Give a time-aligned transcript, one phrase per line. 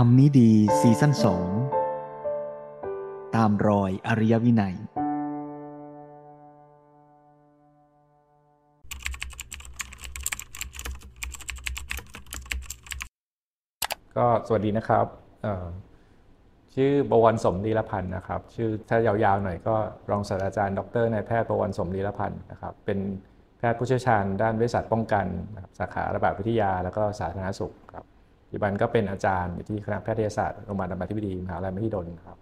[0.00, 1.48] รมนี้ดีซีซั่นสอง
[3.36, 4.74] ตามรอยอริยวินัย
[14.16, 15.06] ก็สวัสดีนะครับ
[16.74, 19.74] ชื่อบวรสมลีรพันธ์นะครับ ชื่อถ้ายาวๆหน่อยก็
[20.10, 22.98] รองศาสตราจารย์ ดรนายแพทย์บวรสมลีรพันธ์นะครับ เป็น
[23.58, 25.26] แพทย์ผู้เชี่ยวชาญด้านเวชศาสตร์ป้องกัน
[25.78, 28.17] สาขาระบาดวิทยา แล้วก็สาธารณสุขครับ
[28.48, 32.38] ปัจจุบันก็เป็นอาจารย์อยู่ที่คณะแพทยศาสตร์โรงพยาบาลรามาธิบดีมหาวิทยาลัยมหิดลครับ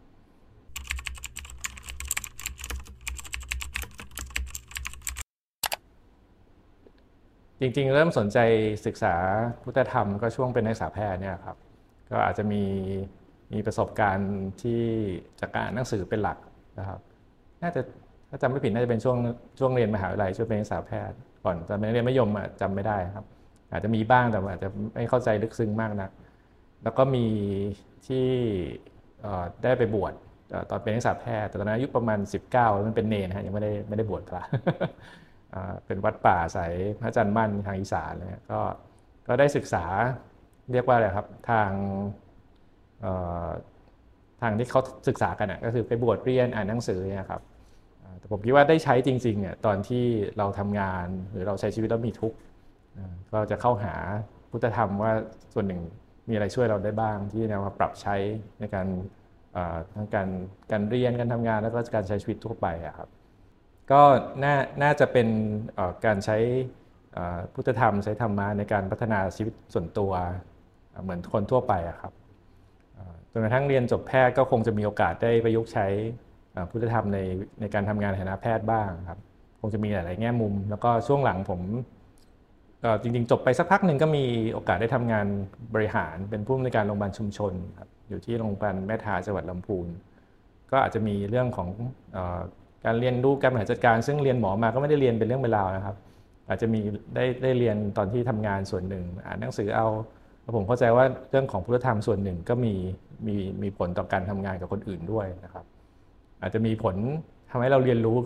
[7.61, 8.39] จริงๆ เริ่มสนใจ
[8.87, 9.15] ศึกษา
[9.63, 11.57] พุทธธรรมก็ช่วงเป็นนักศึกษาแพทย์เนี่ยครับ
[12.11, 12.63] ก็อาจจะมี
[13.53, 14.83] มีประสบการณ์ที่
[15.41, 16.39] จากการอ่านหนังสือเป็นหลัก
[16.79, 17.01] นะครับ
[17.63, 17.81] น่าจะ
[18.29, 19.17] ถ้าจำไม่ผิดน่าจะเป็นช่วง
[19.59, 23.27] ช่วงเรียนมหาวิทยาลัยช่วงเป็นนักศึกษาแพทย์ก่อนตอนเป็นนักเรียนมัธยมอะจำไม่ได้ครับ
[23.73, 26.11] อาจจะมีบ้างแต่อาจจะไม่เข้าใจลึกซึ้งมากนัก
[26.83, 27.27] แล้วก็มี
[28.07, 28.27] ที่
[29.63, 30.13] ได้ไปบวช
[30.71, 32.19] ตอนเป็นนักศึกษาแพทย์แต่ตอนนั้นอายุประมาณ
[32.53, 34.43] 19 มันเป็นเนรนะฮะยังไม่ได้ไม่ได้บวชพระ
[35.87, 38.61] เป็นวัดป่าสายพระอาจารย์มั่นทางอีสานเลยก็
[39.29, 39.85] ก็ได้ศึกษา
[40.73, 41.71] เรียกว่าอะไรครับทาง
[44.43, 47.43] ทางที่เขาศึกษากันก็คือไปบวชเรียนอ่านหนังสือเนี่ยครับ
[48.19, 50.05] แต่ผมคิดว่าได้ใช้จริงๆเนี่ยตอนที่
[50.39, 52.37] เราทำงานหรือเราใช้ชีวิตแล้วมีทุกข์
[53.33, 53.95] ก็จะเข้าหา
[54.51, 55.13] พุทธธรรมว่า
[55.55, 55.81] ส่วนหนึ่ง
[56.29, 58.17] มีอะไรช่วยเราได้บ้าง ที่นำมาปรับใช้
[58.61, 58.87] ในการ
[59.95, 60.29] ทั้งการ
[60.71, 62.67] การเรียนการทำงานแล้วก็การใช้ชีวิตทั่วไป
[62.99, 63.09] ครับ
[63.91, 64.03] ก็
[64.43, 65.29] น่าน่าจะเป็น
[66.07, 66.37] การใช้
[67.55, 70.13] พุทธธรรมใช้ธรรมะในการพัฒนาชีวิตส่วนตัว
[71.03, 72.13] เหมือนคนทั่วไปครับ
[73.33, 75.87] จนกระทั่งเรียนจบแพทย์ก็คงจะมีโอกาสได้ประยุกต์ใช้
[76.71, 77.19] พุทธธรรมใน
[77.61, 79.19] ในการทำงานในฐานะแพทย์บ้างครับ
[79.61, 81.61] คงจะมีหลาย ๆ แง่มุม แล้วก็ช่วงหลังผม
[83.03, 85.27] จริงๆ จบไปสักพักหนึ่งก็มีโอกาสได้ทำงาน
[85.75, 89.87] บริหารเป็นผู้อำนวยการโรงพยาบาลชุมชนครับอยู่ที่โรงพยาบาลแม่ทาจังหวัดลำพูน
[90.71, 91.69] ก็อาจจะมีเรื่องของ
[92.17, 92.19] อ
[92.85, 95.97] การเรียนรู้การบริหารจัดการ ซึ่งเรียนหมอมาก็ไม่ได้เรียนเป็นเรื่องเป็นราวนะครับ
[96.49, 96.81] อาจจะมี
[97.15, 99.87] ได้ได้เรียนตอนที่ทำงานส่วนหนึ่ง อ่านหนังสือเอา
[100.43, 102.75] แล้วผมเข้าใจว่าเรื่องของพุทธธรรมส่วนหนึ่งก็มี
[103.27, 105.65] มีมีผลต่อการทำงานกับคนอื่นด้วยนะครับ
[106.43, 106.97] อาจจะมีผล
[107.51, 108.17] ทำให้เราเรียนรู้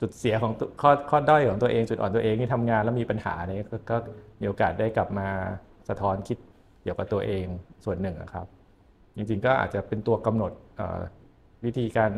[0.00, 3.96] จุดเสียของข้อข้อด้อยของตัวเองจุดอ่อนตัวเองที่ทำงานแล้วมีปัญหาเนี่ยก็
[4.40, 5.28] มีโอกาสได้กลับมา
[5.88, 6.38] สะท้อนคิด
[6.82, 7.46] เกี่ยวกับตัวเอง
[7.84, 8.46] ส่วนหนึ่งนะครับ
[9.16, 10.52] จริงๆก็อาจจะเป็นตัวกำหนด
[11.64, 12.12] วิธีการ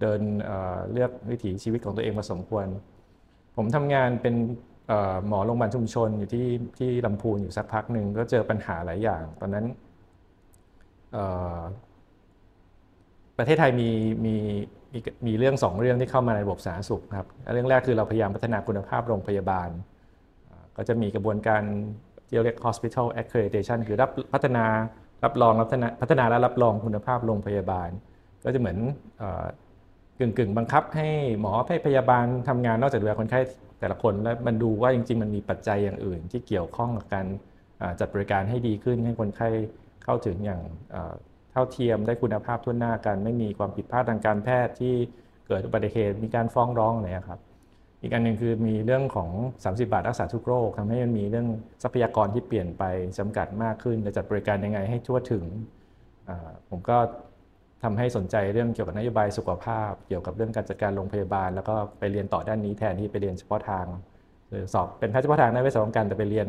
[0.00, 0.20] เดิน
[0.92, 2.66] เลือกวิถีชีวิตของตัวเองมาสมควร
[3.56, 4.34] ผมทำงานเป็น
[5.26, 9.66] หมอโรงพยาบาลชุมชนอยู่ที่ที่ลำพูนอยู่สักพักหนึ่งก็เจอปัญหาหลายอย่าง ตอนนั้น
[13.38, 13.90] ประเทศไทยมี
[14.26, 14.36] มี
[14.94, 19.68] มีมีเรื่องสองเรื่องที่เข้ามาในระบบสาธารณสุขครับเรื่องแรกคือเราพยายามพัฒนาคุณภาพโรงพยาบาล
[20.76, 21.62] ก็จะมีกระบวนการ
[22.26, 24.64] ที่เรียก hospital accreditation คือรับพัฒนา
[25.24, 27.90] รับรองรับพัฒนาพัฒนาและรับรองคุณภาพโรงพยาบาล
[28.44, 28.78] ก็จะเหมือน
[30.18, 31.08] กึ่งกึ่งๆบังคับให้
[31.40, 33.40] หมอให้พยาบาลทำงานนอกจากดูแลคนไข้
[33.80, 37.26] แต่ละคนแล้วมันดูว่าจริง ๆ มันมีปัจจัยอย่างอื่น ที่เกี่ยวข้องกับการ
[38.00, 39.48] จัดบริการให้ดีขึ้นให้คนไข้
[40.04, 40.60] เข้าถึงอย่าง
[41.54, 44.94] เท่าเทียมได้คุณภาพทั่วหน้ากัน ไม่มีความผิดพลาดทางการแพทย์ที่
[45.46, 47.40] เกิดอุบัติเหตุมีการฟ้องร้องอะไรครับ
[48.02, 49.30] อีกอันหนึ่งคือมีเรื่องของ
[49.64, 51.46] 30 บาทรักษาทุกโรคทำให้มันมีเรื่อง
[51.82, 52.82] ทรัพยากรที่เปลี่ยนไป
[53.18, 55.44] จำกัดมากขึ้นจะจัดบริการยังไงให้ทั่วถึง
[56.70, 56.96] ผมก็
[57.82, 63.86] ทำให้สนใจเรื่องเกี่ยวกับนโยบายสุขภาพ เกี่ยวกับเรื่องการจัดการโรงพยาบาล แล้วก็ไปเรียนต่อด้านนี้แทนที่ไปเรียนเฉพาะทาง
[64.50, 66.46] หรือสอบเป็นแพทย์เฉพาะทางด้านเวชศาสตร์ป้องกันแต่ไปเรียน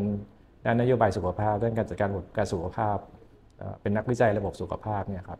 [0.65, 2.97] ด้านนโยบายสุขภาพเรื่องการจัดการระบบการสุขภาพ
[3.81, 5.39] เป็นนักวิจัยระบบสุขภาพเนี่ยครับ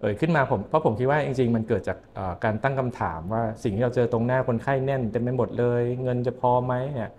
[0.00, 1.98] เอ่ยขึ้นมาผมเพราะผมคิดว่าจริงๆ มันเกิดจาก
[2.44, 7.10] การตั้งคำถามว่าสิ่งที่เราเจอตรงหน้าคนไข้แน่นเต็มไปหมดเลย เงินจะพอไหมเนี่ย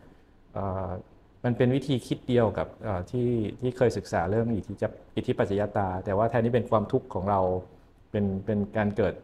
[1.43, 2.67] มันเป็นวิธีคิดเดียวกับ
[3.11, 3.29] ที่
[3.61, 4.83] ที่เคยศึกษาเรื่องอิทธิจ
[5.15, 7.39] อิทธิปัจจยตา แต่ว่าแทนที่เป็นความทุกข์ของเรา
[8.11, 9.15] เป็นเป็นการเกิด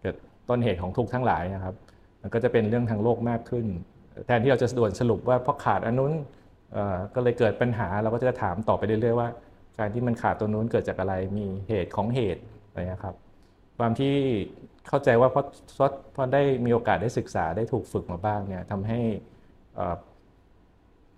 [0.00, 0.16] เกิด
[0.48, 1.74] ต้นเหตุของทุกข์ทั้งหลายนะครับ
[2.22, 3.66] มันก็จะเป็นเรื่องทางโลกมากขึ้น
[4.26, 6.12] แทนที่เราจะด่วนสรุปว่าเพราะขาดอันนู้น
[7.14, 9.28] ก็เลยเกิดปัญหาเราก็จะถามต่อไปเรื่อยๆว่า
[9.82, 13.14] การที่มันขาดตัวนู้นเกิดจากอะไรมีเหตุของเหตุอะไรนะครับ
[13.78, 14.14] ความที่
[14.88, 15.46] เข้าใจว่าเพราะ
[15.76, 19.00] เพราะเพราะได้มีโอกาสได้ศึกษาได้ถูกฝึกมาบ้างเนี่ยทำให้
[19.74, 19.96] เอ่อ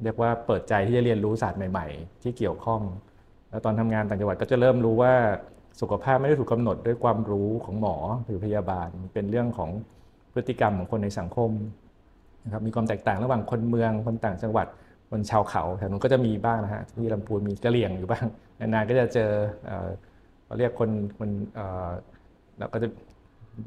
[0.02, 2.80] เรียกว่าเปิดใจที่จะเรียนรู้ศาสตร์ใหม่ ๆ ที่เกี่ยวข้อง
[3.50, 5.14] แล้วตอนทำงานต่างจังหวัดก็จะเริ่มรู้ว่า
[5.80, 9.70] สุขภาพไม่ได้ถูกกำหนดด้วยความรู้ของหมอหรือพยาบาลเป็นเรื่องของ
[10.32, 11.50] พฤติกรรมของคนในสังคม
[12.44, 14.66] นะครับมีความแตกต่างระหว่างคนเมืองคนต่างจังหวัด
[15.10, 18.26] คนชาวเขาแถวนู้นก็จะมีบ้างนะฮะที่ลำพูนมีกะเหรี่ยงอยู่บ้าง
[18.60, 19.30] นานๆก็จะเจอ
[19.66, 19.88] เอ่อ
[20.44, 21.28] เขาเรียกคนคน
[22.58, 22.88] เราก็จะ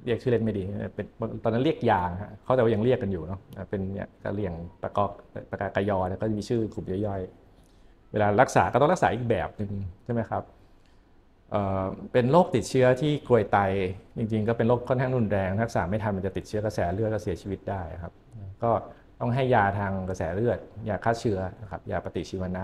[0.06, 0.64] เรียกชื่อเล่นไม่ดี
[0.96, 1.06] เป็น
[1.44, 3.40] ตอนนั้นเรียกยางฮะเขาแต่ว่ายังเรียกกันอยู่เนาะ
[3.70, 5.12] เป็นเนี่ยกะเหรี่ยงปะกอก
[5.50, 9.72] ปะกากยอแล้วก็มีชื่อกลุ่มย่อยๆ เวลารักษาก็ต้องรักษาอีกแบบหนึ่ง
[10.06, 10.44] ใช่ไหมครับ
[12.12, 13.58] เป็นโรคติดเชื้อที่กรวยไต
[14.18, 18.14] จริง ๆ ก็เป็นโรคค่อนข้างรุนแรงรักษาไม่ทันมันจะติดเชื้อกระแสเลือดก็เสียชีวิตได้ครับ
[18.64, 18.72] ก็
[19.20, 20.60] ต้องให้ยาทางกระแสเลือด
[20.90, 22.64] ยาฆ่าเชื้อนะครับยาปฏิชีวนะ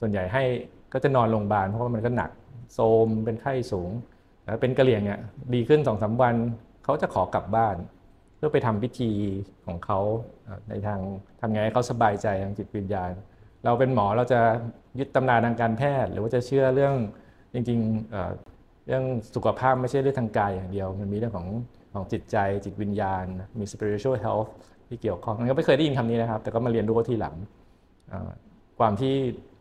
[0.00, 0.44] ส่วนใหญ่ให้
[0.92, 2.30] ก็จะนอนโรงพยาบาลเพราะว่ามันก็หนัก
[2.74, 3.90] โซมเป็นไข้สูง
[4.44, 5.20] แล้วเป็นกระเหลี่ยงเนี่ย
[5.54, 6.34] ดีขึ้นสองสาวัน
[6.84, 7.76] เขาจะขอกลับบ้าน
[8.36, 9.10] เพื่อไปทำพิธี
[9.66, 10.00] ของเขา
[10.68, 11.00] ในทาง
[11.40, 13.12] ทำไงให้เขาสบายใจทางจิตวิญญาณ
[13.64, 14.40] เราเป็นหมอเราจะ
[14.98, 16.94] ยึดตำราทางการแพทย์ หรือว่าจะเชื่อเรื่อง
[17.54, 19.04] จริงๆเรื่อง
[19.34, 21.46] สุขภาพไม่ใช่เรื่องทางกายอย่างเดียว มันมีเรื่องของ
[21.94, 23.24] ของจิตใจจิตวิญญาณ
[23.58, 24.50] มี spiritual health
[24.94, 27.34] ที่เกี่ยวข้องก็ไม่เคยได้ยินคำนี้นะครับ แต่ก็มาเรียนรู้ทีหลัง
[28.78, 29.14] ความที่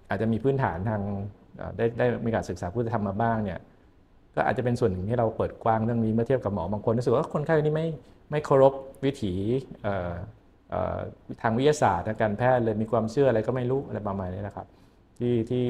[0.09, 1.01] อาจจะมีพื้นฐานทาง
[1.77, 3.59] ได้ได้มีการศึกษาพุทธธรรมมาบ้างเนี่ย
[4.35, 7.87] ก็อาจจะเป็นส่วนหนึ่งที่เราเปิดกว้างเรื่องนี้เมื่อเทียบกับหมอบางคนรู้สึกว่าคนไข้นี้ไม่
[8.31, 8.73] ไม่เคารพ
[9.05, 9.33] วิถี
[11.41, 14.67] ทางวิทยาศาสตร์ทางการแพทย์เลยมีความเชื่ออะไรก็ไม่รู้อะไรประมาณนี้นะครับ
[15.19, 15.67] ที่ที่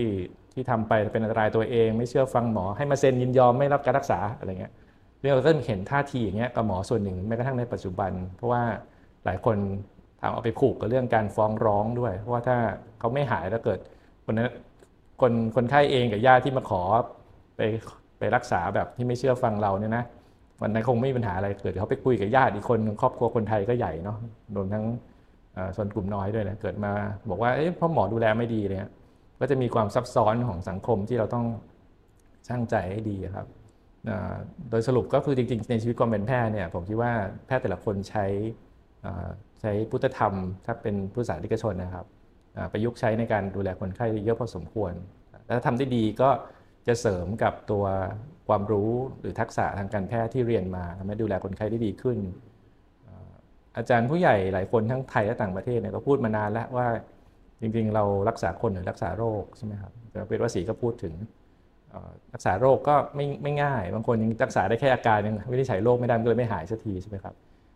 [0.54, 4.74] ที่ทำไปเป็นอันตรายตัวเอง ไม่เชื่อฟังหมอให้มาเซ็นยินยอมไม่รับการรักษาอะไรเงี้ย
[5.21, 8.63] เรื่องเราก็เห็นท่าทีอย่างเงี้ยกับหมอส่วนหนึ่งแม้กระทั่งในปัจจุบัน เพราะว่า
[9.25, 9.57] หลายคน
[10.21, 12.57] ทำเอาไปผูกกับเรื่องการฟ้องร้องด้วย เพราะว่าถ้า
[12.99, 13.79] เขาไม่หายแล้วเกิด
[14.25, 14.49] คนนั้น
[15.21, 16.81] คนคนไข้เองกับญาติที่มาขอ
[17.57, 17.61] ไป
[18.19, 20.03] ไปรักษาแบบที่ไม่เชื่อฟังเราเนี่ยนะ
[20.61, 24.17] วันนั้นคงไม่มีปัญหาอะไรเกิดเขาไปคุยกับญาติอีกคนครอบครัวคนไทยก็ใหญ่เนาะ
[24.55, 24.83] รวมทั้ง
[25.75, 26.91] ส่วนกลุ่มน้อยด้วยนะเกิดมา
[27.29, 28.79] บอกว่าเอ๊ะพ่อหมอดูแลไม่ดีเลย
[29.39, 31.45] ก็จะมีความซับซ้อนของสังคมที่เราต้อง
[32.47, 33.47] ช่างใจให้ดีครับ
[34.69, 37.13] โดยสรุปก็คือจริงๆในชีวิตความเป็นแพทย์เนี่ยผมคิดว่า
[37.47, 38.25] แพทย์แต่ละคนใช้
[39.61, 40.33] ใช้พุทธธรรม
[40.65, 42.05] ถ้าเป็นผู้สาธารณชนนะครับ
[42.71, 44.94] ประยุกต์ใช้ในการดูแลคนไข้เยอะพอสมควร
[45.45, 46.29] แล้วถ้าทำได้ดีก็
[46.88, 47.85] จะเสริมกับตัว
[48.47, 52.17] ความรู้หรือทักษะทางการแพทย์ที่เรียนมาทำให้ดูแลคนไข้ได้ดีขึ้น
[53.77, 56.88] อาจารย์ผู้ใหญ่หลายคนทั้งไทยและต่างประเทศเนี่ยก็พูดมานานแล้วว่า
[57.61, 59.91] จริงๆ เรารักษาคนหรือรักษาโรคใช่ไหมครับ
[60.29, 61.13] เป็นวสีก็พูดถึง
[62.33, 67.35] รักษาโรคก็ไม่ไม่ง่าย บางคนยังรักษาได้แค่อาการยังวินิจฉัยโรคไม่ได้ก็เลยไม่หายสักทีใช่ไหมครับ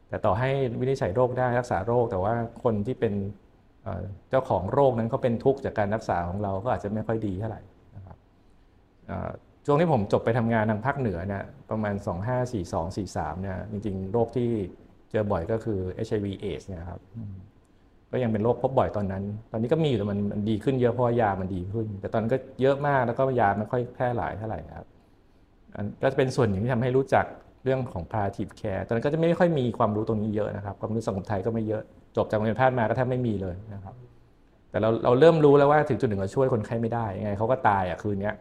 [0.09, 0.49] แต่ต่อให้
[0.79, 2.33] วินิจฉัยโรคได้รักษาโรค แต่ว่า
[2.63, 3.13] คนที่เป็น
[4.29, 7.61] เจ้าของโรคนั้นเขาเป็นทุกข์จากการรักษาของเราก็อาจจะไม่ค่อยดีเท่าไหร่
[7.95, 8.17] นะครับ
[9.65, 11.95] ช่วงที่ผมจบไปทำงานทางภาคเหนือเนี่ยประมาณ
[12.47, 14.49] 2542 43เนี่ยจริงๆ โรคที่
[15.11, 16.99] เจอบ่อยก็คือ HIV AIDS เนี่ยครับ
[18.11, 24.87] ก็ยังเป็นโรคพบบ่อยตอนนั้น ตอนนี้ก็มีอยู่แต่มันดีขึ้นเยอะเพราะยามันดีขึ้น แต่ตอนนั้นก็เยอะมากแล้วก็ยาไม่ค่อยแพร่หลายเท่าไหร่ครับ
[26.01, 27.25] ก็จะเป็นส่วนหนึ่งที่ทำให้รู้จัก
[27.67, 31.81] เรื่องของ palliative care ตอนนั้นก็จะไม่ค่อยมีความรู้ตรงนี้เยอะนะครับ ความรู้สังคมไทยก็ไม่เยอะ
[32.17, 33.95] จบจากโรงเรียนแพทย์มาก็แทบไม่มีเลยนะครับ
[34.69, 38.31] แต่เราเราเริ่มรู้แล้วว่าถึงจุดหนึ่งเราช่วยคนไข้ไม่ได้ยังไงเขาก็ตายอะคืนนี้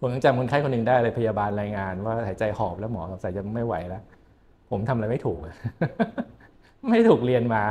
[0.00, 4.02] ผมยังจำคนไข้คนหนึ่งได้เลยพยาบาลรายงาน ว่าหายใจหอบแล้วหมอสงสัยจะไม่ไหวแล้ว
[4.70, 5.38] ผมทำอะไรไม่ถูก
[6.90, 7.62] ไม่ถูกเรียนมา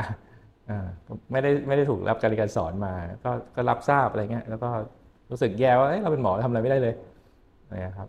[1.31, 2.93] ไม่ได้ไม่ได้ถูกรับการเรียนสอนมา
[3.23, 4.69] ก็ก็รับทราบอะไรเงี้ย แล้วก็
[5.31, 6.93] รู้สึกแย่ว่าเราเป็นหมอทำอะไรไม่ได้เลย
[7.71, 8.07] นะครับ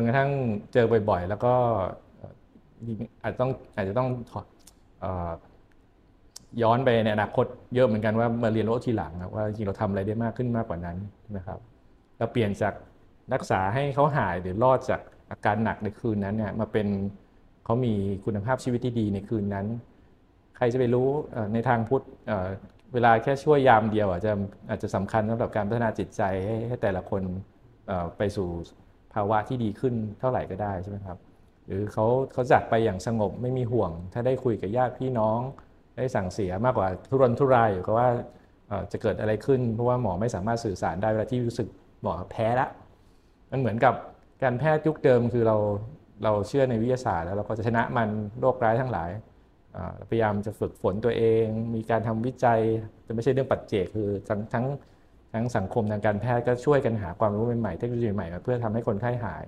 [0.00, 0.30] นกระทั่ง
[0.72, 1.54] เจอบ่อยๆ แล้วก็
[3.22, 4.08] อาจจะต้องอาจจะต้อง
[6.62, 10.96] ย้อนไปในอนาคตเยอะเหมือนกันว่ามาเรียนรู้ทีหลังว่าจริงเราทำอะไรได้มากขึ้นมากกว่านั้น
[11.36, 11.58] นะครับ
[12.18, 12.74] เราเปลี่ยนจาก
[13.34, 15.00] รักษาให้เขาหายหรือรอดจาก
[15.30, 16.86] อาการหนักในคืนนั้นเนี่ยมาเป็น
[17.64, 17.94] เขามี
[18.24, 19.66] คุณภาพชีวิตที่ดีในคืนนั้น
[20.56, 21.08] ใครจะไปรู้
[21.52, 22.04] ในทางพุทธ
[22.92, 24.32] เวลาแค่ช่วยยามเดียวอาจจะ
[24.70, 27.22] อาจจะสำคัญสำหรับการพัฒนาจิตใจให้ให้แต่ละคน
[28.16, 28.48] ไปสู่
[29.16, 31.18] ภาวะที่ดีขึ้นเท่าไหร่ก็ได้ใช่ไหมครับ
[31.66, 35.38] หรือเขาเขาจากไปอย่างสงบไม่มีห่วง ถ้าได้คุยกับญาติพี่น้อง
[35.96, 38.08] ได้สั่งเสียมากกว่าทุรนทุรายอยู่ก็ว่า
[38.92, 41.68] จะเกิดอะไรขึ้น เพราะว่าหมอไม่สามารถสื่อสารได้เวลาที่รู้สึก
[42.02, 42.68] หมอแพ้ละ
[43.50, 43.94] มันเหมือนกับ
[44.42, 45.56] การแพทย์ยุคเดิมคือเรา
[46.24, 48.08] เราเชื่อในวิทยาศาสตร์ แล้วเราก็จะชนะมัน
[48.40, 49.10] โรคร้ายทั้งหลาย
[50.08, 51.44] พยายามจะฝึกฝนตัวเอง
[51.74, 52.60] มีการทำวิจัย
[53.06, 54.64] จะไม่ใช่เรื่องปัจเจกคือทั้งทั้ง
[55.32, 59.44] ทั้งสังคมทางการแพทย์ก็ช่วยกันหาความรู้ใหม่ๆเทคโนโลยีใหม่เพื่อทำให้คนไข้หาย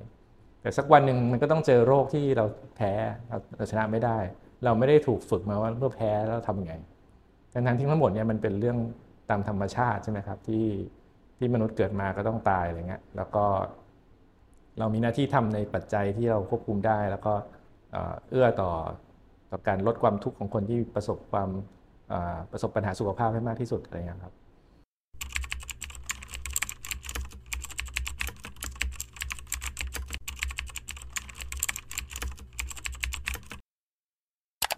[0.61, 2.45] แต่สักวันหนึ่งมันก็ต้องเจอโรคที่เรา
[2.77, 2.93] แพ้
[3.57, 4.19] เราชนะไม่ได้
[4.65, 6.75] เราไม่ได้ถูกฝึกมาว่าเมื่อแพ้แล้วทำยังไง
[7.53, 8.79] ทั้งทั้งที่ทั้งหมดเนี่ยมันเป็นเรื่อง
[9.31, 10.67] ตามธรรมชาติใช่ไหมครับที่
[11.39, 13.45] ที่มนุษย์เกิดมาก็ต้องตายอะไรเงี้ยแล้วก็
[14.79, 17.35] เรามีหน้าที่ทำในปัจจัยที่เราควบคุมได้ แล้วก็
[18.31, 18.73] เอื้อต่อ
[19.51, 21.49] ต่อการลดความทุกข์ของคนที่ประสบความ
[22.51, 24.35] ประสบปัญหาสุขภาพให้มากที่สุดอะไรอย่างนี้ครับ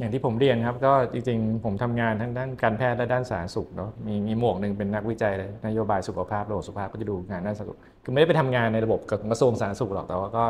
[0.01, 5.33] อย่างที่ผมเรียนครับก็จริงๆ ผมทำงานทั้งด้านการแพทย์และด้านสาธารณสุขเนาะมีมีหมวกหนึ่งเป็นนักวิจัย
[5.67, 10.45] นโยบายสุขภาพระบบสุขภาพก็จะดูงานด้านสาธารณสุขคือไม่ได้ไปทำงานในระบบกระทรวงสาธารณสุขหรอกแต่ว่าก็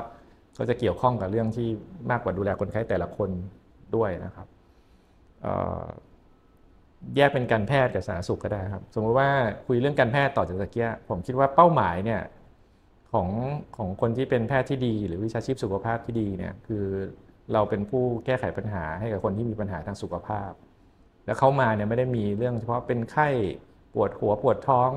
[0.59, 1.69] ก็จะเกี่ยวข้องกับเรื่องที่
[2.11, 3.31] มากกว่าดูแลคนไข้แต่ละคน
[3.97, 4.47] ด้วยนะครับ
[7.17, 9.29] แยกเป็นการแพทย์กับสาธารณสุขก็ได้ครับ สมมติว่า
[9.67, 12.23] คุยเรื่องการแพทย์ต่อจากตะเกียผมคิดว่าเป้าหมายเนี่ย
[13.13, 13.29] ของ
[13.77, 16.85] ของคนที่เป็นแพทย์ที่ดี หรือวิชาชีพสุขภาพที่ดีเนี่ยคือ
[17.53, 20.51] เราเป็นผู้แก้ไขปัญหาให้กับคนที่มีปัญหาทางสุขภาพ
[21.27, 23.29] แล้วเขามาเนี่ยไม่ได้มีเรื่องเฉพาะเป็นไข้
[23.95, 24.91] ปวดหัวปวดท้อง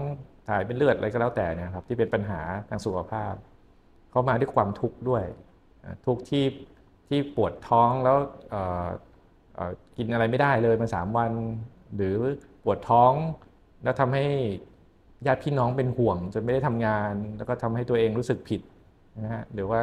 [0.47, 3.33] ถ่ายเป็นเลือดอะไรก็แล้วแต่นะครับที่เป็นปัญหาทางสุขภาพ
[4.11, 5.23] เขามาด้วยความทุกข์ด้วย
[6.05, 6.45] ทุกข์ที่
[7.07, 8.17] ที่ปวดท้องแล้ว
[9.97, 11.31] กินอะไรไม่ได้เลยมาสามวัน
[11.95, 12.17] หรือ
[12.63, 13.13] ปวดท้อง
[13.83, 14.25] แล้วทำให้
[15.27, 18.61] ญาติพี่น้องเป็นห่วงจนไม่ได้ทำงาน แล้วก็ทำให้ตัวเองรู้สึกผิด
[19.23, 19.81] นะฮะหรือว่า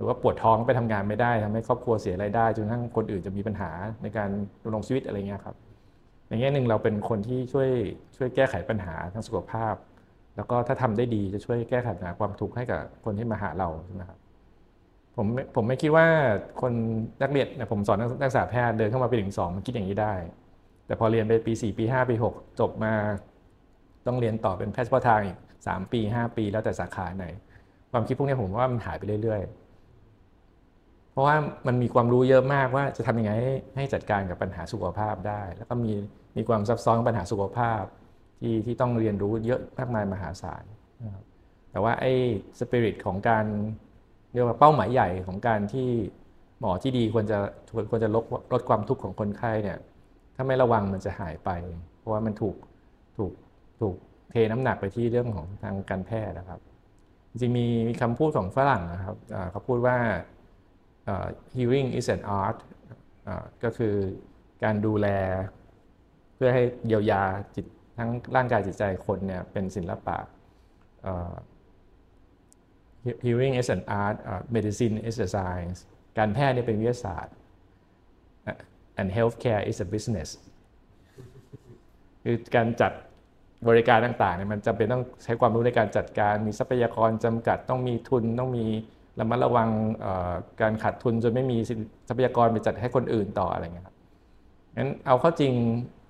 [0.00, 3.70] รือว่าปวดท้องไปทำงานไม่ได้ทำให้ครอบครัวเสียรายได้จนทั้งคนอื่นจะมีปัญหา
[4.02, 4.30] ในการ
[4.62, 5.56] ดำรงชีวิตอะไรเงี้ยครับ
[6.28, 7.70] ในแง่หนึ่งเราเป็นคนที่ช่วย
[8.16, 9.74] ช่วยแก้ไขปัญหาทางสุขภาพ
[10.36, 14.18] แล้วก็ถ้าทำได้ดีจะช่วยแก้ไขปัญหาความทุกข์ให้กับคนที่มาหาเราใช่ไหมครับ
[15.16, 15.26] ผม
[15.56, 16.06] ผมไม่คิดว่า
[16.60, 16.72] คน
[17.22, 20.14] นักเรียนผมสอนนักศึกษาแพทย์เดินเข้ามาปีหนึ่งสองมันคิดอย่างนี้ได้
[20.86, 22.94] แต่พอเรียนไปปี4ปี5ปี6จบมา
[24.06, 27.26] ต้องเรียนต่อเป็นแพทย์เฉพาะทางอีก3ปี5ปีแล้วแต่สาขาไหน
[27.92, 29.69] ความคิดพวกนี้ผมว่ามันหายไปเรื่อยๆ
[31.20, 31.36] ราะว่า
[31.66, 35.92] มันมีความรู้เยอะมากว่าจะทำยังไงให้ให้จัดการกับปัญหาสุขภาพได้ แล้วก็มี
[36.36, 37.82] มีความซับซ้อนปัญหาสุขภาพ
[38.40, 40.64] ที่ที่ต้องเรียนรู้เยอะมากมายมหาศาล
[41.04, 41.24] นะครับ
[41.70, 42.12] แต่ว่าไอ้
[42.58, 43.46] สปิริตของการ
[44.32, 45.88] เรียกว่าเป้าหมายใหญ่ของการที่
[46.60, 47.38] หมอที่ดีควรจะ
[47.90, 49.78] ควรจะลดลดความทุกข์ของคนไข้เนี่ย
[50.36, 51.50] ถ้าไม่ระวังมันจะหายไป
[51.98, 52.56] เพราะว่ามันถูก
[53.16, 53.32] ถูก
[53.80, 53.94] ถูก
[54.30, 56.60] เทน้ำหนักไปที่เรื่องของทางการแพทย์นะครับ
[57.30, 59.16] จริงมีมีคำพูดของฝรั่งนะครับ
[59.50, 59.96] เขาพูดว่า
[61.56, 62.58] healing is an art
[63.64, 63.94] ก็คือ
[64.64, 65.08] การดูแล
[66.34, 67.22] เพื่อให้เยียวยา
[67.54, 67.66] จิต
[67.98, 70.18] ทั้งร่างกายจิตใจคนเนี่ยเป็นศิลปะ
[73.24, 74.16] healing is an art
[74.54, 75.78] medicine is a science
[76.18, 77.34] การแพทย์เนี่ยเป็นวิทยาศาสตร์
[79.00, 80.30] and healthcare is a business
[82.24, 82.92] คือการจัด
[83.68, 88.66] บริการต่างๆเนี่ยมันจำเป็นต้องใช้ความรู้ในการจัดการมีทรัพยากรจำกัดต้องมีทุนต้องมี
[89.18, 89.68] ระมัดระวัง
[90.60, 91.58] การขาดทุนจนไม่มี
[92.08, 93.96] ทรัพยากรไปจัดให้คนอื่นต่ออะไรเงี้ยครับ
[94.76, 95.52] งั้นเอาเข้าจริง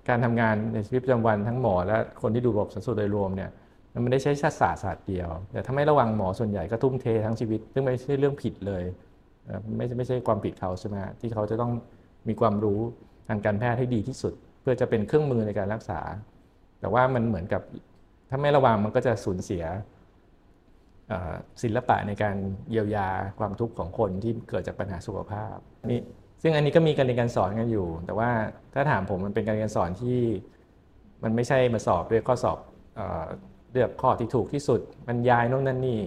[0.09, 3.49] การทำงานในชีวิตประจำวันทั้งหมอและคนที่ดูระบบสังสุขโดยรวมเนี่ย
[3.93, 8.83] มันไม่ได้ใช้ชาติศาสตร์ศาสตร์เดียว แต่ถ้าไม่ระวังหมอส่วนใหญ่ก็ทุ่มเททั้งชีวิต ซึ่งไม่ใช่เรื่องผิดเลย
[9.77, 11.71] ไม่ไม่ใช่ความผิดเขาใช่ไหมที่เขาจะต้อง
[12.27, 12.79] มีความรู้
[13.27, 15.99] ทางการแพทย์ให้ดีที่สุด เพื่อจะเป็นเครื่องมือในการรักษา
[16.79, 17.61] แต่ว่ามันเหมือนกับ
[18.29, 19.63] ถ้าไม่ระวังมันก็จะสูญเสีย
[21.63, 22.35] ศิลปะในการ
[22.71, 23.07] เยียวยา
[23.39, 25.55] ความทุกข์ของคนที่เกิดจากปัญหาสุขภาพ
[25.91, 26.01] นี่
[26.41, 28.29] ซึ่งอันนี้ก็มีการเรียนการสอนกันอยู่ แต่ว่า
[28.73, 30.19] ถ้าถามผมมันเป็นการเรียนสอนที่
[31.23, 32.57] มันไม่ใช่มาสอบด้วยข้อสอบ
[33.71, 35.99] เลือกข้อที่ถูกที่สุดบรรยายโน่นนั่นนี่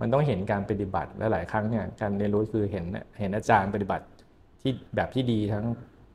[0.00, 2.84] มันต้องเห็นการปฏิบัติและหลายครั้งเนี่ยการเรียนรู้คือเห็น
[3.20, 4.04] เห็นอาจารย์ปฏิบัติ
[4.62, 5.66] ที่แบบที่ดีทั้ง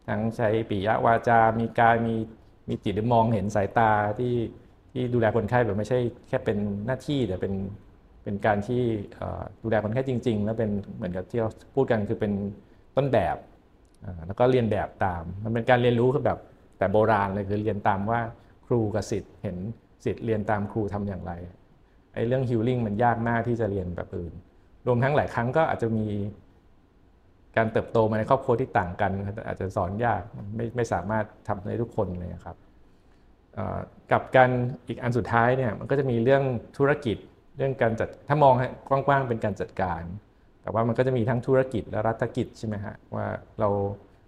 [0.07, 2.15] ทั้งใช้ปิยวาจา มีกายมี
[2.69, 4.35] มีจิตหรือมองเห็นสายตาที่
[4.91, 7.53] ที่ดูแลคนไข้แบบไม่ใช่แค่เป็นหน้าที่แต่เป็น
[8.23, 8.81] เป็นการที่
[9.61, 12.31] ดูแลคนไข้จริง ๆ แล้วเป็นเหมือนกับที่เราพูดกันคือเป็น
[12.97, 13.37] ต้นแบบ
[14.27, 16.39] แล้วก็เรียนแบบตาม มันเป็นการเรียนรู้คือแบบ
[16.77, 18.19] แต่โบราณเลยคือเรียนตามว่า
[18.67, 19.57] ครูกับสิทธิ์เห็น
[20.05, 21.31] สิทธิ์เรียนตามครูทำอย่างไร
[22.13, 24.33] ไอ้เรื่องฮิลลิ่งมันยากมากที่จะเรียนแบบอื่น
[24.87, 26.07] รวมทั้งหลายครั้งก็อาจจะมี
[27.57, 29.11] การเติบโตมาในครอบครัวที่ต่างกัน
[29.47, 30.21] อาจจะสอนยาก
[30.55, 32.57] ไม่ไม่สามารถทำได้ทุกคนเลยครับ
[34.11, 34.49] กับการ
[34.87, 36.43] อีกอันสุดท้ายเนี่ยมันก็จะมีเรื่อง
[36.77, 37.17] ธุรกิจ
[37.57, 38.53] เรื่องการจัดถ้ามอง
[38.89, 40.03] กว้างๆเป็นการจัดการ
[40.61, 43.27] แต่ว่ามันก็จะมีทั้งธุรกิจและรัฐกิจใช่ไหมฮะว่า
[43.59, 43.69] เรา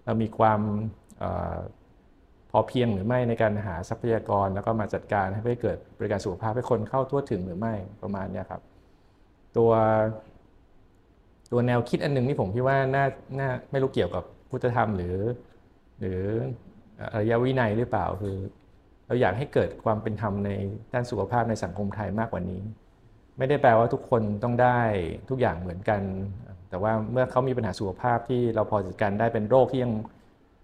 [0.06, 0.60] เรามีความ
[2.52, 8.62] พอเพียงหรือไม่ในการหาทรัพยากรแล้วก็มาจัดการให้เกิดบริการสุขภาพให้คนเข้าทั่วถึงหรือไม่ประมาณนี้ครับ
[9.58, 9.72] ตัว
[11.52, 13.06] ตัวแนวคิดอันนึงที่ผมคิดว่าน่า
[13.40, 15.16] น่าไม่รู้เกี่ยวกับพุทธธรรมหรือ
[16.00, 16.20] หรือ
[17.14, 18.38] อริยวินัยหรือเปล่าคือ
[19.08, 20.50] เราอยากให้เกิดความเป็นธรรมใน
[20.94, 22.62] ด้านสุขภาพในสังคมไทยมากกว่านี้
[23.38, 24.80] ไม่ได้แปลว่าทุกคนต้องได้
[25.30, 26.02] ทุกอย่างเหมือนกัน
[26.70, 29.94] แต่ว่าเมื่อเขามีปัญหาสุขภาพที่เราพอจัดการได้เป็นโรคที่ยัง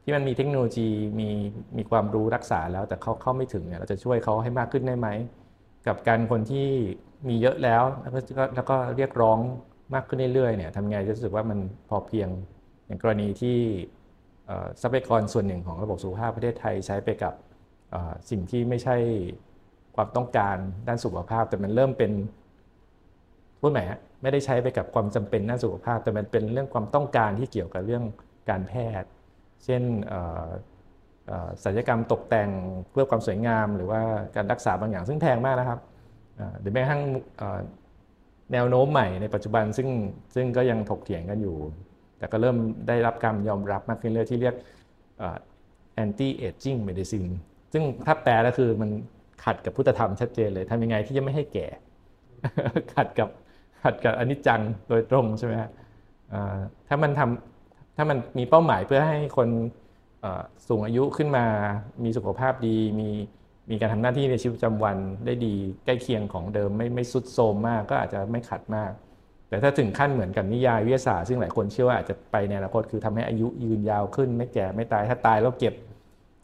[0.03, 1.29] ที่มันมีเทคโนโลยีมี
[1.77, 5.07] มีความรู้รักษาแล้ว แต่เขาเข้าไม่ถึงเนี่ยเราจะช่วยเขาให้มากขึ้นได้ไหม
[5.87, 6.67] กับการคนที่
[7.27, 9.37] มีเยอะแล้วแล้วก็แล้วก็เรียกร้อง
[9.93, 11.59] มากขึ้นเรื่อยๆเนี่ยทำไงจะรู้สึกว่ามัน
[11.89, 12.29] พอเพียง
[12.85, 13.57] อย่างกรณีที่
[14.81, 17.33] ทรัพยากรส่วนหนึ่งของระบบสุขภาพประเทศไทยใช้ไปกับ
[18.29, 18.95] สิ่งที่ไม่ใช่
[19.95, 22.11] ความต้องการด้านสุขภาพ แต่มันเริ่มเป็น
[23.61, 28.03] พูดไหมฮะไม่ได้ใช้ไปกับความจำเป็นด้านสุขภาพ แต่มันเป็นเรื่องความต้องการที่เกี่ยวกับเรื่อง
[28.49, 29.09] การแพทย์
[29.65, 29.83] เช่น
[31.63, 32.49] ศัลยกรรมตกแต่ง
[32.91, 34.01] เพื่อความสวยงาม หรือว่า
[34.35, 35.79] การรักษาบางอย่างซึ่งแพงมากนะครับ
[36.61, 37.01] หรือแม้กระทั่ง
[38.53, 39.89] แนวโน้มใหม่ในปัจจุบันซึ่ง
[40.35, 41.57] ซึ่งก็ยังถกเถียงกันอยู่
[42.17, 44.55] แต่ก็เริ่มได้รับการยอมรับมากขึ้นเรื่อยที่เรียก
[46.03, 47.31] anti aging medicine
[47.73, 48.89] ซึ่งถ้าแปลก็คือมัน
[49.43, 51.67] ขัดกับพุทธธรรมชัดเจนเลยทำยังไงที่จะไม่ให้แก่
[52.95, 53.29] ขัดกับ
[53.83, 55.69] ขัดกับอนิจจังโดยตรงใช่ไหมฮะ
[56.87, 59.49] ถ้ามันทำถ้ามันมีเป้าหมายเพื่อให้คน
[60.67, 61.45] สูงอายุขึ้นมา
[62.03, 63.09] มีสุขภาพดี มี
[63.69, 68.91] มีการทำหน้าที่ในชีวิตประจำวันได้ดีใกล้เคียงของเดิมไม่ไม่สุดโทมมากก็อาจจะไม่ขัดมาก
[69.49, 75.73] แต่ถ้าถึงขั้นเหมือนกับนิยายวิทยาศาสตร์ซึ่งหลายคนเชื่อว่าอาจจะไปในอนาคตคือทำให้อายุยืนยาวขึ้น ไม่แก่ไม่ตายถ้าตายแล้วเก็บ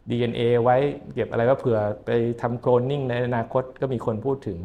[0.08, 0.76] DNA ไว้
[1.14, 4.58] เก็บอะไรว่าเผื่อไปทำโคลนนิ่งในอนาคตก็มีคนพูดถึง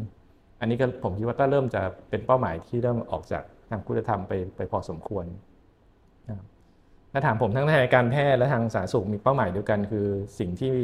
[0.63, 5.25] อันนี้ก็ผมคิดว่าก็เริ่มจะเป็นเป้าหมายที่เริ่มออกจากทางคุณธรรมไปไปพอสมควร
[7.12, 10.08] ถ้าถามผมทั้งทางการแพทย์และทางสาธารณสุขมีเป้าหมายเดียวกัน คือ
[10.39, 10.75] สิ่งที่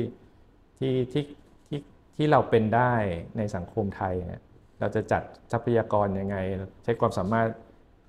[0.80, 1.24] ที่ที่
[1.70, 1.80] ที่
[2.16, 2.94] ที่เราเป็นได้
[3.38, 4.42] ในสังคมไทยเนี่ย
[4.80, 6.38] เราจะจัดทรัพยากรยังไง
[6.84, 7.50] ใช้ความสามารถ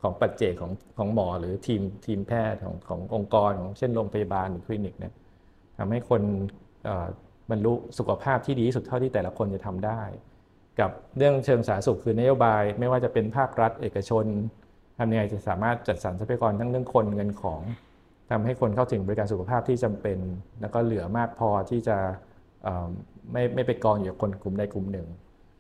[0.03, 5.13] ของปัจเจกของของหมอหรือทีมทีมแพทย์ของขององค์กรของเช่นโรงพยาบาลหรือคลินิกเนี่ย
[5.79, 6.23] ทำให้คน
[7.51, 10.03] บรรลุสุขภาพที่ดีที่สุดเท่าที่แต่ละคนจะทำได้
[10.81, 14.25] กับเรื่องเชิงสาธารณสุขคือนโยบาย ไม่ว่าจะเป็นภาครัฐ เอกชน
[14.99, 17.61] ทำยังไงจะสามารถจัดสรรทรัพยากรทั้งเรื่องคนเงินของ
[18.31, 20.19] ทำให้คนเข้าถึงบริการสุขภาพที่จำเป็น
[20.61, 21.97] แล้วก็เหลือมากพอที่จะ
[23.33, 25.07] ไม่ไม่ไปกองอยู่กับคนกลุ่มใดกลุ่มหนึ่ง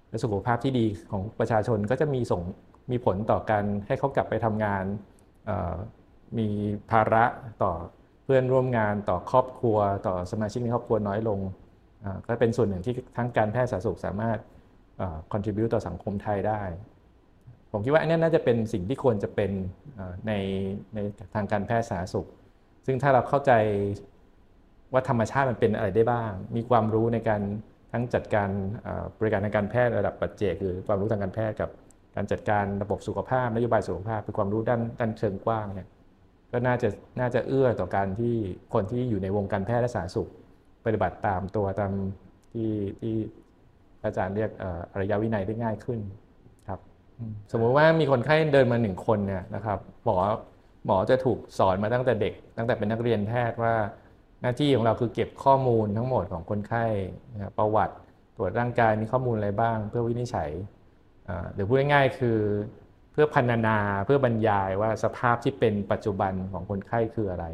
[0.08, 2.42] และสุขภาพที่ดีของประชาชนก็จะมีส่ง
[2.90, 4.84] มีผลต่อการให้เขากลับไปทำงาน
[6.38, 6.48] มี
[6.90, 7.24] ภาระ
[7.62, 7.72] ต่อ
[8.24, 11.38] เพื่อนร่วมงานต่อครอบครัว ต่อสมาชิกในครอบครัวน้อยลง
[12.24, 14.38] ก็เป็นส่วนหนึ่งที่ทั้งการแพทย์สาธารณสุขสามารถ
[15.32, 16.62] contribu ต่อสังคมไทยได้
[17.72, 19.50] ผมคิดว่าอันนี้น่าจะเป็นสิ่งที่ควรจะเป็น
[20.26, 20.32] ใน
[20.94, 20.98] ใน
[21.34, 22.28] ทางการแพทย์สาธารณสุข
[22.86, 23.52] ซึ่งถ้าเราเข้าใจ
[24.92, 27.42] ว่าธรรมชาติมันเป็นอะไรได้บ้าง มีความรู้ในการ
[27.92, 28.50] ทั้งจัดการ
[29.18, 31.70] บริการทางการแพทย์ระดับปัจเจกคือความรู้ทางการแพทย์กับ
[32.16, 35.88] การจัดการระบบสุขภาพนโยบายสุขภาพเป็นความรู้ด้านด้านเชิงกว้างเนี่ย
[36.52, 36.88] ก็น่าจะ
[37.20, 38.34] น่าจะเอื้อต่อการที่
[38.74, 40.30] คนที่อยู่ในวงการแพทย์และสาธารณสุข
[40.84, 41.92] ปฏิบัติตามตัวตาม
[42.52, 43.14] ที่ที่
[44.04, 44.50] อาจารย์เรียก
[44.92, 46.00] อริยวินัยได้ง่ายขึ้น
[46.68, 46.80] ครับ
[47.52, 50.16] สมมุติว่ามีคนไข้เดินมาหนึ่งคนเนี่ยนะครับหมอ
[50.86, 53.74] หมอจะถูกสอนมาตั้งแต่เด็ก ตั้งแต่เป็นนักเรียนแพทย์ว่า
[54.42, 56.84] หน้าที่ของเราคือเก็บข้อมูลทั้งหมดของคนไข้
[57.58, 57.94] ประวัติ
[58.36, 60.50] ตรวจร่างกายมีข้อมูลอะไรบ้าง เพื่อวินิจฉัย
[61.54, 62.38] หรือพูดง่ายๆคือ
[63.12, 67.46] เพื่อพันนาเพื่อบรรยายว่าสภาพที่เป็นปัจจุบันของคนไข้คืออะไร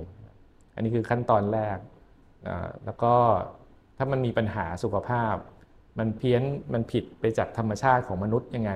[0.75, 1.79] อันนี้คือขั้นตอนแรก
[2.85, 3.15] แล้วก็
[3.97, 5.35] ถ้ามันมีปัญหาสุขภาพ
[5.99, 8.73] มันเพี้ยนมันผิดไปจากธรรมชาติของมนุษย์ยังไง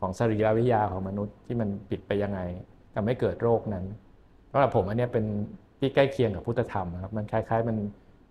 [0.00, 2.40] ของสรีรวิทยาของมนุษย์ที่มันผิดไปยังไง
[2.94, 3.84] ทำให้เกิดโรคนั้น
[4.52, 5.24] สำหรับผมอันนี้เป็น
[5.78, 7.76] ที่ใกล้เคียงกับพุทธธรรมครับมันคล้ายๆมัน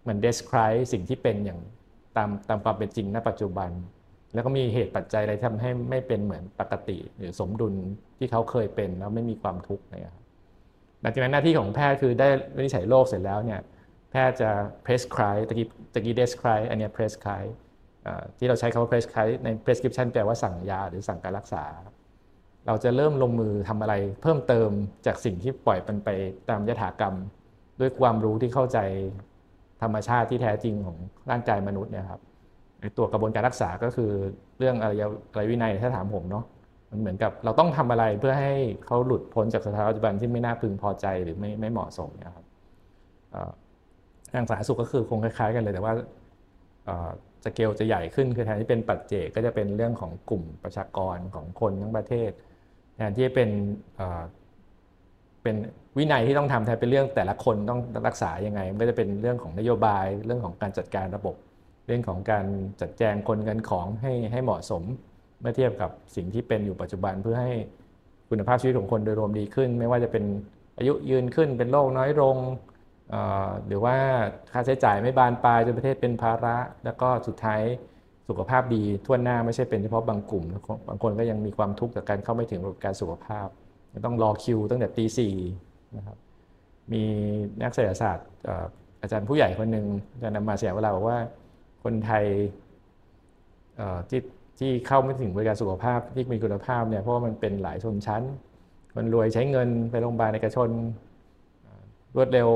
[0.08, 1.60] มัน describe สิ่งที่เป็นอย่าง
[2.18, 3.70] ตามตามความเป็นจริงณปัจจุบัน
[4.34, 7.74] แล้วก็มีเหตุปัจจัยอะไรทำให้ไม่เป็นเหมือนปกติ หรือสมดุล
[8.18, 10.16] ที่เขาเคยเป็นแล้วไม่มีความทุกข์นะครับ
[11.02, 13.62] หลังจากนั้นหน้าที่ของแพทย์คือได้วินิจฉัยโรคเสร็จแล้วเนี่ย
[14.12, 14.50] แพทย์จะ
[14.86, 17.52] prescribe ตะกี้ตะกี้ describe อันนี้ prescribe
[18.38, 21.64] ที่เราใช้คำว่า prescribe ใน prescription แปลว่าสั่งยาหรือสั่งการรักษา
[22.68, 24.70] เราจะเริ่มลงมือทำอะไรเพิ่มเติม
[25.06, 26.10] จากสิ่งที่ปล่อยมันไป
[26.50, 27.16] ตามยถากรรม
[27.80, 28.80] ด้วยความรู้ที่เข้าใจ
[29.82, 30.98] ธรรมชาติที่แท้จริงของ
[31.30, 32.22] ร่างกายมนุษย์เนี่ยครับ
[32.98, 34.12] ตัวกระบวนการรักษาก็คือ
[34.60, 34.92] เรื่องอะไร
[35.32, 36.46] อะไรวินัยถ้าถามผมเนาะ
[36.92, 38.54] มันเหมือนกับเราต้องทำอะไรเพื่อให้
[38.86, 42.46] เขาหลุดพ้นจากสถานปัจจุบันที่ไม่น่าพึงพอใจหรือไม่ไม่เหมาะสมนะครับ
[44.34, 45.94] ทางสาธารณสุขก็คือคงคล้าย ๆ กันเลยแต่ว่า
[47.48, 52.32] สเกลจะใหญ่ขึ้นคือแทนที่เป็นปัจเจกก็จะเป็นเรื่องของกลุ่มประชากรของคนทั้งประเทศ
[52.96, 53.50] แทนที่เป็น
[55.44, 55.56] เป็น
[55.98, 61.36] วินัยที่ต้องทำแทนเป็นเรื่องแต่ละคนต้องรักษายังไงมันก็จะเป็นเรื่องของนโยบาย เรื่องของการจัดการระบบ
[61.88, 62.46] เรื่องของการ
[62.82, 64.84] จัดแจงคนเงินของให้ให้เหมาะสม
[65.42, 67.54] เมื่อเทียบกับสิ่งที่เป็นอยู่ปัจจุบันเพื่อให้
[68.30, 70.24] คุณภาพชีวิตของคนโดยรวมดีขึ้น ไม่ว่าจะเป็น
[70.78, 72.36] อายุยืนขึ้นเป็นโรคน้อยลง
[73.68, 73.96] หรือว่า
[74.52, 77.62] ค่าใช้จ่ายไม่บานปลายจนประเทศเป็นภาระ แล้วก็สุดท้าย
[78.28, 80.44] สุขภาพดีทั่วหน้าไม่ใช่เป็นเฉพาะบางกลุ่ม
[80.88, 83.48] บางคนก็ยังมีความทุกข์จากการเข้าไม่ถึงการสุขภาพ
[84.06, 85.36] ต้องรอคิวตั้งแต่ตีสี่
[85.98, 86.18] นะครับ
[86.92, 87.04] มี
[87.64, 88.28] นักเศรษฐศาสตร์
[89.02, 91.20] อาจารย์ผู้ใหญ่คนหนึ่งอาจารย์นำมาเสียเวลาบอกว่า
[91.84, 92.26] คนไทย
[94.10, 94.22] ที่
[94.60, 98.24] ที่เข้าไม่ถึงบริการสุขภาพที่มีคุณภาพเนี่ยเพราะว่ามันเป็นหลายชนชั้น
[98.94, 100.70] คนรวยใช้เงินไปโรงพยาบาลเอกชน
[102.16, 102.50] รวดเร็ว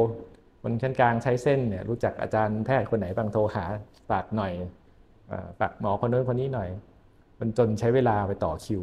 [0.62, 3.66] คนชั้นกลางใช้เส้นเนี่ยรู้จักอาจารย์แพทย์คนไหนบางโทรหา
[4.10, 4.54] ฝากหน่อย
[5.60, 6.70] ฝากหมอคนนู้นคนนี้หน่อย
[7.40, 8.82] มันจนใช้เวลาไปต่อคิว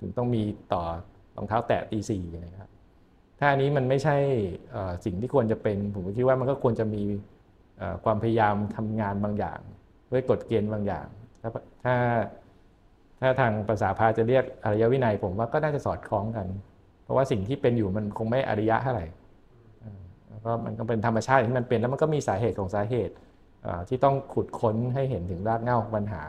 [0.00, 0.42] ถึงต้องมี
[0.72, 0.82] ต่อ
[1.36, 2.70] รองเท้าแตะตีสี่นะครับ
[3.38, 4.16] ถ้าอันนี้มันไม่ใช่
[5.04, 7.02] สิ่งที่ควรจะเป็น ผมคิดว่ามันก็ควรจะมี
[8.04, 9.60] ความพยายามทำงานบางอย่าง
[10.12, 11.06] ด้วยกฎเกณฑ์บางอย่าง
[11.40, 11.50] ถ้า
[11.84, 11.94] ถ้า
[13.20, 16.46] ถ้าทางภาษาพาจะเรียกอริยวินัย ผมว่าก็น่าจะสอดคล้องกัน
[17.02, 19.06] เพราะว่าสิ่งที่เป็นอยู่มันคงไม่อริยะเท่าไหร่
[20.38, 23.14] แล้วก็มันก็เป็นธรรมชาติที่มันเป็นแล้วมันก็มีสาเหตุของสาเหตุ
[23.88, 26.24] ที่ต้องขุดค้นให้เห็นถึงรากเหง้าของปัญหา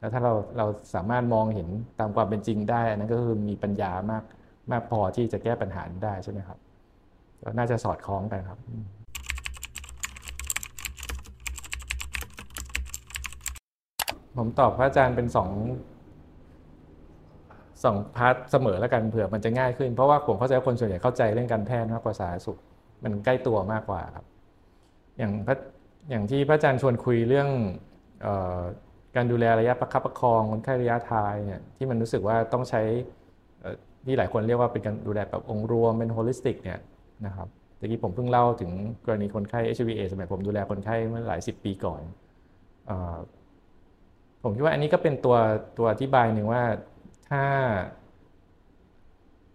[0.00, 1.68] แล้วถ้าเราเราสามารถมองเห็น
[2.00, 4.24] ตามความเป็นจริงได้นั่นก็คือมีปัญญามาก
[4.70, 6.58] มากพอที่จะแก้ปัญหาได้ใช่ไหมครับ
[7.42, 8.58] ก็น่าจะสอดคล้องกันครับ
[14.36, 15.50] ผมตอบพระอาจารย์เป็นสอง
[17.84, 22.58] สองพาร์ทเสมอแล้วกันเผื่อมันจะง่ายขึ้น เพราะว่าผมเข้าใจว่าคนส่วนใหญ่เข้าใจเรื่องการแพทย์มากกว่าสาธารณสุข
[23.04, 24.26] มันใกล้ตัวมากกว่าครับ
[25.18, 25.56] อย่างพระ
[26.10, 27.48] อย่างที่พระอาจารย์ชวนคุยเรื่อง
[28.26, 28.60] ออ
[29.16, 32.82] การดูแลระยะประคับประคองคนไข้ระยะท้ายเนี่ยที่มันรู้สึกว่าต้องใช้
[34.06, 36.78] ที่หลายคนเรียกว่าเป็นการดูแลแบบองค์รวมเป็น holistic เนี่ย
[37.26, 38.70] นะครับตะกี้ผมเพิ่งเล่าถึง
[39.06, 42.02] กรณีคนไข้ HIV สมัยผมดูแลคนไข้เมื่อหลายสิบปีก่อน
[42.90, 42.92] อ
[44.42, 45.36] ผมคิดว่าอันนี้ก็เป็นตัว
[45.78, 46.62] ตัวอธิบายหนึ่งว่า
[47.30, 47.44] ถ้า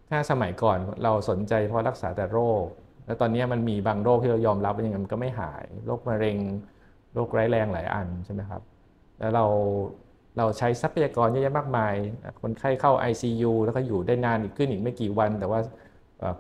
[0.09, 2.65] ถ้าสมัยก่อนเราสนใจเพราะรักษาแต่โรค
[3.07, 6.37] แล้วตอนนี้มันมีบางโรคที่เรายอมรับว่ายังไงมันก็ไม่หาย โรคมะเร็ง
[7.13, 8.61] โรคร้ายแรงหลายอันใช่ไหมครับ
[9.19, 9.45] แล้วเรา
[10.37, 11.93] เราใช้ทรัพยากรเยอะแยะมากมาย
[12.41, 15.59] คนไข้เข้า ICU แล้วก็อยู่ได้นานอีกขึ้นอีกไม่กี่วัน แต่ว่า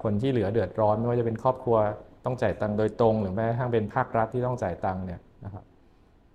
[0.03, 1.77] คนที่เหลือเดือดร้อนไม่ว่าจะเป็นครอบครัว
[2.25, 5.63] ต้องจ่ายตังค์โดยตรง หรือแม้กระทั่งเป็นภาครัฐที่ต้องจ่ายตังค์เนี่ยนะครับ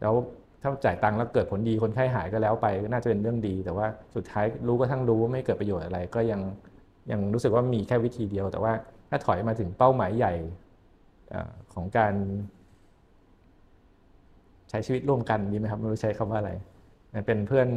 [0.00, 0.14] แล้ว
[0.62, 6.40] ถ้าจ่ายตังค์แล้วเกิดผลดีคนไข้หายก็แล้วไปก็น่าจะเป็นเรื่องดี แต่ว่าสุดท้ายรู้ก็ทั้งรู้ว่าไม่เกิดประโยชน์อะไร ก็ยัง
[7.10, 8.72] ยังรู้สึกว่ามีแค่วิธีเดียว แต่ว่า
[9.14, 10.34] ถ้าถอยมาถึงเป้าหมายใหญ่
[11.74, 12.14] ของการ
[14.70, 16.52] ใช้ชีวิตร่วมกันดีไหมครับไม่รู้ใช้คำว่าอะไร
[17.26, 17.68] เป็นเพื่อน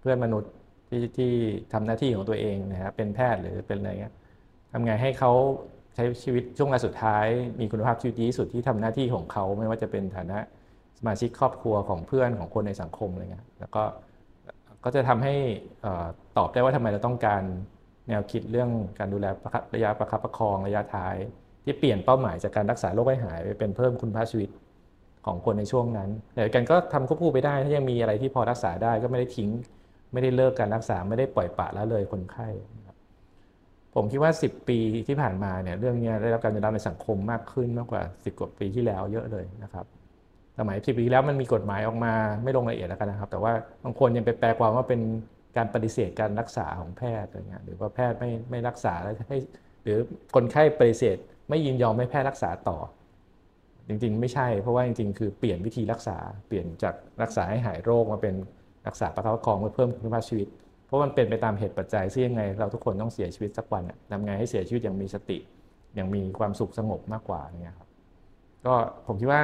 [0.00, 0.52] เพื่อนมนุษย์
[0.88, 1.32] ที่ที่
[1.72, 4.14] ทำหน้าที่ของตัวเองนะครับเป็นแพทย์หรือเป็นอะไรเงี้ย
[4.72, 5.32] ทำไงให้เขา
[5.94, 7.26] ใช้ชีวิตช่วงเวลาสุดท้าย
[7.60, 10.38] มีคุณภาพชีวิตดีที่สุดที่ทำหน้าที่ของเขาไม่ว่าจะเป็นฐานะ
[10.98, 13.82] สมาชิกครอบครัวของเพื่อนของคนในสังคมอะไรเงี้ยแล้วก็
[14.84, 15.34] ก็จะทำให้
[16.38, 17.42] ตอบได้ว่าทำไมเราต้องการ
[18.08, 19.26] แนวคิดเรื่องการดูแล
[19.74, 21.16] ระยะประคับประคองระยะท้าย
[21.64, 24.50] ที่เปลี่ยนเป้าหมายจากการรักษาโรคให้หายไปเป็นเพิ่มคุณภาพชีวิต
[25.26, 29.50] ของคนในช่วงนั้นแต่กันก็ทำควบคู่ไปได้ ถ้ายังมีอะไรที่พอรักษาได้ก็ไม่ได้ทิ้ง
[30.12, 32.48] ไม่ได้เลิกการรักษาไม่ได้ปล่อยปละละเลยคนไข้
[33.94, 39.86] ผมคิดว่า 10 ปีที่ผ่านมาเนี่ยเรื่องนี้ได้รับการยอมรับในสังคมมากขึ้นมากกว่า 10 กว่าปีที่แล้วเยอะเลยนะครับ
[40.58, 43.52] สมัยสิบปีแล้วมันมีกฎหมายออกมาไม่ลงรายละเอียดแล้วกันนะครับ แต่ว่า
[43.84, 45.00] บางคนยังไปแปลความว่าเป็น
[45.56, 49.38] การปฏิเสธการรักษาของแพทย์อะไรเงี้ยหรือว่าแพทย์ไม่ไม่รักษาแล้วให้
[49.82, 49.98] หรือ
[50.34, 51.16] คนไข้ปฏิเสธ
[51.48, 52.78] ไม่ยินยอมให้แพทย์รักษาต่อ
[53.88, 56.16] จริงๆ ไม่ใช่ เพราะว่าจริงๆ คือเปลี่ยนวิธีรักษา
[56.46, 58.34] เปลี่ยนจากรักษาให้หายโรคมาเป็น
[58.86, 60.48] รักษาประคับประคองเพื่อเพิ่มคุณภาพชีวิต
[60.86, 65.38] เพราะมันเป็นไปตามเหตุปัจจัยที่ยังไง เราทุกคนต้องเสียชีวิตสักวันทำไงให้เสียชีวิตอย่างมีสติ
[65.94, 67.88] อย่างมีความสุขสงบมากกว่าเนี่ยครับ
[68.66, 68.74] ก็
[69.06, 69.42] ผมคิดว่า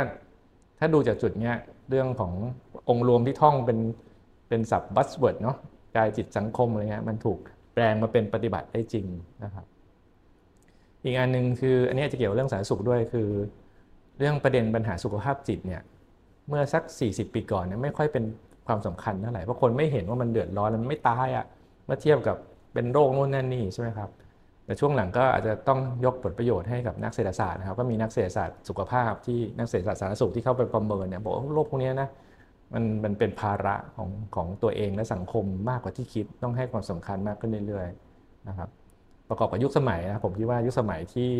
[0.79, 1.57] ถ้าดูจากจุดเนี้ย
[1.91, 2.33] เรื่องของ
[2.89, 3.79] องค์รวมที่ท่องเป็น
[4.49, 5.57] เป็นศัพท์ buzzword เนาะ
[5.97, 7.39] กายจิตสังคมอะไรเงี้ยมันถูก
[7.75, 9.07] แปลงมาเป็นปฏิบัติได้จริง
[9.45, 9.67] นะครับ
[11.05, 13.29] อีกอันหนึ่งคืออันนี้จะเกี่ยวเรื่องสาธารณสุขด้วยคือ
[14.19, 15.83] เรื่องประเด็นปัญหาสุขภาพจิตเนี่ย
[16.49, 18.25] เมื่อสัก 40 ปีก่อนเนี่ยไม่ค่อยเป็น
[18.67, 21.45] ความสำคัญเท่าไหร่เพราะคนไม่เห็นว่ามันเดือดร้อนมันไม่ตายอะ่ะ
[21.87, 22.37] เมื่อเทียบกับ
[22.75, 24.11] เป็นโรคโน่นนั่นนี่ใช่ไหมครับ
[24.67, 32.09] แต่ช่วงหลังก็อาจจะต้องยกผลประโยชน์ให้กับนักเศรษฐศาสตร์นะครับก็มีนักเศรษฐศาสตร์สุขภาพที่นักเศรษฐศาสตร์สาธารณสุขที่เข้าไปประเมินเนี่ยบอกว่าโรคพวกนี้นะ
[32.75, 38.69] มันมันเป็นภาระของของตัวเองและสังคมมากกว่าที่คิดต้องให้ความสำคัญมากขึ้นเรื่อยๆนะครับ
[39.29, 41.33] ประกอบกับยุคสมัยนะผมคิดว่ายุคสมัยที่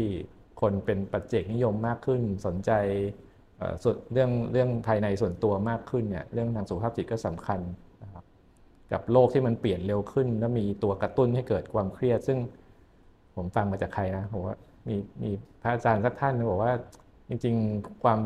[0.61, 2.71] คนเป็นปัจเจกนิยมมากขึ้น สนใจ
[4.13, 7.61] เรื่องเรื่องภายในส่วนตัวมากขึ้นเนี่ยเรื่องทางสุขภาพจิตก็สำคัญ
[8.03, 8.25] นะครับ
[8.93, 12.39] กับโลกที่มันเปลี่ยนเร็วขึ้น และมีตัวกระตุ้นให้เกิดความเครียด ซึ่ง
[13.37, 14.57] ผมฟังมาจากใครนะผมว่า
[14.89, 15.31] มีมี
[15.63, 16.73] พระอาจารย์สักท่านบอกว่า
[17.29, 18.19] จริงๆ ความ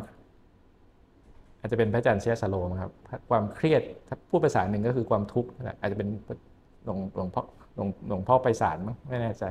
[1.66, 2.92] อาจจะเป็นพระอาจารย์เชียสโลมครับ
[3.31, 5.48] ความเครียดถ้าพูดภาษาหนึ่งก็คือความทุกข์
[5.81, 6.09] อาจจะเป็น
[6.85, 7.42] หลวงหลวงพ่อ
[7.76, 9.44] หลวงหลวงพ่อไปสารมั้งไม่แน่ใจ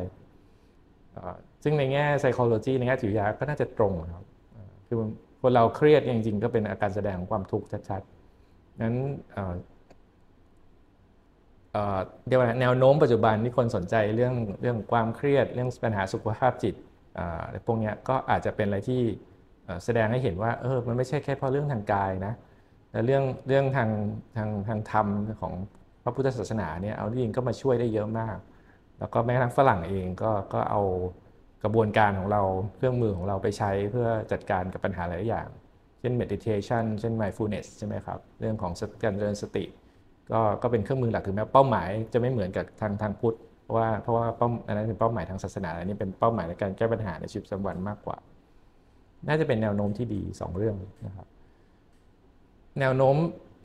[1.63, 4.25] ซึ่งในแง่ psychology ในแง่จิตวิทยาก็น่าจะตรงครับ
[4.87, 4.97] คือ
[5.41, 8.95] คนเราเครียดจริงๆ ก็เป็นอาการแสดงของความทุกข์ชัดๆนั้น
[12.27, 16.75] เดี๋ยวแนวโน้มปัจจุบันที่คนสนใจเรื่องเรื่องความเครียดเรื่องปัญหาสุขภาพจิต
[17.17, 19.01] อะไรพวกนี้ก็อาจจะเป็นอะไรที่
[19.85, 22.33] แสดงให้เห็นว่าเออมันไม่ใช่แค่เพราะเรื่องทางกายนะ
[22.91, 23.89] แต่เรื่องเรื่องทาง
[24.37, 25.07] ทางทางธรรม
[25.41, 25.53] ของ
[26.03, 28.37] พระพุทธศาสนาเนี่ยเอาจริงก็มาช่วยได้เยอะมาก
[28.99, 30.81] แล้วก็แม้กระทั่งฝรั่งเองก็ก็เอา
[31.63, 32.41] กระบวนการของเรา
[32.75, 35.47] เครื่องมือของเราไปใช้เพื่อจัดการกับปัญหาหลายอย่าง
[35.99, 38.71] เช่น meditation เช่น mindfulness ใช่ไหมครับ เรื่องของ
[39.03, 39.65] การเจริญสติ
[40.31, 48.17] ก็ก็เป็นเครื่องมือหลักถึงแม้เป้าหมายจะไม่เหมือนกับทางทางพุทธเพราะว่าเพราะว่าเป้าอันนั้นเป็นเป้าหมายทางศาสนาอันนี้เป็นเป้าหมายในการแก้ปัญหาในชีวิตประจำวันมากกว่า
[49.27, 50.75] น่าจะเป็นแนวโน้มที่ดี 2 เรื่อง
[51.05, 51.27] นะครับ
[52.79, 53.15] แนวโน้ม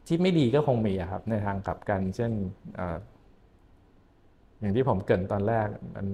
[0.06, 2.32] ที่ไม่ดีก็คงมีครับในทางกลับกัน เช่น
[4.60, 6.06] อย่างที่ผมเกริ่นตอนแรกมัน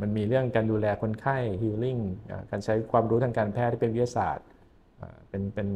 [0.00, 1.98] มันมีเรื่องการดูแลคนไข้ฮีลิ่ง
[2.50, 4.46] การใช้ความรู้ทางการแพทย์ที่เป็นวิทยาศาสตร์
[5.28, 5.68] เป็นเป็น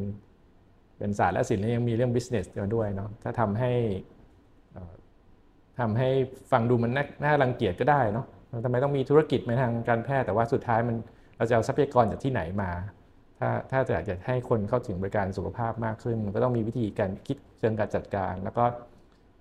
[0.99, 3.73] เป็นศาสตร์และศิลป์แล้วยังมีเรื่อง business มาด้วยเนาะถ้าทำให้
[5.81, 6.09] ทำให้
[6.53, 6.93] ฟังดูมัน
[7.25, 8.27] น่ารังเกียจก็ได้เนาะ
[8.65, 10.97] ทำไมต้องมีธุรกิจในทางการแพทย์แต่ว่าสุดท้ายมัน
[11.37, 12.71] เราจะเอาทรัพยากรจากที่ไหนมา
[13.39, 18.65] ถ้าถ้าจะอยากจะให้คนเข้าถึงบริการสุขภาพมากขึ้น ก็ต้องมีวิธีการคิดเชิงการจัดการ แล้วก็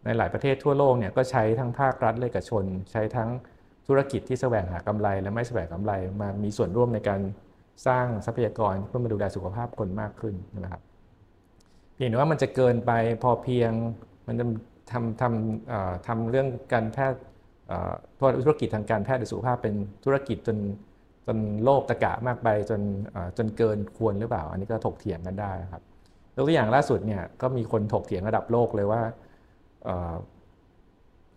[0.05, 3.29] ในหลายประเทศทั่วโลกเนี่ยก็ใช้ทั้งภาครัฐและเอกชน ใช้ทั้ง
[3.87, 7.21] ธุรกิจที่แสวงหากำไร และไม่แสวงกำไรมามีส่วนร่วมในการ
[7.87, 10.81] สร้างทรัพยากรเพื่อมาดูแลสุขภาพคนมากขึ้นนะครับ
[11.95, 12.91] เพียงแต่ว่ามันจะเกินไป
[13.23, 13.71] พอเพียง
[14.27, 14.45] มันจะ
[14.91, 17.19] ทำทำทำเรื่องการแพทย์
[18.45, 20.57] ธุรกิจทางการแพทย์หรือสุขภาพเป็นธุรกิจจน
[21.27, 22.81] จนโลภตะกะมากไปจน
[23.37, 25.83] จนเกินควรหรือเปล่า อันนี้ก็ถกเถียงกันได้ครับ
[26.35, 29.01] ตัวอย่างล่าสุดเนี่ยก็มีคนถกเถียงระดับโลกเลยว่า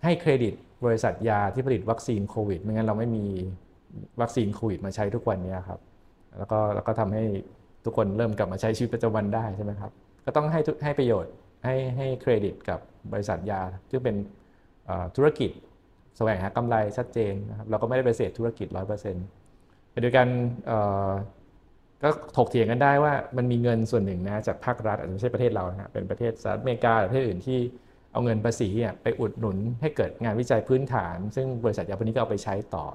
[0.04, 3.26] ให้เครดิตบริษัทยาที่ผลิตวัคซีนโควิดไม่งั้นเราไม่มี
[4.20, 5.80] วัคซีนโควิดมาใช้ทุกวันนี้ครับ
[6.38, 7.24] แล้วก็แล้วก็ทำให้
[7.84, 9.90] ทุกคนเริ่มกลับมาใช้ชีวิตประจำวันได้ใช่ไหมครับ
[10.24, 11.32] ก็ต้องให้ให้ประโยชน์
[11.64, 12.80] ให้ให้เครดิตกับ
[13.12, 14.16] บริษัทยาที่เป็น
[15.16, 15.50] ธุรกิจ
[16.16, 20.28] แสวงหากำไรชัดเจนนะครับ เราก็ไม่ได้ไปเสพธุรกิจ 100%ไปด้วยกัน
[22.02, 27.58] ก็ถกเถียงกันได้ว่ามันมีเงินส่วนหนึ่งนะจากภาครัฐอาจจะไม่ใช่ประเทศเรานะเป็นประเทศสหรัฐอเมริกาหรือประเทศอื่นที่
[28.12, 28.68] เอาเงินภาษี
[29.02, 32.86] ไปอุดหนุนให้เกิดงานวิจัยพื้นฐาน ซึ่งบริษัทยาพวกนี้ก็เอาไปใช้ต่อ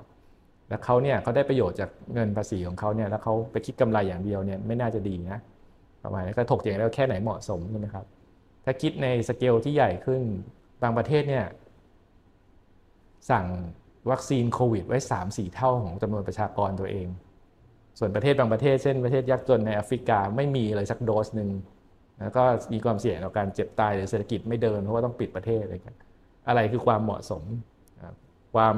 [0.70, 5.40] แล้วเขาเนี่ยเขาได้ประโยชน์จากเงินภาษีของเขาเนี่ยแล้วเขาไปคิดกำไรอย่างเดียวเนี่ยไม่น่าจะดีนะ
[6.04, 8.06] ประมาณนี้ก็ถกเถียงแล้วแค่ไหนเหมาะสมใช่ไหมครับ
[8.66, 10.22] ถ้าคิดในสเกลที่ใหญ่ขึ้น
[10.82, 11.46] บางประเทศเนี่ย
[13.32, 13.46] สั่ง
[14.12, 17.08] วัคซีนโควิดไว้ 3-4 เท่าของจำนวนประชากรตัวเอง
[18.00, 21.50] ส่วนประเทศบางประเทศเช่นประเทศยากจนในแอฟริกาไม่มีเลยสักโดสหนึ่ง
[22.20, 25.96] แล้วก็มีความเสี่ยงต่อการเจ็บตายหรือเศรษฐกิจไม่เดินเพราะว่าต้องปิดประเทศอะไรกัน
[26.48, 27.44] อะไรคือความเหมาะสม
[28.56, 28.76] ความ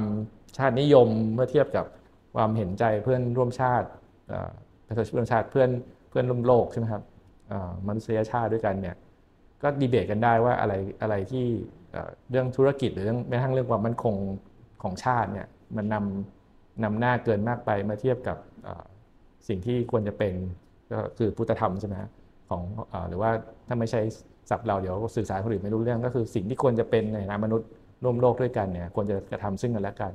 [0.58, 1.86] ชาตินิยมเมื่อเทียบกับ
[2.36, 3.88] ความเห็นใจเพื่อนร่วมชาติ
[4.88, 5.70] ประชาชนชาติเพื่อน
[6.10, 7.04] เพื่อนร่วมโลกใช่ไหมครับ
[7.88, 8.96] มนุษยชาติด้วยกันเนี่ย
[9.64, 11.46] ก็ดีเบตกันได้ว่าอะไรอะไรที่
[12.30, 14.16] เรื่องธุรกิจหรือเรื่องแม้ทั้งเรื่องความมั่นคง
[14.84, 18.38] ของชาติเนี่ยมันนำนำหน้าเกินมากไปมาเทียบกับ
[19.48, 20.34] สิ่งที่ควรจะเป็น
[20.92, 21.96] ก็คือพุทธธรรมใช่ไหม
[22.50, 22.62] ของ
[22.92, 23.32] อหรือว่า
[23.68, 24.02] ถ้าไม่ใช่
[24.50, 27.70] ศัพท์เราเดี๋ยวสื่อสารคนอื่นไม่รู้เรื่อง ก็คือสิ่งที่ควรจะเป็นในฐานะมนุษย์
[28.04, 30.14] ร่วมโลกด้วยกันเนี่ยควรจะกระทำซึ่งกันและกัน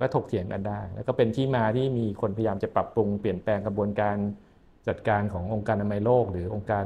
[0.00, 4.16] ก็ถกเถียงกันได้ แล้วก็เป็นที่มาที่มีคนพยายามจะปรับปรุงเปลี่ยนแปลงกระบวนการ
[4.88, 6.84] จัดการขององค์การอนามัยโลก หรือองค์การ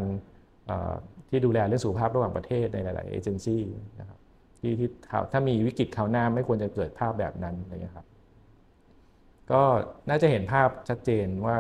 [1.28, 3.62] ที่ดูแลเรื่องสุขภาพระหว่างประเทศในหลาย ๆ เอเจนซี่
[4.00, 4.17] นะครับ
[4.60, 4.88] ที่ที่
[5.32, 8.06] ถ้ามีวิกฤตข่าวหน้าไม่ควรจะเกิดภาพแบบนั้นอะไรเงี้ยครับ
[9.52, 9.62] ก็
[10.08, 11.56] น่าจะเห็นภาพชัดเจนว่า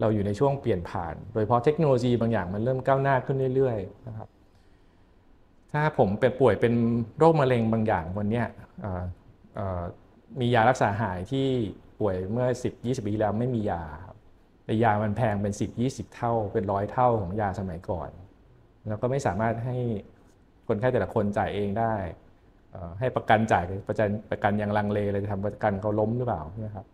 [0.00, 4.28] เราอยู่ในช่วงเปลี่ยนผ่าน โดยเพราะเทคโนโลยีบางอย่างมันเริ่มก้าวหน้าขึ้นเรื่อยๆนะครับ
[5.72, 6.74] ถ้าผมเป็นป่วยเป็น
[7.18, 8.42] โรคมะเร็งบางอย่างวันนี้
[10.40, 11.46] มียารักษาหายที่
[12.00, 13.82] ป่วยเมื่อ 10-20 ปีแล้วไม่มียา
[14.64, 15.52] แต่ยามันแพงเป็น
[15.82, 18.10] 10-20 เท่า เป็นร้อยเท่าของยาสมัยก่อน
[18.88, 19.76] แล้วก็ไม่สามารถให้
[20.68, 21.94] คนไข้แต่ละคนจ่ายเองได้
[22.98, 26.84] ให้ประกันจ่ายประกันประกันยังลังเลเลยจะทำประกันเขาล้มหรือเปล่านะครับ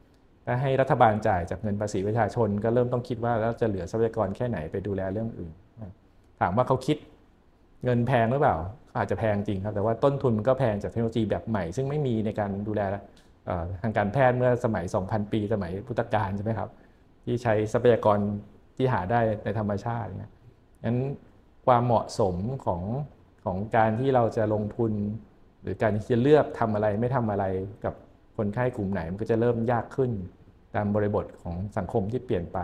[0.47, 5.53] ถ้าให้รัฐบาลจ่ายจากเงินภาษีประชาชน ก็เริ่มต้องคิดว่าแล้วจะเหลือทรัพยากรแค่ไหนไปดูแลเรื่องอื่น
[6.41, 6.97] ถามว่าเขาคิด
[7.85, 8.57] เงินแพงหรือเปล่า
[8.99, 12.81] อาจจะแพงจริงครับแต่ว่าต้นทุนมันก็แพงจากเทคโนโลยีแบบใหม่ ซึ่งไม่มีในการดูแล
[13.83, 16.69] ทางการแพทย์เมื่อสมัย 2,000 ปี สมัยพุทธกาลใช่ไหมครับ
[17.25, 18.19] ที่ใช้ทรัพยากร
[18.77, 20.31] ที่หาได้ในธรรมชาติเนี่ย
[20.85, 20.99] นั้น
[21.67, 22.35] ความเหมาะสม
[22.67, 22.83] ของ
[23.45, 24.93] ของการที่เราจะลงทุน
[25.63, 27.45] หรือการที่จะเลือกทำอะไรไม่ทำอะไร
[27.85, 27.95] กับ
[28.37, 30.11] คนไข้กลุ่มไหนมันก็จะเริ่มยากขึ้น
[30.75, 32.59] ตามบริบทของสังคมที่เปลี่ยนไป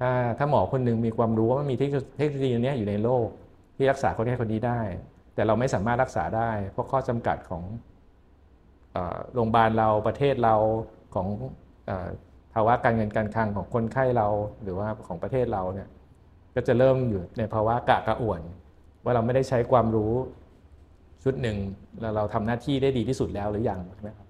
[0.00, 3.26] ถ้าถ้าหมอคนหนึ่งมีความรู้ว่ามันมีเทคโนโลยีนี้อยู่ในโลก
[3.76, 4.80] ที่รักษาคนไข้คนนี้ได้
[5.34, 7.62] แต่เราไม่สามารถรักษาได้ เพราะข้อจำกัดของ
[9.34, 10.54] โรงพยาบาลเราประเทศเรา
[11.14, 11.26] ของ
[12.54, 14.28] ภาวะการเงินการคลังของคนไข้เรา
[14.62, 15.88] หรือว่าของประเทศเราเนี่ย
[16.54, 18.40] ก็จะเริ่มอยู่ในภาวะกะกระอ่วน
[19.04, 20.12] ว่าเราไม่ได้ใช้ความรู้
[21.24, 21.56] ชุดหนึ่ง
[22.00, 24.26] แล้วเราทำหน้าที่ได้ดีที่สุดแล้วหรือยังใช่ไหมครับ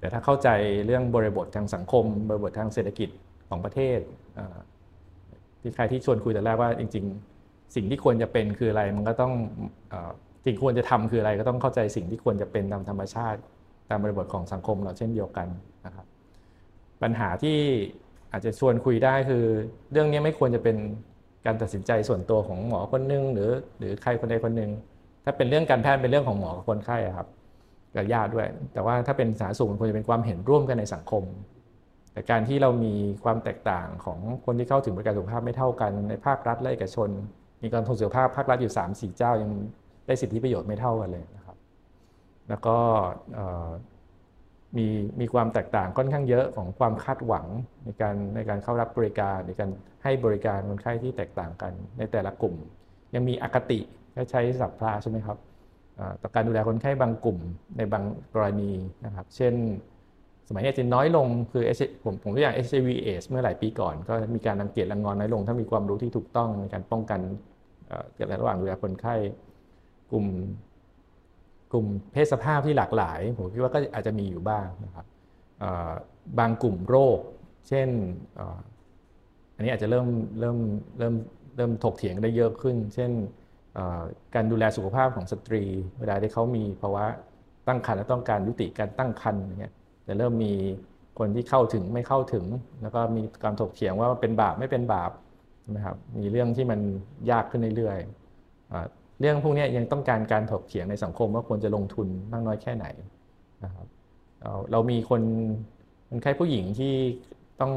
[0.00, 0.48] แต่ถ้าเข้าใจ
[0.86, 3.08] เรื่องบริบททางสังคม บริบททางเศรษฐกิจ
[3.48, 3.98] ของประเทศ
[5.60, 7.04] ที่ใครที่ชวนคุยแต่แรกว่าจริง
[7.38, 9.32] ๆ สิ่งที่ควรจะเป็นคืออะไรมันก็ต้อง
[10.44, 13.40] สิ่งควรจะทำคืออะไรก็ต้องเข้าใจสิ่งที่ควรจะเป็นตามธรรมชาติ
[13.90, 15.48] ตามบริบทของสังคมเราเช่นเดียวกัน
[15.86, 16.06] นะครับ
[17.02, 17.58] ปัญหาที่
[18.32, 19.44] อาจจะชวนคุยได้คือ
[19.92, 20.76] เรื่องนี้ไม่ควรจะเป็น
[21.46, 24.70] การตัดสินใจส่วนตัวของหมอคนนึงหรือ หรือใครคนใดคนหนึ่ง
[25.24, 27.28] ถ้าเป็นเรื่องการแพทย์เป็นเรื่องของหมอกับคนไข้ครับ
[27.94, 31.24] กับญาติด้วย แต่ว่าถ้าเป็นสาธารณสุขมันควรจะเป็นความเห็นร่วมกันในสังคม
[32.12, 37.08] แต่การที่เรามีความแตกต่างของคนที่เข้าถึงบริการสุขภาพไม่เท่ากันในภาครัฐและเอกชน
[37.62, 39.50] มีการทุนสุขภาพภาครัฐอยู่ 3 4 เจ้ายัง
[40.06, 41.56] ได้สิทธิประโยชน์ไม่เท่ากันเลยนะครับ
[42.48, 42.76] แล้วก็
[44.76, 44.86] มี
[45.20, 47.46] มีความแตกต่างค่อนข้างเยอะของความคาดหวัง
[47.84, 49.70] ในการในการเข้ารับบริการในการ
[50.02, 52.54] ให้บริการคนไข้ที่แตกต่างกันในแต่ละกลุ่ม
[53.14, 53.80] ยังมีอคติ
[54.30, 55.38] ใช้สัพพลาใช่ไหมครับ
[56.22, 57.38] ต่อการดูแลคนไข้บางกลุ่ม
[57.76, 58.72] ในบางกรณี
[59.06, 59.54] นะครับ เช่น
[60.48, 61.64] สมัยนี้จะน้อยลงคือ
[62.04, 67.20] ผมผมตัวอย่าง HIV AIDS เมื่อหลายปีก่อน ก็มีการรังเกียจรังงอนน้อยลง ถ้ามีความรู้ที่ถูกต้องในการป้องกัน
[68.14, 69.14] เกี่ยวกับระหว่างดูแลคนไข้
[70.10, 70.26] กลุ่ม
[71.76, 75.06] ลุ่มเพศสภาพที่หลากหลาย ผมคิดว่าก็อาจจะมีอยู่บ้างนะครับ
[76.38, 77.18] บางกลุ่มโรค
[77.68, 77.88] เช่น
[79.54, 80.06] อันนี้อาจจะเริ่ม
[80.40, 80.58] เริ่ม
[80.98, 81.14] เริ่ม
[81.56, 83.10] เริ่มถกเถียงได้เยอะขึ้น เช่น
[84.34, 85.62] การดูแลสุขภาพของสตรี
[86.00, 87.04] เวลาที่เขามีภาวะ
[87.68, 89.72] ตั้งครรภ์และต้องการยุติการตั้งครรภ์อย่างเงี้ย
[90.08, 90.52] จะเริ่มมี
[91.18, 92.44] คนที่เข้าถึงไม่เข้าถึง
[92.82, 95.10] แล้วก็มีการถกเถียงว่าเป็นบาปไม่เป็นบาป
[95.76, 96.80] นะครับมีเรื่องที่มัน
[97.30, 102.86] ยากขึ้นเรื่อยๆ เรื่องพวกนี้ยังต้องการการถกเถียงในสังคมว่าควรจะลงทุนมากน้อยแค่ไหน
[103.64, 103.86] นะครับ
[104.72, 105.22] เรามีคน
[106.08, 106.94] คนไข้ผู้หญิงที่
[107.60, 107.72] ต้อง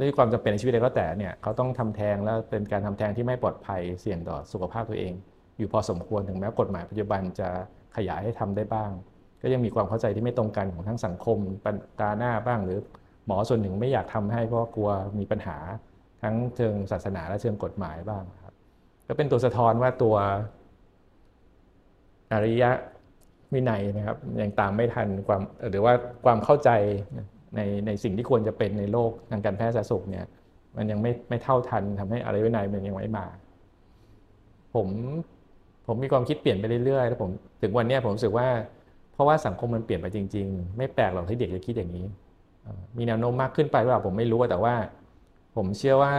[0.00, 5.12] ด้วยความจำเป็นในชีวิตอะไรก็แต่เนี่ยเขาต้องทำแท้งแล้วเป็นการทำแท้งที่ไม่ปลอดภัยเสี่ยงต่อสุขภาพตัวเอง
[5.58, 7.48] อยู่พอสมควรถึงแม้กฎหมายปัจจุบันจะ
[7.96, 8.90] ขยายให้ทำได้บ้าง
[9.42, 11.66] ก็ยังมีความเข้าใจที่ไม่ตรงกันของทั้งสังคมป
[12.00, 12.78] ตาหน้าบ้าง หรือ
[13.26, 15.56] หมอส่วนหนึ่งไม่อยากทำให้เพราะกลัวมีปัญหา
[16.22, 18.43] ทั้งเชิงศาสนาและเชิงกฎหมายบ้างครั
[19.14, 20.16] ก็เป็นตัวสะท้อนว่าตัว
[22.32, 22.70] อริยะ
[23.54, 25.92] วินัยนะครับยังตามไม่ทันความหรือว่า
[26.24, 26.70] ความเข้าใจ
[27.56, 30.24] ในในสิ่งที่ควรจะเป็นในโลกทางการแพทย์สาธารณสุขเนี่ย
[30.76, 33.26] มันยังไม่ไม่เท่าทันทำให้อะไรวินัยมันยังไม่มา
[34.74, 34.88] ผม
[35.86, 37.30] ผมมีความคิดเปลี่ยนไปเรื่อยๆแล้วผม
[37.62, 38.48] ถึงวันนี้ผมรู้สึกว่า
[39.12, 42.06] เพราะว่าสังคมมันเปลี่ยนไปจริง ๆ ไม่แปลกหรอกที่เด็กจะคิดอย่างนี้
[42.96, 44.74] มีแนวโน้มมากขึ้นไปหรือเปล่าผมไม่รู้แต่ว่า
[45.56, 46.14] ผมเชื่อว่า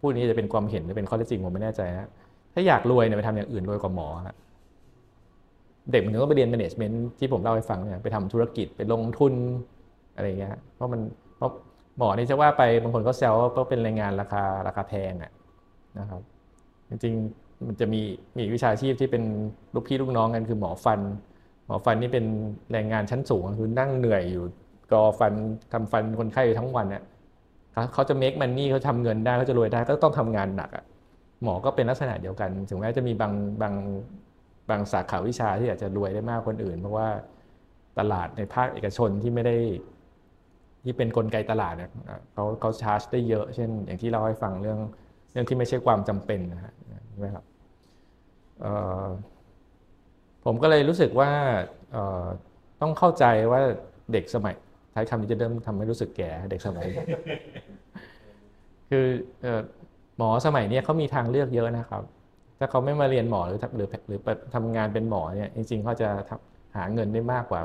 [0.00, 2.08] พูดนี้จะเป็นความเห็นหรือเป็นข้อเท็จจริงผมไม่แน่ใจนะ
[2.54, 4.08] ถ้าอยากรวยเนี่ยไปทำอย่างอื่นรวยกว่าหมอ
[5.92, 9.34] เด็กมันถึงต้องไปเรียน management ที่ผมเล่าให้ฟังเนี่ยไปทำธุรกิจไปลงทุน
[10.14, 11.00] อะไรเงี้ยเพราะมัน
[11.36, 11.50] เพราะ
[11.98, 15.32] หมอนี่จะว่าไปบางคนก็แซวว่าเป็นแรงงานราคาราคาแพงอะ
[15.98, 16.20] นะครับ
[16.88, 18.00] จริงๆมันจะมี
[18.38, 19.22] มีวิชาชีพที่เป็น
[19.74, 21.00] ลูกพี่ลูกน้องกันคือหมอฟัน
[21.66, 22.24] หมอฟันนี่เป็น
[22.72, 24.44] แรงงานชั้นสูงคือนั่งเหนื่อยอยู่
[24.92, 25.32] กอฟัน
[25.72, 27.02] ทำฟันคนไข้ทั้งวันเนี่ย
[27.92, 30.84] เขาจะ make money เขาทำเงินได้เขาจะรวยได้ก็ต้องทำงานหนักอะ
[31.42, 33.74] หมอก็เป็นลักษณะเดียวกัน ถึงแม้จะมีบางบาง
[34.70, 37.08] บางสาขาวิชาที่อาจจะรวยได้มากคนอื่น เพราะว่า
[37.98, 39.56] ตลาดในภาคเอกชนที่ไม่ได้
[40.84, 41.90] ที่เป็นนกลไกตลาดเนี่ย
[42.32, 44.78] เขาเขาชาร์จได้เยอะ เช่น อย่างที่เราให้ฟังเรื่อง
[45.32, 46.72] เรื่องที่ไม่ใช่ความจำเป็นนะฮะ
[47.08, 47.44] ใช่ไหมครับ
[50.44, 51.30] ผมก็เลยรู้สึกว่า
[52.80, 53.60] ต้องเข้าใจว่า
[54.12, 54.56] เด็กสมัย
[54.92, 56.86] ใช้คำนี้จะเริ่มทำให้รู้สึกแก่เด็กสมัย
[58.90, 59.06] คือ
[60.16, 62.02] หมอสมัยนี้เขามีทางเลือกเยอะนะครับ
[62.58, 64.20] ถ้าเขาไม่มาเรียนหมอหรือหรือหรือ
[64.54, 66.08] ทำงานเป็นหมอเนี่ยจริงๆเขาจะ
[66.76, 67.60] หาเงินได้มากกว่า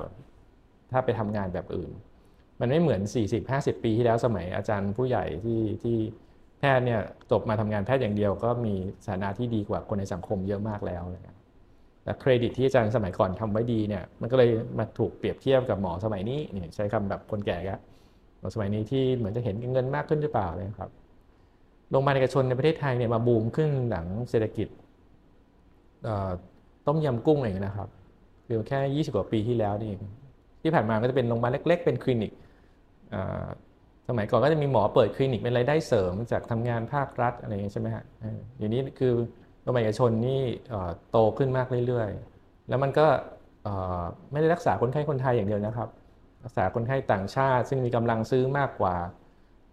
[0.91, 1.91] ถ้าไปทำงานแบบอื่น
[2.59, 3.01] มันไม่เหมือน
[3.41, 5.97] 40-50 ปีที่แล้วสมัยอาจารย์ผู้ใหญ่ที่ที่
[6.59, 8.75] แพทย์เนี่ยจบมาทำงานแพทย์อย่างเดียว ก็มี
[9.07, 11.35] ฐานะที่ดีกว่าคนในสังคมเยอะมากแล้วนะ
[12.03, 17.75] แต่เครดิตที่อาจารย์สมัยก่อนทำไว้ดีเนี่ยมันก็เลยมาถูกเปรียบเทียบกับหมอสมัยนี้เนี่ยใช้คำแบบคนแก่ก็
[18.39, 20.91] หมอสมัยนี้ที่เหมือนจะเห็นเงินมากขึ้นหรือเปล่าเลยครับ
[21.89, 24.67] โรงพยาบาลเอกชนในประเทศไทยเนี่ยมาบูมขึ้นหลังเศรษฐกิจ
[26.87, 27.89] ต้มยำกุ้งเองนะครับ
[28.47, 29.91] คือแค่ 20 กว่าปีที่แล้วนี่
[30.61, 32.31] ที่ผ่านมาก็จะเป็นโรงพยาบาลเล็ก ๆ เป็นคลินิก
[34.09, 38.03] สมัยก่อนก็จะมีหมอเปิดคลินิกเป็นรายได้เสริมจากทำงานภาครัฐอะไรอย่างนี้ใช่ไหมฮะ
[38.57, 39.13] อย่างนี้คือ
[39.63, 40.41] โรงพยาบาลเอกชนนี่
[41.11, 43.07] โตขึ้นมากเรื่อยๆ แล้วมันก็
[44.31, 45.89] ไม่ได้รักษาคนไข้คนไทยอย่างเดียวนะครับ
[46.45, 48.95] รักษาคนไข้ต่างชาติ ซึ่งมีกำลังซื้อมากกว่า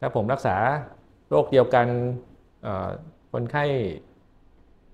[0.01, 0.57] ถ้าผมรักษา
[1.31, 1.87] โรคเดียวกัน
[3.33, 3.65] คนไข้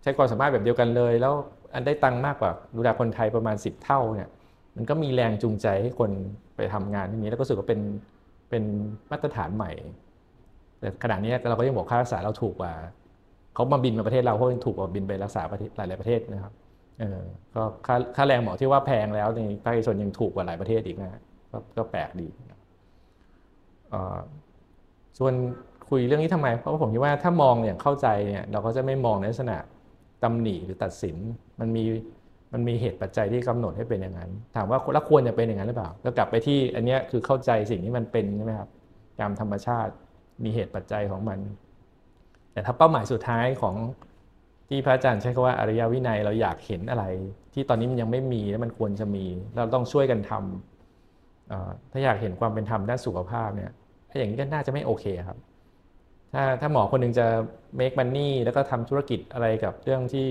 [0.02, 1.34] ใช้ความสามารถแบบเดียวกันเลย แล้ว
[1.74, 4.28] อันได้ตังค์มากกว่าดูแลคนไทยประมาณ 10 เท่าเนี่ย
[4.76, 6.10] มันก็มีแรงจูงใจให้คน
[6.56, 7.80] ไปทำงานที่นี้แล้วก็รู้สึกว่าเป็น
[8.50, 8.64] เป็น
[9.10, 9.70] มาตรฐานใหม่
[10.78, 12.72] แต่ขณะนี้เราก็ยังบอกค่ารักษาเราถูกกว่า
[13.56, 15.42] เขามาบินมาประเทศเราเขายังถูกกว่าบินไปรักษา
[15.76, 16.52] หลายหลายประเทศนะครับ
[17.00, 17.20] เออ
[17.54, 22.28] ก็ค่าค่าแรงหมอที่ว่าแพงแล้วในภาคเอกชนยังถูกกว่าหลายประเทศอีกนะก็ก็แปลกดี
[25.18, 25.34] ส่วน
[25.88, 29.58] คุยเรื่องนี้ทำไม เพราะผมคิดว่าถ้ามองอย่างเข้าใจเนี่ยเราก็จะไม่มองในลักษณะ
[30.22, 31.16] ตำหนิหรือตัดสิน
[31.60, 31.84] มันมี
[32.52, 38.68] มันมีเหตุปัจจัยที่กำหนดให้เป็นอย่างนั้น ถามว่าแล้วควรจะเป็นอย่างนั้นหรือเปล่าก็กลับไปที่อันนี้คือเข้าใจสิ่งที่มันเป็นใช่ไหมครับ
[39.20, 39.92] ตามธรรมชาติ
[40.44, 41.38] มีเหตุปัจจัยของมัน
[42.56, 43.74] แต่ถ้าเป้าหมายสุดท้ายของ
[44.68, 47.04] ที่พระอาจารย์ใช้คำว่าอริยวินัยเราอยากเห็นอะไร
[47.52, 49.24] ที่ตอนนี้มันยังไม่มีแล้วมันควรจะมี
[49.56, 53.70] เราต้องช่วยกันทำถ้าอยากเห็นความเป็นธรรมด้านสุขภาพเนี่ย
[54.10, 55.38] ถ้าอย่างนี้ก็น่าจะไม่โอเคครับ
[56.32, 57.26] ถ้าถ้าหมอคนหนึ่งจะ
[57.78, 60.28] make money แล้วก็ทำธุรกิจอะไรกับเรื่องที่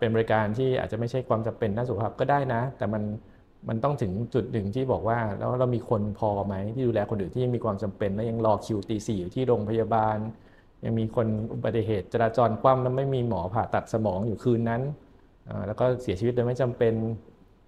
[0.00, 3.02] เป็นบริการที่อาจจะไม่ใช่ความจำเป็นด้านสุขภาพก็ได้นะ แต่มัน
[3.68, 10.16] มันต้องถึงจุดหนึ่งที่บอกว่าแล้วเรามีคนพอไหมที่ดูแลคนอื่นที่ยังมีความจำเป็นแล้วยังรอคิวตีสี่อยู่ที่โรงพยาบาล
[10.84, 14.82] ยังมีคนอุบัติเหตุจราจรคว่ำแล้วไม่มีหมอผ่าตัดสมองอยู่คืนนั้น
[15.66, 16.94] แล้วก็เสียชีวิตโดยไม่จำเป็น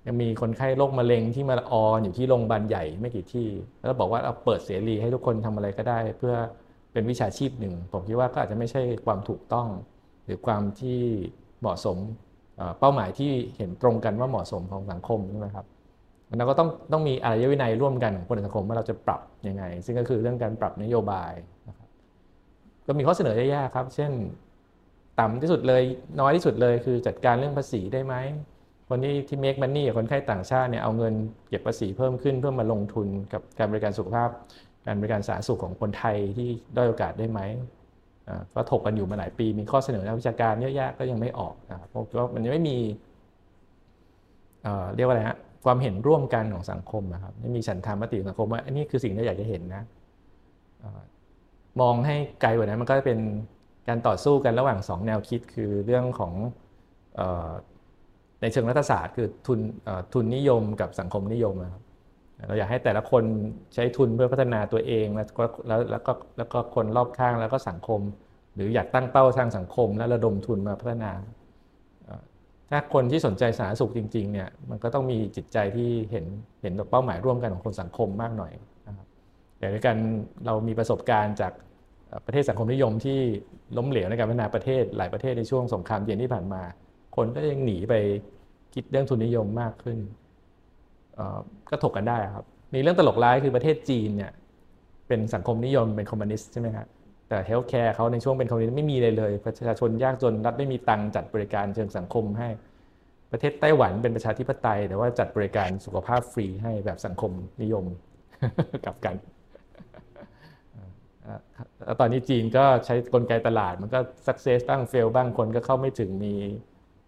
[0.07, 3.49] ยังมีคนไข้โรคมะเร็งที่มาออนอยู่ที่โรงพยาบาลใหญ่ไม่กี่ที่
[3.79, 6.35] แล้วบอกว่าเอาเปิดเสรีให้ทุกคนทำอะไรก็ได้ เพื่อ
[6.93, 9.69] เป็นวิชาชีพหนึ่ง ผมคิดว่าก็อาจจะไม่ใช่ความถูกต้อง
[10.25, 10.99] หรือความที่
[11.61, 11.99] เหมาะสม
[12.79, 15.67] เป้าหมายที่เห็นตรงกันว่าเหมาะสมของสังคมใช่ไหมครับ
[16.39, 21.33] เราก็ต้องต้องมีอารยวินัยร่วมกันของคนในสังคมว่าเราจะปรับยังไง ซึ่งก็คือเรื่องการปรับนโยบาย
[21.69, 21.86] นะครับ
[22.87, 24.13] ก็มีข้อเสนอแย่ๆครับ เช่น
[25.21, 25.83] ต่ำที่สุดเลย
[26.21, 28.15] น้อยที่สุดเลยคือจัดการเรื่องภาษีได้ไหม
[28.89, 31.15] คนที่ที่ make money กับคนไข้ต่างชาติเนี่ยเอาเงิน
[31.49, 34.29] เก็บภาษีเพิ่มขึ้นเพื่อมาลงทุนกับการบริการสุขภาพ
[34.87, 37.41] การบริการสาธารณสุขของคนไทยที่ด้อยโอกาสได้ไหม
[38.55, 42.79] ก็ถกกันอยู่มาหลายปี มีข้อเสนอทางวิชาการเยอะแยะก็ยังไม่ออกนะครับเพราะว่ามันยังไม่มี
[44.95, 49.83] เรียกว่าอะไรฮะความเห็นร่วมกันของสังคมนะครับไม่มีฉันทามติสังคมว่าอันนี้คือสิ่งที่อยากจะเห็นนะ
[51.81, 53.19] มองให้ไกลกว่านั้นมันก็จะเป็น
[53.89, 56.33] การต่อสู้กันระหว่างสองแนวคิดคือเรื่องของ
[58.41, 59.61] ในเชิงรัฐศาสตร์ คือทุน
[60.15, 61.83] ทุนนิยมกับสังคมนิยมนะครับ
[62.49, 63.23] เราอยากให้แต่ละคน
[63.75, 65.27] ใช้ทุนเพื่อพัฒนาตัวเองแล้ว
[65.69, 68.01] แล้วแล้วก็แล้วก็คนรอบข้างแล้วก็สังคม
[68.55, 71.13] หรืออยากตั้งเป้าทางสังคม แล้วระดมทุนมาพัฒนา
[72.71, 76.27] ถ้าคนที่สนใจสาธารณสุขจริงๆเนี่ยมันก็ต้องมีจิตใจที่เห็น
[76.63, 78.53] เห็นเป้าหมายร่วมกันของคนสังคมมากหน่อย
[79.59, 79.97] อย่างในการ
[80.47, 81.53] เรามีประสบการณ์จาก
[82.27, 83.19] ประเทศสังคมนิยมที่
[83.77, 86.63] ล้มเหลวในการพัฒนาประเทศหลายประเทศในช่วงสงครามเย็นที่ผ่านมา
[87.17, 87.95] คนก็ยังหนีไป
[88.75, 89.99] คิดเรื่องทุนนิยมมากขึ้น
[91.71, 92.45] ก็ถกกันได้ครับ
[92.75, 94.33] มีเรื่องตลกร้ายคือประเทศจีนเนี่ย
[95.09, 96.87] เป็นสังคมนิยมเป็นคอมมิวนิสต์ใช่ไหมครับ
[97.29, 102.49] แต่ healthcare เขาในช่วงเป็นคอมมิวนิสต์ไม่มีเลยเลย ประชาชนยากจนรัฐไม่มีตังค์จัดบริการเชิงสังคมให้
[103.33, 107.33] ประเทศไต้หวันเป็นประชาธิปไตย แต่ว่าจัดบริการสุขภาพฟรีให้แบบสังคม
[107.63, 107.85] นิยม
[108.87, 109.17] กับกัน
[111.85, 116.35] แล้วตอนนี้จีนก็ใช้กลไกตลาดมันก็สักเซสบ้างเฟลบ้างคนก็เข้าไม่ถึงมี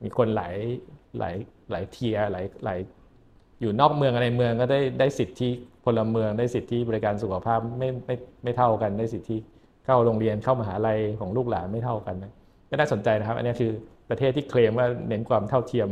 [0.02, 0.56] มีคนหลาย
[1.18, 1.34] หลาย
[1.70, 2.78] หลายเทียหลายหลาย
[3.60, 5.50] อยู่นอกเมืองอะไรเมืองก็ได้ได้สิทธิ
[5.84, 8.14] พลเมืองได้สิทธิบริการสุขภาพไม่ไม่
[8.44, 9.36] ไม่เท่ากันได้สิทธิ
[9.86, 12.32] เข้าโรงเรียนเข้ามหาลัยของลูกหลานไม่เท่ากันนะ
[12.70, 13.72] ก็น่าสนใจนะครับ อันนี้คือ
[14.10, 15.88] ประเทศที่เคลมว่าเน้นความเท่าเทียม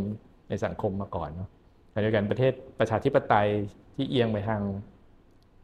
[0.48, 1.48] ในสังคมมาก่อนเนาะ
[1.90, 3.48] แต่เดียวกันประเทศประชาธิปไตย
[3.96, 4.62] ที่เอียงไปทาง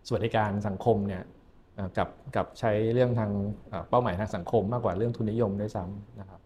[0.06, 1.22] สวัสดิการสังคมเนี่ย
[1.98, 3.30] กับกับใช้เรื่องทาง
[3.88, 6.40] เป้าหมายทางสังคมมากกว่าเรื่องทุนนิยมด้วยซ้ำนะครับ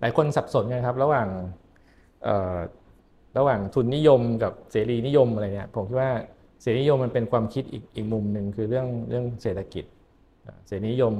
[0.00, 1.28] หลายคนสับสนกันครับ ระหว่าง
[3.38, 6.10] ระหว่างทุนนิยมกับเสรีนิยมอะไรเนี่ยผมคิดว่า
[6.62, 9.84] เสรีนิยมมันเป็นความคิดอีกอีกมุมหนึ่งคือเรื่องเรื่องเศรษฐกิจ
[10.66, 11.14] เสรีนิยม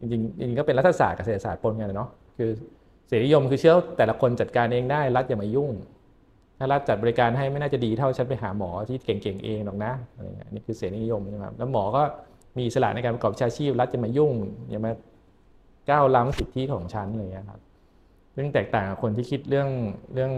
[0.00, 2.50] จริงจริงก็เป็นรัฐศาสตร์กับเศรษฐศาสตร์ปนกันเนาะคือ
[3.08, 5.70] เสรีนิยมคือเชื่อแต่ละคนจัดการเองได้รัฐอย่ามายุ่ง
[6.58, 12.02] ถ้ารัฐจัดบริการให้ไม่น่าจะดีเท่าฉันไปหาหมอที่เก่งๆเองหรอกนะอะไรเงี้ยนี่คือเสรีนิยมใช่ไหมครับแล้วหมอก็
[12.58, 14.32] มีอิสระในการประกอบวิชาชีพรัฐจะมายุ่ง
[14.70, 14.92] อย่ามา
[15.90, 17.60] ก้าวล้ำสิทธิของฉันอะไรเงี้ยครับ
[18.36, 19.68] ซึ่งแตกต่างกับคนที่คิดเรื่อง
[20.14, 20.32] เรื่อง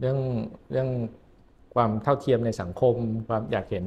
[0.00, 0.18] เรื่อง
[0.70, 0.88] เรื่อง
[1.74, 2.94] ความเท่าเทียมในสังคม
[3.28, 3.84] ความอยากเห็น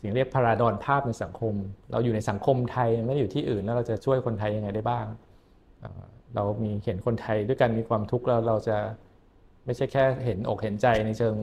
[0.00, 1.54] สิ่งเรียกพาราดอนภาพในสังคม
[1.90, 5.06] เราอยู่ในสังคมไทยไม่ได้อยู่ที่อื่นแล้วเราจะช่วยคนไทยยังไงได้บ้าง
[6.34, 8.76] เรามีเห็นคนไทยด้วยกันมีความทุกข์แล้วเราจะ
[9.64, 11.34] ไม่ใช่แค่เห็นอกเห็นใจในเชิง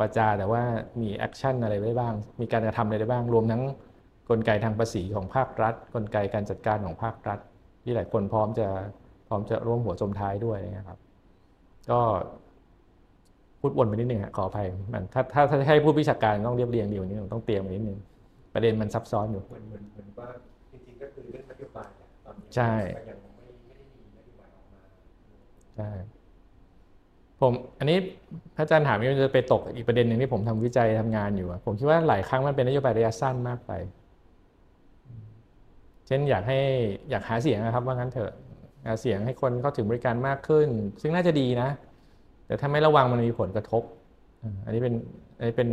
[0.00, 0.62] วาจาแต่ว่า
[1.00, 3.62] มี action อะไรได้บ้าง มีการกระทำอะไรได้บ้าง รวมทั้ง
[4.30, 7.38] กลไกทางภาษีของภาครัฐ กลไกการจัดการของภาครัฐ
[7.82, 8.68] ที่หลายคนพร้อมจะ
[9.28, 10.98] พร้อมจะร่วมหัวจมท้ายด้วยนะครับ
[11.90, 12.00] ก็
[13.60, 17.98] พูดวนไปนิดนึงขออภัยมันถ้าถ้าถ้าให้พูดวิชาการต้องเรียบเรียงดีกว่านี้ต้องเตรียมนิดนึง
[18.54, 20.28] ประเด็นมันซับซ้อนอยู่เหมือนเหมือนเหมือนว่า
[20.72, 21.88] จริงๆก็คือเรื่องนโยบาย
[22.24, 22.72] ตอนนี้ใช่
[23.10, 24.82] ยังไม่ไม่ได้มีนโยบายออกมา
[25.76, 25.90] ใช่
[27.40, 27.98] ผมอันนี้
[28.60, 33.72] พระอาจารย์ถามว่าจะไปตกอีกประเด็นหนึ่งที่ผมทำวิจัยทำงานอยู่ผมคิดว่าหลายครั้งมันเป็นนโยบายระยะสั้นมากไป
[36.06, 36.60] เช่นอยากให้
[37.10, 38.32] อยากหาเสียงนะครับว่างั้นเถอะ
[38.86, 40.68] หาเสียงให้คนเข้าถึงบริการมากขึ้น
[41.00, 41.68] ซึ่งน่าจะดีนะ
[42.46, 43.82] แต่ถ้าไม่ระวังมันมีผลกระทบ
[44.64, 44.94] อันนี้เป็น
[45.38, 45.68] อันนี้เป็น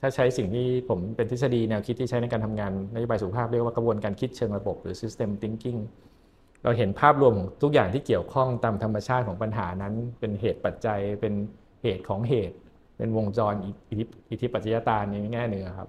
[0.00, 5.78] ถ้าใช้สิ่งที่ผมเป็นทฤษฎีแนวคิดที่ใช้ในการทำงานนโยบายสุขภาพเรียกว่ากระบวนการคิดเชิงระบบหรือ system thinking
[6.62, 11.34] เราเห็นภาพรวมของทุกอย่างที่เกี่ยวข้องตามธรรมชาติของปัญหานั้น เป็นเหตุปัจจัยเป็น
[11.84, 12.56] เหตุของเหตุ
[12.96, 13.54] เป็นวงจร
[14.30, 15.88] อิทธิปัจจยตาในแง่หนึ่งครับ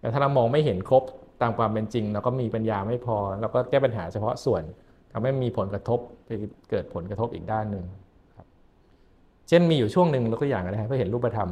[0.00, 1.02] แต่ถ้าเรามองไม่เห็นครบ
[1.42, 4.62] ตามความเป็นจริง เราก็มีปัญญาไม่พอ เราก็แก้ปัญหาเฉพาะส่วน
[5.12, 6.30] ทำให้มีผลกระทบไป
[6.70, 7.84] เกิดผลกระทบอีกด้านหนึ่ง
[9.48, 11.50] เช่นมีอยู่ช่วงหนึ่งเราก็อย่างนะเพื่อเห็นรูปธรรม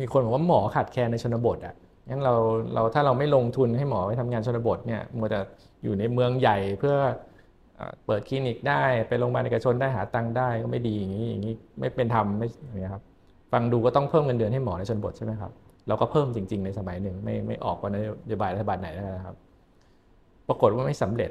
[0.00, 1.74] มีคนบอกว่าหมอขาดแคลนในชนบทอะ
[2.08, 2.34] งั้นเรา
[2.74, 5.40] เราถ้าเราไม่ลงทุนให้หมอไปทำงานชนบทเนี่ยมัวแต่
[5.84, 6.94] อยู่ในเมืองใหญ่เพื่อ
[8.06, 13.02] เปิดคลินิกได้ไปโรงพยาบาลเอกชนได้หาตังค์ได้ก็ไม่ดีอย่างนี้อย่างนี้ไม่เป็นธรรมไม่อย่างนี้ครับ
[13.52, 15.52] ฟังดูก็ต้องเพิ่มเงินเดือนให้หมอในชนบทใช่ไหมครับ
[15.88, 19.36] เราก็เพิ่มจริง ๆในสมัยหนึ่งไม่ไม่ออกว่านโยบายรัฐบาลไหนนะครับ
[20.48, 21.30] ปรากฏว่าไม่สำเร็จ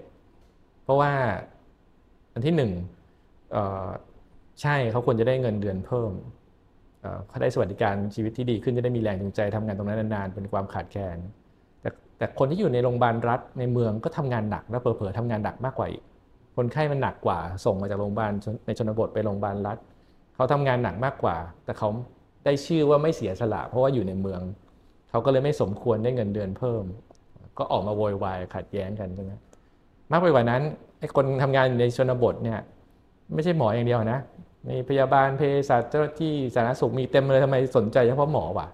[0.84, 1.12] เพราะว่า
[2.34, 2.72] อันที่หนึ่ง
[4.62, 6.12] ใช่เขาควรจะได้เงินเดือนเพิ่ม
[7.28, 11.18] เขาได้สวัสดิการชีวิตที่ดีขึ้นจะได้มีแรงจูงใจทำงานตรงนั้นนานๆเป็นความขาดแคลน
[11.82, 16.04] แต่แต่คนที่อยู่ในโรงพยาบาลรัฐในเมืองก็ทำงานหนักและเผลอๆทำงานหนักมากกว่าอีก
[16.60, 18.32] คนไข้มันหนักกว่า ส่งมาจากโรงพยาบาล
[18.66, 19.78] ในชนบทไปโรงพยาบาลรัฐ
[20.36, 21.90] เขาทำงานหนักมากกว่า แต่เขา
[22.46, 24.42] ได้ชื่อว่าไม่เสียสละ เพราะว่าอยู่ในเมือง
[25.10, 26.84] เขาก็เลยไม่สมควรได้เงินเดือนเพิ่ม
[27.58, 29.32] ก็ออกมาโวยวายขัดแย้งกันใช่ไหม
[30.12, 30.62] มากไปกว่านั้น
[31.00, 32.60] ไอ้คนทำงานในชนบทเนี่ย
[33.34, 34.20] ไม่ใช่หมออย่างเดียวนะ
[34.70, 38.68] มีพยาบาลเภสัชเจ้าที่สาธารณสุขมีเต็มเลยทำไมสนใจเฉพาะหมอวะ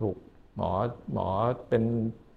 [0.00, 0.16] ถูก
[0.56, 0.70] หมอ
[1.12, 1.26] หมอ
[1.68, 1.82] เป็น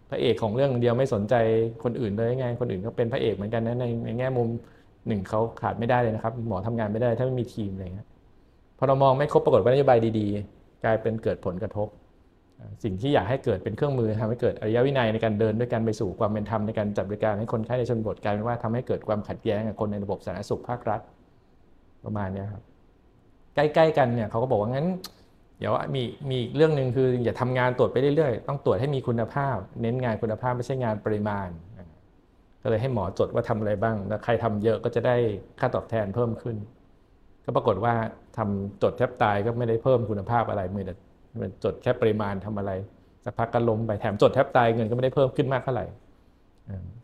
[0.10, 1.36] พระเอกของเรื่องเดียวไม่สนใจ
[1.84, 4.48] คนอื่นเลยไงคนอื่นก็เป็นพระเอกเหมือนกันนะในในแง่มุม
[5.08, 8.08] หนึ่งเขาขาดไม่ได้เลยนะครับ หมอทำงานไม่ได้ถ้าไม่มีทีมอะไรเงี้ย
[8.78, 11.88] พอเรามองไม่ครบปรากฏว่านโยบายดีๆ กลายเป็นเกิดผลกระทบ
[12.84, 21.02] สิ่งที่อยากให้เกิดเป็นเครื่องมือทำให้เกิดอริยวินัยในการเดินด้วยกันไปสู่ความเป็นธรรมในการจัดบริการให้คนไข้ในชนบทกลายเป็นว่าทำให้เกิดความขัดแย้งกับคนในระบบสาธารณสุขภาครัฐ
[22.06, 22.64] ประมาณนี้ครับ
[23.56, 24.88] ใกล้ๆกันเนี่ยเขาก็บอกว่างั้น
[25.60, 31.50] เดี๋ยวมีมีเรื่องหนึ่งคืออย่าทำงานตรวจไปเรื่อยๆ ต้องตรวจให้มีคุณภาพ เน้นงานคุณภาพไม่ใช่งานปริมาณ
[32.64, 35.16] ก็เลยให้หมอจดว่าทำอะไรบ้าง แล้วใครทำเยอะก็จะได้
[35.60, 36.56] ค่าตอบแทนเพิ่มขึ้น
[37.46, 37.94] ก็ปรากฏว่า
[38.38, 40.96] ทำจดแทบตายก็ไม่ได้เพิ่มคุณภาพอะไรมือแต่
[41.64, 42.72] จดแค่ปริมาณทำอะไร
[43.24, 45.86] สักพักก็ล้มไปแถมจดแทบตายเงินก็ไม่ได้เพิ่มขึ้นมากเท่าไหร่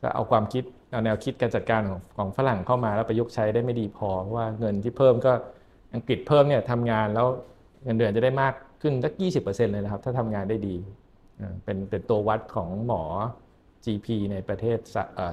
[0.02, 5.34] ก็เอาความคิดเอาแนวคิดการจัดการของของฝรั่งเข้ามาแล้วประยุกต์ใช้ได้ไม่ดีพอเพราะว่าเงินที่เพิ่มก็
[5.94, 7.28] อังกฤษเพิ่มเนี่ยทำงานแล้ว
[7.84, 9.14] เงินเดือนจะได้มากขึ้นสัก
[9.44, 10.76] 20%เลยนะครับ ถ้าทำงานได้ดี
[11.64, 13.04] เป็นเป็นตัววัดของหมอ
[13.86, 14.78] GP ในประเทศ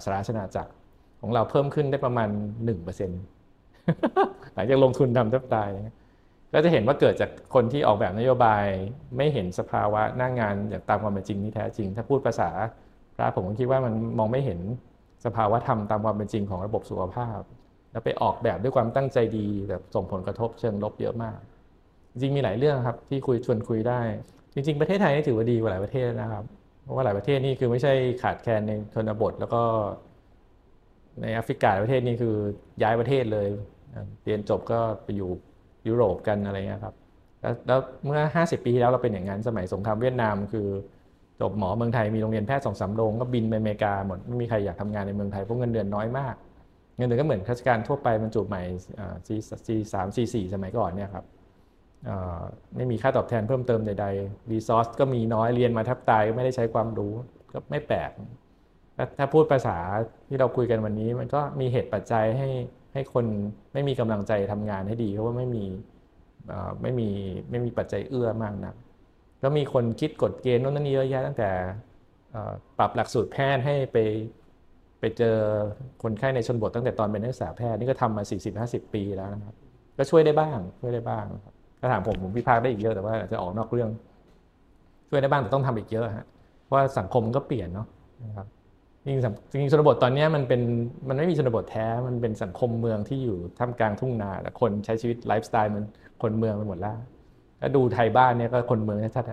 [0.05, 0.73] สหราชนาจักร
[1.21, 2.29] ของเราเพิ่มขึ้นได้ประมาณ
[3.45, 5.69] 1%หลังจากลงทุนทำแทบตาย
[6.55, 8.65] ก็จะเห็นว่าเกิดจากคนที่ออกแบบนโยบาย
[9.17, 12.51] ไม่เห็นสภาวะหน้างงานอย่างตามความเป็นจริงที่แท้จริง ถ้าพูดภาษา
[13.17, 14.61] พระผมก็คิดว่ามันมองไม่เห็น
[15.25, 17.41] สภาวะธรรมตามความเป็นจริงของระบบสุขภาพ
[17.93, 21.39] แล้วไปออกแบบด้วยความตั้งใจดีแบบส่งผลกระทบเชิงลบเยอะมาก
[22.13, 24.01] จริงมีหลายเรื่องครับที่คุยชวนคุยได้
[24.55, 26.45] จริง ๆ ประเทศไทยนี่ถือว่าดีกว่าหลายประเทศนะครับ
[26.83, 27.93] เพราะว่าหลายประเทศนี่คือไม่ใช่
[28.23, 29.63] ขาดแคลนในชนบท แล้วก็
[31.21, 32.35] ในแอฟริกาประเทศนี่คือ
[32.83, 33.47] ย้ายประเทศเลย
[34.25, 35.31] เรียนจบก็ไปอยู่
[35.89, 36.95] ยุโรปกันอะไรเงี้ยครับ
[37.67, 40.69] แล้วเมื่อ 50 ปีที่แล้วเราเป็นอย่างนั้นสมัยสงครามเวียดนามคือ
[41.41, 46.35] จบหมอเมืองไทยมีโรงเรียนแพทย์สองสามโรงก็บินไปอเมริกาหมดไม่มีใครอยากทำงานในเมืองไทยเพราะเงินเดือนน้อยมาก
[46.97, 48.63] เงินเดือนก็เหมือนข้าราชการทั่วไปบรรจุใหม่
[49.27, 49.35] ซี
[49.67, 51.25] ซีสามซีสี่สมัยก่อนเนี่ยครับ
[52.77, 57.13] ไม่มีค่าตอบแทนเพิ่มเติมใดๆรีซอสก็มีน้อยเรียนมาแทบตายก็ไม่ได้ใช้ความรู้
[57.53, 58.11] ก็ไม่แปลก
[59.19, 59.79] ถ้าพูดภาษา
[60.29, 62.49] ที่เราคุยกันวันนี้ มันก็มีเหตุปัจจัยให้
[62.95, 63.25] ให้คน
[63.73, 65.65] ไม่มีกำลังใจทำงานให้ดีเพราะว่าไม่มี
[66.83, 67.09] ไม่มี
[67.51, 68.75] ไม่มีปัจจัยเอื้อมากนะ
[69.43, 71.51] ก็มีคนคิดกฎเกณฑ์โน่นนี่เยอะแยะตั้งแต่
[72.79, 73.97] ปรับหลักสูตรแพทย์ให้ไป
[75.01, 75.37] ไปเจอ
[76.03, 78.23] คนไข้ในชนบทตั้งแต่ตอนเป็นนักศึกษาแพทย์นี่ก็ทำมา
[78.59, 79.57] 40-50 ปีแล้วนะครับ
[79.97, 83.91] ก็ช่วยได้บ้างช่วยได้บ้างครับ ถ้าถามผมผมพิพากษ์ได้อีกเยอะแต่ว่าจะออกนอกเรื่อง
[85.09, 86.26] ช่วยได้บ้างแต่ต้องทำอีกเยอะฮะ
[86.64, 87.87] เพราะว่าสังคมก็เปลี่ยนเนาะ
[88.24, 88.47] นะครับ
[89.05, 89.18] จริง
[89.53, 90.61] จริงชนบทตอนนี้มันเป็น
[91.09, 95.85] มันไม่มีชนบทแท้มันเป็นสังคมเมืองที่อยู่ท่ามกลางทุ่งนาแต่คนใช้ชีวิตไลฟ์สไตล์มัน
[96.22, 96.97] คนเมืองไปหมดแล้ว
[97.61, 99.31] ถ้าดูไทยบ้านเนี่ยก็คนเมืองชัดๆ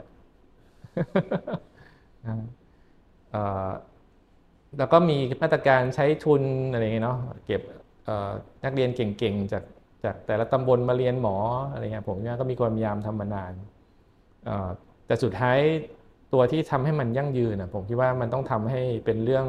[4.77, 7.61] แล้วก็มีมาตรการใช้ทุนอะไรเงี้ยเนาะเก็บ
[8.63, 9.63] นักเรียนเก่งๆจาก
[10.07, 11.37] จากแต่ละตำบลมาเรียนหมอ
[11.71, 13.53] อะไรเงี้ยผมเนี่ยก็มีความพยายามทำมานาน
[15.07, 15.59] แต่สุดท้าย
[16.33, 19.45] ตัวที่ทำให้มันยั่งยืนนะผมคิดว่ามันต้องทำให้เป็นเรื่อง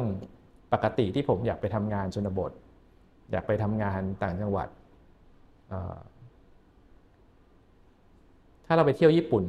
[0.73, 2.51] ปกติที่ผมอยากไปทำงานชนบท
[3.31, 4.67] อยากไปทำงานต่างจังหวัด
[8.65, 9.43] ถ้าเราไปเที่ยวญี่ปุ่น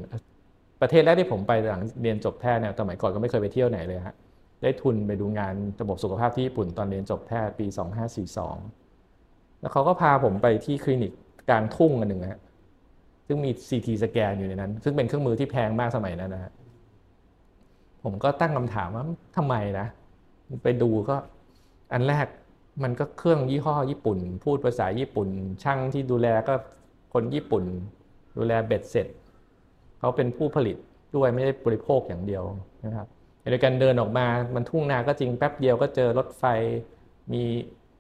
[0.81, 4.17] ประเทศแรกที่ผมไปหลังเรียนจบแพทย์เนี่ยสมัยก่อนก็ไม่เคยไปเที่ยวไหนเลยฮะ
[4.63, 7.67] ได้ทุนไปดูงานระบบสุขภาพที่ญี่ปุ่นตอนเรียนจบแพทย์ปี
[8.47, 8.80] 2542
[9.61, 11.13] แล้วเขาก็พาผมไปที่คลินิก
[11.49, 12.41] กลางทุ่งอันหนึ่งฮะ
[13.27, 16.53] ซึ่งมี CT สแกนอยู่ในนั้น ซึ่งเป็นเครื่องมือที่แพงมากสมัยนั้นนะฮะ
[18.05, 19.05] ผมก็ตั้งคำถามว่า
[19.37, 19.87] ทำไมนะ
[20.63, 21.17] ไปดูก็
[21.93, 22.27] อันแรก
[22.83, 25.29] มันก็เครื่องยี่ห้อญี่ปุ่น พูดภาษาญี่ปุ่น
[25.63, 26.55] ช่างที่ดูแลก็
[27.13, 27.65] คนญี่ปุ่น
[28.37, 29.07] ดูแลเบ็ดเสร็จ
[29.99, 30.77] เขาเป็นผู้ผลิต
[31.17, 32.43] ด้วยไม่ได้บริโภคอย่างเดียว
[32.85, 33.09] นะครับ
[33.51, 36.45] โดยการเดินออกมามันทุ่งนาก็จริงแป๊บเดียวก็เจอรถไฟ
[37.33, 37.43] มี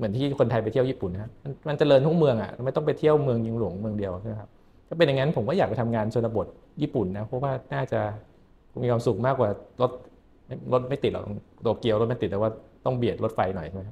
[0.00, 1.30] เหมือนที่คนไทยไปเที่ยวญี่ปุ่นนะ
[1.68, 4.48] มันเจริญทุกเมืองอะไม่ต้องไปเที่ยวเมืองยิงหลวงเมืองเดียวนะครับ
[4.88, 6.46] ถ้าเป็นอย่างนั้นผมก็อยากไปทำงานชนบท
[6.82, 8.00] ญี่ปุ่นนะเพราะว่าน่าจะ
[8.82, 9.48] มีความสุขมากกว่า
[9.82, 9.92] รถ
[10.72, 11.24] รถไม่ติดหรอก
[11.62, 12.50] โตเกียวรถไม่ติดแต่ว่า
[12.84, 13.82] ต้องเบียดรถไฟหน่อยใช่ไหม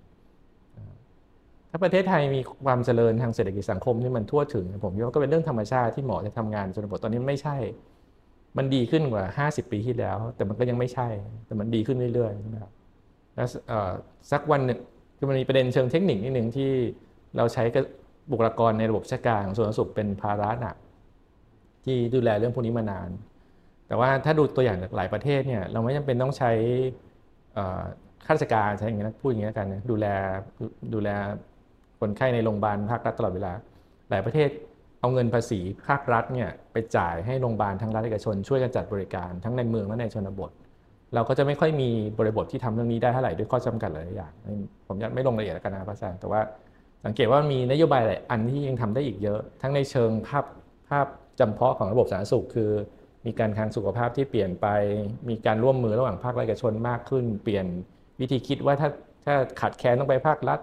[1.71, 7.57] ถ้าประเทศไทยมีความเจริญทางเศรษฐกิจสังคมที่มันทั่วถึง ผมว่าก็เป็นเรื่องธรรมชาติที่หมอจะทำงานชนบทตอนนี้ไม่ใช่
[8.57, 11.09] มันดีขึ้นกว่า 50 ปีที่แล้ว แต่มันก็ยังไม่ใช่
[11.47, 12.73] แต่มันดีขึ้นเรื่อยๆนะครับ
[13.35, 13.49] แล้ว
[14.33, 14.79] สักวันหนึ่ง
[15.19, 16.71] คือมันมีประเด็นเชิงเทคนิคนิดหนึ่งที่
[17.37, 17.85] เราใช้กับ
[18.31, 20.77] บุคลากรในระบบราชการของส่วนสุขเป็นภาระหนัก
[21.85, 23.11] ที่ดูแลเรื่องพวกนี้มานาน
[23.89, 26.53] แต่ว่าถ้าดูตัวอย่างจากหลายประเทศเนี่ยเราไม่จำเป็นต้องใช้
[28.27, 30.07] ข้าราชการใช้อย่างนี้นะพูดอย่างนี้กันดูแล
[30.95, 31.09] ดูแล
[32.01, 33.53] คนไข้ในโรงพยาบาลภาครัฐตลอดเวลา
[34.11, 34.49] หลายประเทศ
[35.01, 40.51] เอาเงินภาษีภาครัฐเนี่ยไปจ่ายให้โรงพยาบาลทั้งรัฐเอกชนช่วยกันจัดบริการทั้งในเมืองและในชนบท
[41.15, 44.33] เราก็จะไม่ค่อยมีบริบทที่ทำเรื่องนี้ได้เท่าไหร่ด้วยข้อจำกัดหลายอย่าง
[44.87, 46.41] ผมยังไม่ลงรายละเอียดกันนะพระอาจารย์แต่ว่า
[47.05, 50.45] สังเกตว่ามีนโยบายหลายอันที่ยังทำได้อีกเยอะ ทั้งในเชิงภาพ
[50.89, 51.07] ภาพ
[51.41, 52.71] จำเพาะของระบบสาธารณสุข คือ
[53.27, 54.67] มีการทางสุขภาพที่เปลี่ยนไป
[55.29, 57.67] มีการร่วมมือระหว่างภาครัฐเอกชนมากขึ้น เปลี่ยน
[58.21, 58.89] วิธีคิดว่าถ้า
[59.25, 60.61] ถ้าขาดแคลนต้องไปภาครัฐ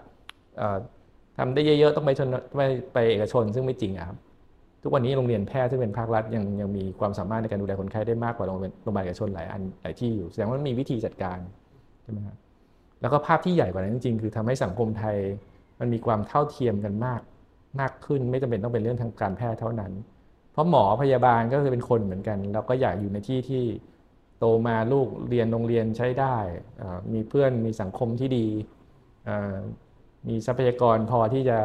[1.38, 2.62] ทำได้เยอะๆต้องไปชนไป
[2.94, 4.18] ไปเอกชนซึ่งไม่จริงครับ
[4.88, 11.38] ทุกวันนี้โรงเรียนแพทย์ที่เป็นภาครัฐยังยังมีความสามารถในการดูแลคนไข้ได้มากกว่าโรงพยาบาลเอกชนหลายอันหลายที่อยู่แสดงว่ามันมีวิธีจัดการ
[12.04, 12.36] ใช่ไหมครับ
[13.02, 15.18] แล้วก็ภาพที่ใหญ่กว่านั้นจริงๆ คือทำให้สังคมไทย
[15.80, 17.22] มันมีความเท่าเทียมกันมาก
[17.80, 19.92] มากขึ้น ไม่จำเป็นต้องเป็นเรื่องทางการแพทย์เท่านั้น
[20.52, 23.64] เพราะหมอพยาบาลก็คือเป็นคนเหมือนกัน เราก็อยากอยู่ในที่ที่
[24.40, 26.38] โตมาลูกเรียนโรงเรียนใช้ได้
[27.14, 28.48] มีเพื่อนมีสังคมที่ดี
[30.28, 31.58] มีทรัพยากรพอที่จะ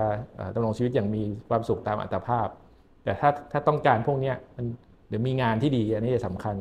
[0.54, 2.48] ดำรงชีวิตอย่างมีความสุขตามอัตภาพ
[3.04, 4.66] แต่ถ้าถ้าต้องการพวกนี้มัน
[5.08, 6.56] หรือมีงานที่ดีอันนี้จะสำคัญ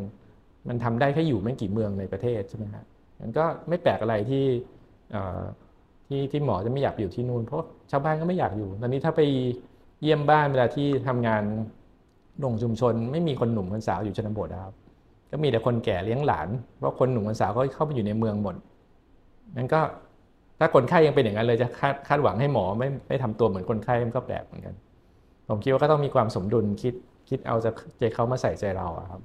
[0.68, 2.86] มันทำได้แค่อยู่ไม่กี่เมืองในประเทศใช่ไหมครับ
[3.22, 4.46] มันก็ไม่แปลกอะไรที่
[6.08, 9.22] ที่ที่หมอจะไม่อยากอยู่ที่นู่นเพราะชาวบ้านก็ไม่อยากอยู่ ตอนนี้ถ้าไป
[10.02, 11.44] เยี่ยมบ้านเวลาที่ทำงาน
[12.44, 14.74] ลงชุมชน ไม่มีคนหนุ่มคนสาวอยู่ชนบทครับ
[15.32, 18.56] ก็มีแต่คนแก่เลี้ยงหลาน เพราะคนหนุ่มคนสาวเขาเข้าไปอยู่ในเมืองหมด
[19.58, 19.82] นั้นก็
[20.60, 24.74] ถ้าคนไข้ยังเป็นอย่างนั้นเลยจะคาดคาดหวังให้หมอไม่ไม่ทำตัวเหมือนคนไข้มันก็แปลกเหมือนกัน
[25.50, 26.94] ผมคิดว่าก็ต้องมีความสมดุลคิด
[27.30, 29.22] คิดเอาจะใจเขามาใส่ใจเราครับ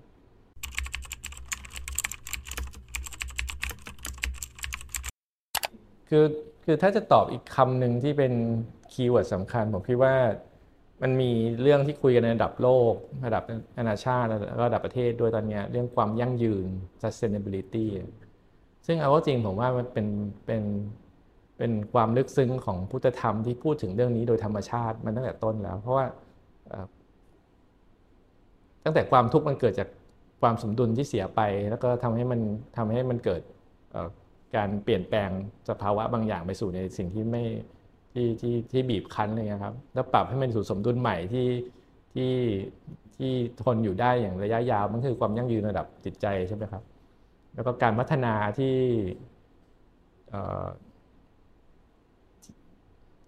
[6.09, 6.25] คือ
[6.65, 8.33] คือถ้าจะตอบอีกคำหนึ่งที่เป็น
[8.93, 10.15] คีย์เวิร์ดสำคัญ ผมคิดว่า
[11.03, 11.31] มันมี
[11.63, 12.95] เรื่องที่คุยกันในระดับโลก
[13.27, 13.43] ระดับ
[13.79, 14.29] นานาชาติ
[14.65, 16.67] ระดับประเทศด้วยตอนนี้เรื่องความยั่งยืน
[17.03, 17.87] sustainability
[18.87, 20.07] ซึ่งเอาจริงผมว่ามันเป็น
[20.47, 20.63] เป็น
[21.59, 26.07] เป็นความลึกซึ้งของพุทธธรรมที่พูดถึงเรื่องนี้โดยธรรมชาติมันตั้งแต่ต้นแล้ว เพราะว่า
[28.85, 29.89] ตั้งแต่ความทุกข์มันเกิดจาก
[30.43, 31.41] ความสมดุลที่เสียไป
[31.71, 32.41] แล้วก็ทำให้มัน
[32.77, 33.43] ทำให้มันเกิด
[34.57, 35.31] การเปลี่ยนแปลง
[35.69, 37.43] สภาวะบางอย่างไปสู่ในสิ่งที่ไม่
[38.13, 41.49] ที่ที่ที่บีบคั้นเลยครับ แล้วปรับให้มันสู่สมดุลใหม่ที่
[42.15, 42.33] ที่
[43.17, 43.33] ที่
[43.63, 46.83] ทนอยู่ได้อย่างระยะยาวมันคือความยั่งยืนระดับจิตใจใช่ไหมครับ
[47.55, 48.75] แล้วก็การพัฒนาที่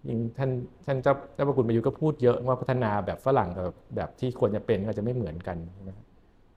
[0.07, 0.49] ยิงท่าน
[0.85, 5.95] ท่านเจ้าเจ้าพระคุณประยุทธ์ก็พูดเยอะว่าพัฒนาแบบฝรั่งกับแบบที่ควรจะเป็นก็จะไม่เหมือนกันนะ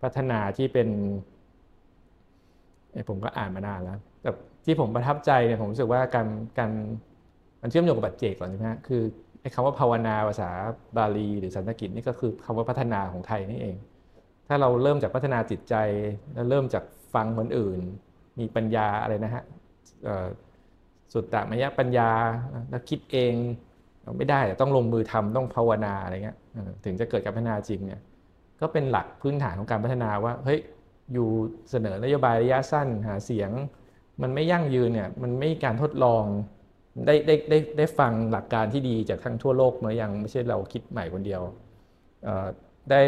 [0.03, 0.88] พัฒนาที่เป็น
[3.09, 4.30] ผมก็อ่านมานานแล้ว แต่
[4.64, 6.26] ที่ผมประทับใจเนี่ยผมรู้สึกว่าการ
[6.59, 6.70] การ
[7.62, 9.03] มันเชื่อมโยงกับบัจเจกก่อนใช่ไหมคือ
[9.41, 10.51] ไอ้คำว่าภาวนาภาษา
[10.97, 13.76] บาลีหรือสันสกฤตนี่ก็คือคำว่าพัฒนาของไทยนี่เอง
[14.49, 15.74] ถ้าเราเริ่มจากพัฒนาจิตใจ
[16.34, 16.84] แล้วเริ่มจาก
[17.14, 17.78] ฟังคนอื่น
[18.38, 19.43] มีปัญญาอะไรนะฮะ
[21.12, 22.11] สุดตมยปัญญา
[22.70, 23.34] แล้วคิดเอง
[24.16, 26.38] ไม่ได้ต้องลงมือทำต้องภาวนาอะไรเงี้ย
[26.84, 28.00] ถึงจะเกิดการพัฒนาจริงเนี่ย
[28.61, 30.61] ก็เป็นหลักพื้นฐานของการพัฒนาว่าเฮ้ย
[31.12, 31.28] อยู่
[31.70, 33.50] เสนอนโยบายระยะสั้นหาเสียง
[34.22, 36.24] มันไม่ยั่งยืนเนี่ยมันไม่การทดลอง
[37.06, 41.42] ได้ได้ได้ได้ฟังหลักการที่ดีจากทั้งทั่วโลกมายังไม่ใช่เราคิดใหม่คนเดียว
[42.90, 43.02] ได้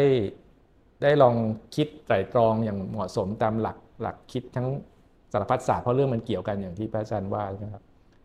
[1.01, 1.35] ได้ลอง
[1.75, 4.67] คิดไตรตรองอย่างเหมาะสมตามหลักหลักคิดทั้ง
[5.31, 7.83] สารพัดศาสตร์เพราะเรื่องมันเกี่ยวกันอย่างที่พระอาจารย์ว่านะครับ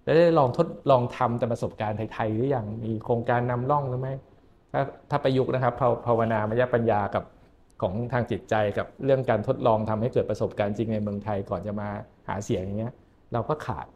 [0.09, 4.15] แล้วได้ลองทดลองทำแต่ประสบการณ์ไทยๆหรือยังมีโครงการนำร่องหรือไม่
[4.73, 5.75] ถ้าถ้าประยุกต์นะครับ
[6.07, 7.25] ภาวนามยปัญญากับ
[7.83, 11.89] ของทางจิตใจกับเรื่องการทดลองทำให้เกิดประสบการณ์จริงในเมืองไทยก่อนจะมา
[12.29, 12.93] หาเสียงอย่างเงี้ย
[13.33, 13.87] เราก็ขาด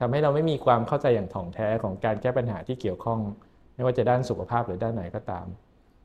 [0.00, 3.18] ทำให้เราไม่มีความเข้าใจอย่างถ่องแท้ของการแก้ปัญหาที่เกี่ยวข้อง
[3.74, 5.46] ไม่ว่าจะด้านสุขภาพหรือด้านไหนก็ตาม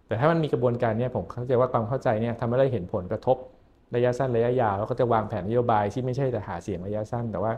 [0.08, 3.38] แต่ถ้ามันมีกระบวนการเนี้ผมเข้าใจว่าความเข้าใจเนี่ยทำให้เราเห็นผลกระทบ
[3.96, 7.52] ระยะสั้นระยะยาวแล้วก็จะวางแผนนโยบายที่ไม่ใช่แต่หาเสียงระยะสั้น แต่ว่า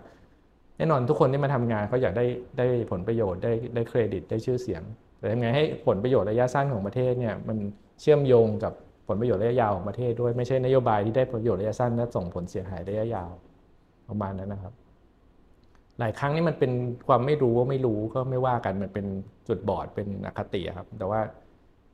[0.79, 2.25] แน่นอนทุกคนที่มาทำงานเขาอยากได้
[2.57, 4.81] ได้ผลประโยชน์ได้ได้เครดิตได้ชื่อเสียง
[5.17, 7.57] แต่ทำไงให้ผลประโยชน์ระยะสั้นของประเทศเนี่ยมัน
[8.01, 8.73] เชื่อมโยงกับ
[9.07, 13.31] ผลประโยชน์ระยะยาวของประเทศด้วยไม่ใช่นโยบายที่ได้ประโยชน์ระยะสั้นและส่งผลเสียหายระยะยาว
[14.09, 14.73] ประมาณนั้นนะครับ
[15.99, 16.71] หลายครั้งนี่มันเป็น
[17.07, 19.05] ความไม่รู้ว่าไม่รู้ก็ไม่ว่ากันมันเป็น
[19.47, 21.21] จุดบอดเป็นอคติครับ แต่ว่า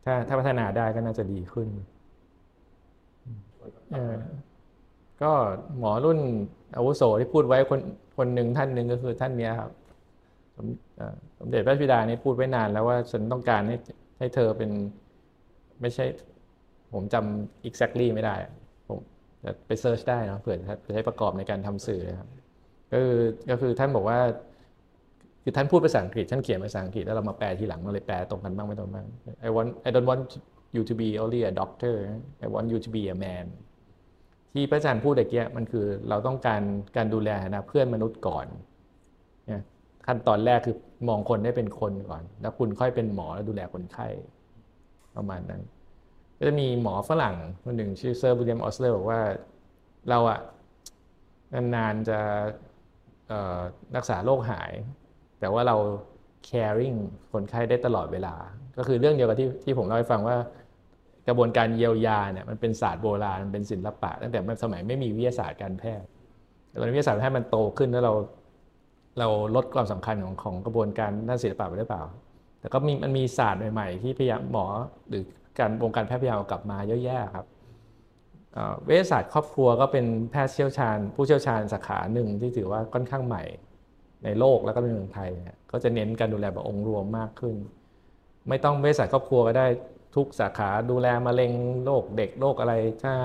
[0.06, 1.68] ถ้าถ้าพัฒนาได้ก็น่าจะดีขึ้น
[5.22, 5.32] ก็
[5.80, 6.20] หมอรุ่น
[6.76, 7.80] อาวุโสที่พูดไว้คน
[8.18, 9.72] คนหนึ่งท่านหนึ่งก็คือท่านเนี้ยครับ
[10.55, 13.76] สมเอ่อสมเด็จพระบิดานี่พูดไว้นานแล้วว่าฉันต้องการให้
[14.20, 14.72] ให้เธอเป็น
[15.82, 16.05] ไม่ใช่
[16.93, 18.36] ผมจำ exactly ไม่ได้
[18.88, 18.99] ผม
[19.41, 20.57] แต่ไปเซิร์ชได้นะเผื่อ
[20.93, 22.30] ใช้ประกอบในการทำสื่อนะครับ
[22.91, 24.20] ก็คือก็คือท่านบอกว่า
[25.43, 29.05] คือท่านพูดภาษาอังกฤษ ท่านเขียนภาษาอังกฤษแล้วเรามาแปลทีหลังมันเลยแปลตรงกันบ้างไม่ตรงบ้าง
[29.47, 30.24] I want I don't want
[30.76, 31.95] you to be only a doctor
[32.45, 33.45] I want you to be a man
[34.58, 36.62] ที่พระอาจารย์พูดตะเกียมันคือเราต้องการ
[36.95, 38.45] การดูแลนะเพื่อนมนุษย์ก่อน
[39.47, 39.62] เนี่ย
[40.08, 40.76] ขั้นตอนแรกคือ
[41.10, 44.08] มองคนได้เป็นคนก่อน แล้วคุณค่อยเป็นหมอแล้วดูแลคนไข้
[45.16, 45.62] ประมาณนั้น
[46.38, 49.22] ก็จะมีหมอฝรั่งคนหนึ่งชื่อเซอร์วิลเลียมออสเลอร์บอกว่า
[50.10, 50.39] เราอะ
[51.53, 52.20] นานๆจะ
[53.28, 53.60] เอ่อ
[53.95, 54.72] รักษาโรคหาย
[55.39, 55.76] แต่ว่าเรา
[56.49, 56.97] caring
[57.34, 58.36] คนไข้ได้ตลอดเวลา
[58.78, 60.38] ก็คือเรื่องเดียวกับที่ที่ผมเล่าให้ฟังว่า
[61.28, 66.08] กระบวนการเยียวยาเนี่ยมันเป็นศาสตร์โบราณมันเป็นศิลปะ ตั้งแต่สมัยไม่มีวิทยาศาสตร์การแพทย์
[66.70, 68.14] แต่ตอนนี้วิทยาศาสตร์แพทย์มันโตขึ้นแล้วเรา
[69.20, 72.04] เราลดความสำคัญของของกระบวนการด้านศิลปะไปหรือเปล่า
[72.60, 74.66] แต่ก็มีมันมีศาสตร์ใหม่ๆ ที่พยายามหมอ
[75.10, 75.24] หรือ
[75.60, 77.46] การวงการแพทย์พยายามกลับมาเยอะแยะครับ
[78.54, 83.44] เอ่อเวชศาสตร์ครอบครัวก็เป็นแพทย์เชี่ยวชาญ ผู้เชี่ยวชาญสาขาหนึ่งที่ถือว่าค่อนข้างใหม่
[84.24, 87.56] ในโลกแล้วก็ในเมืองไทยเนี่ยก็จะเน้นการดูแลแบบองค์รวมมากขึ้น
[88.50, 89.68] ไม่ต้องเวชศาสตร์ครอบครัวก็ได้
[90.16, 91.51] ทุกสาขาดูแลมะเร็ง
[91.86, 93.16] โรคเด็กโรคอะไรถ้า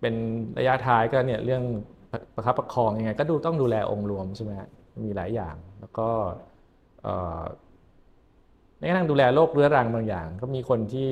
[0.00, 0.14] เป็น
[0.58, 1.62] ระยะท้ายก็เนี่ยเรื่อง
[2.34, 4.52] ประคับประคองยังไงก็ดูต้องดูแลองค์รวมใช่ไหม
[5.04, 6.08] มีหลายอย่าง แล้วก็
[7.02, 7.42] เอ่อ
[8.78, 11.10] แม้กระทั่งดูแลโรคเรื้อรังบางอย่าง ก็มีคนที่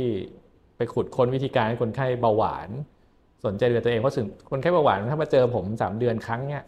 [0.76, 2.68] ไปขุดค้นวิธีการให้คนไข้เบาหวาน
[3.44, 6.64] สนใจดูแลตัวเองเพราะถึงคนไข้เบาหวานถ้ามาเจอผมสามเดือนครั้งเนี่ย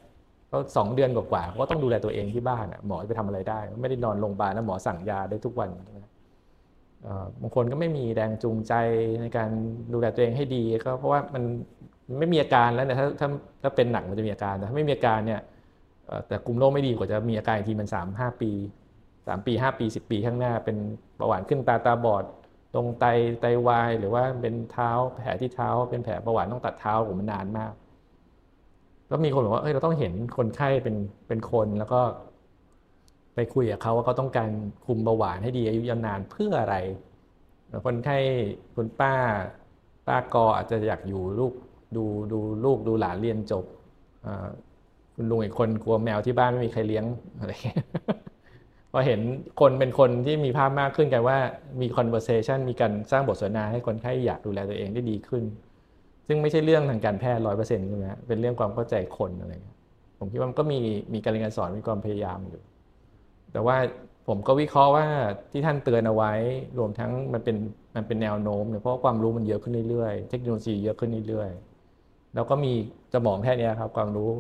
[0.53, 6.10] ก็สองเดือนกว่าๆก็ต้องดูแลตัวเองที่บ้านหมอจะไปทำอะไรได้ ไม่ได้นอนโรงพยาบาลแล้วหมอสั่งยาได้ทุกวันนะ
[7.41, 8.75] บางคนก็ไม่มีแรงจูงใจ
[9.21, 9.51] ในการ
[9.93, 11.43] ดูแลตัวเองให้ดีก็เพราะว่ามัน
[12.19, 13.29] ไม่มีอาการแล้วเนี่ยถ้าถ้า
[13.63, 15.41] ถ้าเป็นหนักมันจะมีอาการแต่ถ้าไม่มีอาการเนี่ย
[16.29, 18.51] แต่กลุ่มโรคไม่ดีกว่าจะมีอาการอีกทีมันสามห้าปี
[19.27, 20.77] สามปีห้าปีสิบปีข้างหน้า เป็น
[21.17, 22.25] เบาหวานขึ้นตาตาบอด
[22.75, 23.05] ตรงไต
[23.41, 27.73] ไตวาย หรือว่าเป็นเท้าแผลที่เท้า เป็นแผลเบาหวานต้องตัดเท้าผมมันนานมาก
[29.11, 30.97] ก็มีคนบอกว่าเอ้ยเราต้องเห็นคนไข้เป็น
[31.29, 32.01] เป็นคนแล้วก็
[33.35, 34.51] ไปคุยกับเขาว่าเขาต้องการ
[34.87, 36.77] คุมเบาหวานให้ดีอายุยาวนานเพื่ออะไร
[37.85, 38.19] คนไข้
[38.75, 39.15] คุณป้า
[40.07, 41.53] ป้ากออาจจะอยากอยู่ลูก
[41.97, 43.65] ดูดูลูกดูหลานเรียนจบ
[45.15, 47.05] คุณลุงอีกคนกลัวแมวที่บ้านไม่มีใครเลี้ยง
[47.39, 47.79] อะไรอย่างเงี้ย
[48.93, 49.21] พอเห็น
[49.61, 51.39] คนเป็นคนที่มีภาพมากขึ้นกันว่า
[51.81, 55.45] มี conversation มีการสร้างบทสนทนาให้คนไข้อยากดูแลตัวเองได้ดีขึ้น
[56.27, 59.79] ซึ่งไม่ใช่เรื่องทางการแพทย์ร้อยเปอร์เซ็นต์ใช่ไหมเป็นเรื่องความเข้าใจคนอะไรเงี้ย
[60.19, 60.79] ผมคิดว่ามันก็มี
[61.15, 62.61] มีการเรียนการสอนมีความพยายามอยู่
[63.53, 63.77] แต่ว่า
[64.29, 65.07] ผมก็วิเคราะห์ว่า
[65.53, 66.33] ที่ท่านเตือนเอาไว้
[66.79, 67.57] รวมทั้งมันเป็น
[67.97, 72.73] มันเป็นแนวโน้มเนี่ยเพราะความรู้มันเยอะขึ้นเรื่อยๆ เทคโนโลยีเยอะขึ้นเรื่อยๆ แล้วก็มี
[73.15, 74.31] สมองแค่นี้ครับ ความรู้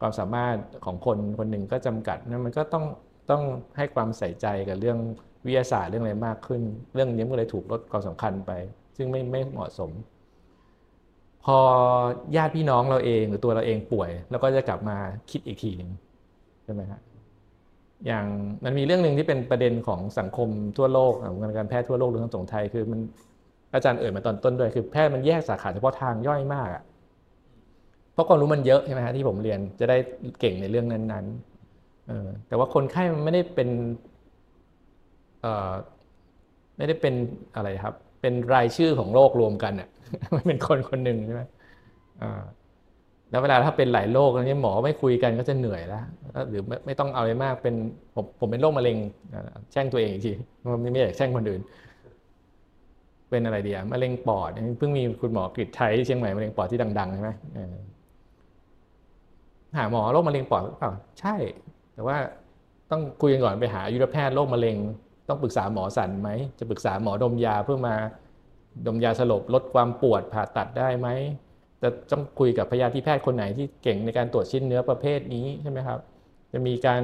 [0.00, 2.84] ความสามารถของคนคนหนึ่งก็จำกัดนั้นมันก็ต้อง
[3.30, 3.42] ต้อง
[3.76, 4.98] ให้ความใส่ใจกับเรื่อง
[5.46, 6.62] วิทยาศาสตร์เรื่องอะไรมากขึ้น
[6.94, 8.52] เรื่องนี้มันเลยถูกลดความสำคัญไป
[8.96, 9.90] ซึ่งไม่ไม่เหมาะสม
[11.44, 11.58] พอ
[12.36, 14.96] ญาติพี่น้องเราเองหรือตัวเราเองป่วย แล้วก็จะกลับมา
[15.30, 15.90] คิดอีกทีหนึ่ง
[16.64, 17.00] ใช่ไหมฮะ
[18.06, 18.26] อย่าง
[18.64, 23.00] มันมีเรื่องหนึ่งที่เป็นประเด็นของสังคมทั่วโลกของการแพทย์ทั่วโลกหรือทางสงไทยคือมัน
[23.74, 26.82] อาจารย์เอ่ยมาตอนต้นด้วยคือแพทย์มันแยกสาขาเฉพาะทางย่อยมากอะ
[28.12, 29.96] เพราะความรู้มันเยอะใช่ไหมฮะที่ผมเรียนจะได้
[30.40, 33.68] เก่งในเรื่องนั้นๆแต่ว่าคนไข้มันไม่ได้เป็น
[35.40, 35.72] เอ่อ
[36.76, 37.14] ไม่ได้เป็น
[37.56, 39.88] อะไรครับ เป็นรายชื่อของโรครวมกันอะ
[40.34, 41.42] มันเป็นคนคนหนึ่งใช่ไหม
[42.22, 42.42] อ่า
[43.30, 46.04] แล้วเวลาถ้าเป็นหลายโรคนี้หมอไม่คุยกันก็จะเหนื่อยแล้ว
[46.48, 47.74] หรือไม่ไม่ต้องเอาอะไรมากเป็น
[48.14, 48.96] ผมผมเป็นโรคมะเร็ง
[49.72, 50.32] แช่งตัวเองอีกที
[50.80, 51.60] ไม่ไม่อยากแช่งคนอื่น
[53.30, 57.30] เป็นอะไรดีอะมะเร็งปอดเพิ่งมีคุณหมอกฤษไทยที่เชียงใหม่มะเร็งปอดที่ดังๆใช่ไหม
[59.76, 61.34] หาหมอโรคมะเร็งปอดหรือเปล่าใช่
[61.94, 62.16] แต่ว่า
[62.90, 64.76] ต้องคุยกันก่อนไปหาอายุรแพทย์โรคมะเร็ง
[65.28, 67.94] ต้องปรึกษาหมอสันไหมจะปรึกษาหมอดมยาเพื่อมา
[68.86, 71.08] ดมยาสลบลดความปวดผ่าตัดได้ไหม
[71.86, 76.00] จะต้องคุยกับพยาธิแพทย์คนไหนที่เก่งในการตรวจชิ้นเนื้อประเภทนี้ใช่ไหมครับ
[76.52, 77.02] จะมีการ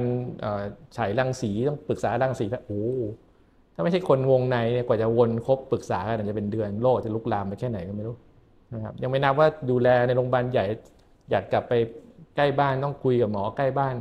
[0.97, 2.83] ฉายรังสีต้องปรึกษารังสีแพทย์โอ้
[3.75, 8.15] ถ้าไม่ใช่คนวงในเนี่ยกว่าจะวนครบปรึกษากันอาจจะเป็นเดือนโรคจะลุกลามไปแค่ไหนก็ไม่รู้
[8.73, 10.65] นะครับยังไม่นับว่าดูแลในโรงพยาบาลใหญ่
[11.31, 11.73] อยากกลับไป
[12.35, 13.95] ใกล้บ้านต้องคุยกับหมอใกล้บ้าน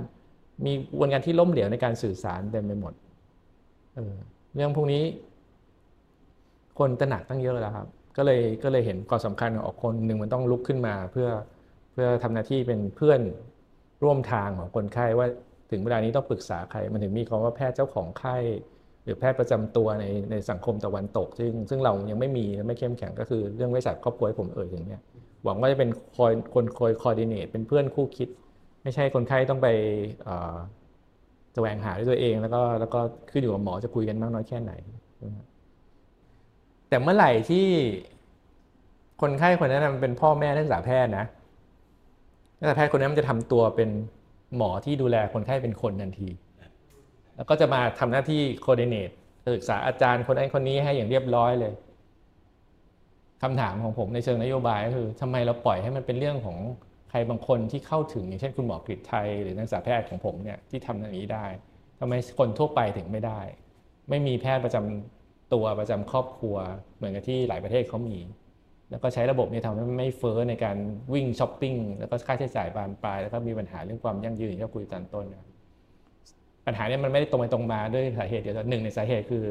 [0.64, 2.93] มีกระบวนการที่ล้มเหลวในการสื่อสารเต็มไปหมด
[3.95, 5.03] เเรื่องพวกนี้
[6.78, 11.28] คนตระหนักตั้งเยอะแล้วครับ ก็เลยก็เลยเห็นความสำคัญของคนหนึ่งมันต้องลุกขึ้นมาเพื่อ
[11.92, 13.20] เพื่อทำหน้าที่เป็นเพื่อน
[14.04, 15.26] ร่วมทางของคนไข้ว่า
[15.70, 18.36] ถึงเวลานี้ต้องปรึกษาใคร มันถึงมีคำว่าแพทย์เจ้าของไข้
[19.04, 25.02] หรือแพทย์ประจำตัวในในสังคมตะวันตก ซึ่งซึ่งเรายังไม่มีและไม่เข้มแข็งก็คือเรื่องเวชศาสตร์ครอบครัวผมเอ่ยถึงเนี่ย
[25.44, 28.28] หวังว่าจะเป็นคอยคนคอยคอร์ดิเนตเป็นเพื่อนคู่คิด
[28.82, 29.68] ไม่ใช่คนไข้ต้องไป
[31.54, 33.00] แสวงหาด้วยตัวเอง แล้วก็แล้วก็
[33.30, 34.72] ขึ้นอยู่กับหมอจะคุยกันมากน้อยแค่ไหน
[35.24, 35.46] นะครับ
[36.93, 37.66] แต่เมื่อไหร่ที่
[39.20, 41.26] คนไข้คนนั้นมันเป็นพ่อแม่นักศึกษาแพทย์นะ
[42.59, 43.90] นักศึกษาแพทย์คนนั้นมันจะทำตัวเป็น
[44.57, 46.28] หมอที่ดูแลคนไข้เป็นคนทันที
[47.36, 49.11] แล้วก็จะมาทำหน้าที่โคดิเนต
[49.57, 51.72] ศึกษาอาจารย์คนนั้นคนนี้ให้อย่างเรียบร้อยเลย
[53.43, 56.59] คำถามของผมในเชิงนโยบายก็คือทำไมเราปล่อยให้มันเป็นเรื่องของ
[57.11, 61.47] ใครบางคนที่เข้าถึงอย่างเช่นคุณหมอกฤษไทยหรือนักศึกษาแพทย์ของผมเนี่ยที่ทำอย่างนี้ได้
[62.01, 63.40] ทำไมคนทั่วไปถึงไม่ได้
[64.09, 65.21] ไม่มีแพทย์ประจำ
[65.55, 66.57] ตัวประจำครอบครัว
[66.96, 68.18] เหมือนกับที่หลายประเทศเขามี
[68.90, 70.76] แล้วก็ใช้ระบบนี้ทำให้ไม่เฟ้อในการ
[71.14, 75.44] วิ่งช้อปปิ้งแล้วก็ค่าใช้จ่ายบานปลายแล้วก็มีปัญหาเรื่องความยั่งยืนที่เราคุยตอนต้นนะ
[76.66, 79.44] ปัญหาเนี้มันไม่ได้ตรงไปตรงมาด้วยสาเหตุเดียวหนึ่งในสาเหตุคือ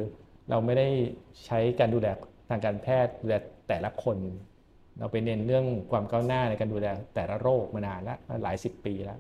[0.50, 0.88] เราไม่ได้
[1.46, 2.08] ใช้การดูแล
[2.50, 3.36] ทางการแพทย์ดูแล
[3.70, 4.18] แต่ละคน
[5.00, 9.20] เราไปเน้นเรื่องความก้าวหน้าในการดูแลแต่ละโรคมานานแล้วหลายสิบปีแล้ว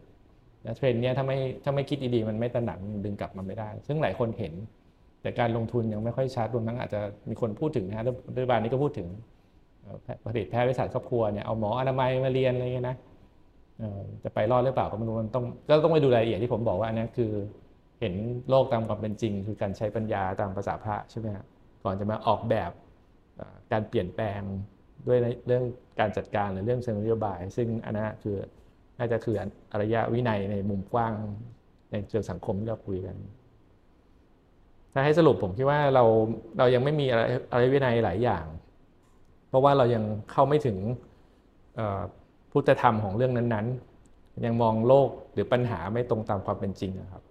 [0.63, 4.53] แล้วเทรนด์เนี้ยถ้าไม่ถ้าไม่คิดดีๆมันไม่ตระหนักดึงกลับมาไม่ได้ ซึ่งหลายคนเห็น
[5.22, 8.05] แต่การลงทุนยังไม่ค่อยชัดรวมทั้งอาจจะมีคนพูดถึงนะฮะ
[8.36, 9.07] รัฐบาลนี้ก็พูดถึง
[10.28, 12.95] ผลิตแพทย์วิสัยครอบครัวเนี่ยเอาหมออนามัยมาเรียนอะไรเงี้ยนะ
[14.24, 17.32] จะไปรอดหรือเปล่าก็ไม่รู้มันต้องก็ต้องไปดูรายละเอียดที่ผมบอกว่าอันนี้คือ
[17.99, 18.13] เห็น
[18.49, 21.45] โลกตามความเป็นจริง คือการใช้ปัญญาตามภาษาพระใช่ไหมครับ
[21.84, 22.72] ก่อนจะมาออกแบบ
[23.72, 24.41] การเปลี่ยนแปลง
[25.07, 25.17] ด้วย
[25.47, 25.63] เรื่อง
[25.99, 28.36] การจัดการหรือเรื่องเชิงนโยบาย ซึ่งอันนั้นคือ
[28.99, 29.36] น่าจะคือ
[29.72, 31.13] อารยะวินัยในมุมกว้าง
[31.91, 33.15] ในเชิงสังคมที่เราคุยกัน
[34.93, 36.03] ถ้าให้สรุปผมคิดว่าเรา
[36.57, 37.21] เรายังไม่มีอะไร
[37.51, 38.45] อะไรวินัยหลายอย่าง
[39.49, 40.77] เพราะว่าเรายังเข้าไม่ถึง
[42.51, 47.23] พุทธธรรมของเรื่องนั้นๆ ยังมองโลกหรือปัญหาไม่ตรงตามความเป็นจริงนะครับ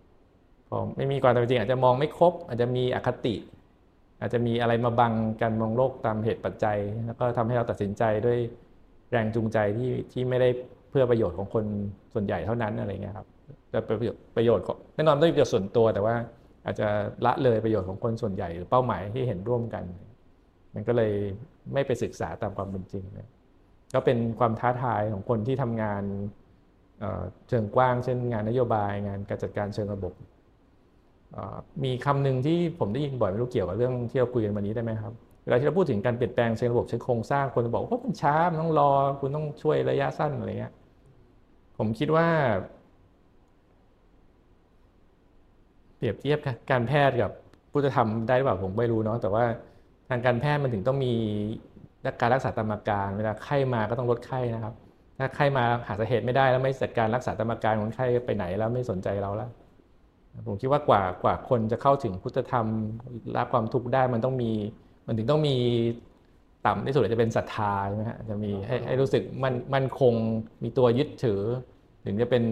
[0.69, 3.35] พอไม่มีความเป็นจริง อาจจะมองไม่ครบ อาจจะมีอคติ
[4.21, 8.39] อาจจะมีอะไรมาบังการมองโลกตามเหตุปัจจัย แล้วก็ทำให้เราตัดสินใจด้วย
[9.11, 10.49] แรงจูงใจที่ที่ไม่ได้
[10.91, 11.65] เพื่อประโยชน์ของคน
[12.13, 13.27] ส่วนใหญ่เท่านั้นอะไรเงี้ยครับ
[13.71, 16.15] แต่ประโยชน์ประโยชน์แน่นอนต้องมีประโยชน์ส่วนตัวแต่ว่า
[16.65, 16.89] อาจจะ
[17.27, 19.85] ละเลยประโยชน์ของคนส่วนใหญ่หรือเป้าหมายที่เห็นร่วมกัน
[20.75, 21.13] มันก็เลย
[21.73, 23.29] ไม่ไปศึกษาตามความเป็นจริงนะ
[23.95, 26.03] ก็เป็นความท้าทายของคนที่ทำงาน
[27.49, 30.13] เชิงกว้าง เช่น งานนโยบายงานการจัดการเชิงระบบ
[31.85, 35.13] มีคำหนึ่งที่ผมได้ยินบ่อยไม่รู้เกี่ยวกับเรื่องที่เราคุยกันวันนี้ได้ไหมครับ
[35.45, 38.91] เวลาที่เราพูดถึงการเปลี่ยนแปลงเชิงระบบเชิงโครงสร้างคนจะบอกว่ามันช้ามันต้องรอ
[39.21, 40.73] คุณต้องช่วยระยะสั้นอะไรเงี้ย
[41.79, 42.27] ผมคิดว่า
[46.01, 46.39] เปรียบเทียบ
[46.71, 47.31] การแพทย์กับ
[47.73, 49.45] พุทธธรรมได้หรือเปล่าผมไม่รู้เนาะแต่ว่า
[50.09, 51.15] ทางการแพทย์มันถึงต้องมี
[52.21, 54.75] การรักษาตามอาการ เวลาไข้มาก็ต้องลดไข้นะครับ
[55.19, 59.51] ถ้าไข้มาหาสาเหตุไม่ได้แล้วไม่จัดการรักษาตามอาการคนไข้ไปไหนแล้วไม่สนใจเราแล้ว
[60.47, 62.67] ผมคิดว่ากว่ากว่าคนจะเข้าถึงพุทธธรรม
[63.37, 64.51] รับความทุกข์ได้มันต้องมี
[65.07, 65.57] มันถึงต้องมี
[66.67, 70.15] ต่ำที่สุดอาจจะเป็นศรัทธาใช่ไหมฮะจะมีให้ให้รู้สึกมันมันคง
[70.63, 71.41] มีตัวยึดถือ
[72.05, 72.43] ถึงจะเป็น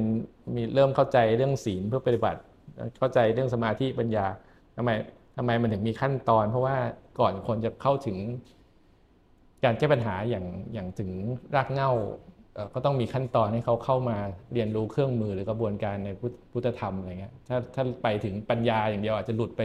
[0.55, 2.41] มีเริ่มเข้าใจเรื่องศีลเพื่อปฏิบัติ
[2.99, 4.27] เข้าใจเรื่องสมาธิปัญญา
[4.77, 4.91] ทำไม
[5.37, 6.77] ทำไมมันถึงมีขั้นตอน เพราะว่า
[7.21, 8.17] ก่อนคนจะเข้าถึง
[9.65, 11.11] การแก้ปัญหาอย่างอย่างถึง
[11.57, 11.91] รากเหง้า
[12.75, 14.19] ก็ต้องมีขั้นตอนให้เขาเข้ามา
[14.53, 19.63] เรียนรู้เครื่องมือหรือกระบวนการในพุทธพุทธธรรมอะไรเงี้ยถ้าถ้าไปถึงปัญญาอย่างเดียวอาจจะหลุดไป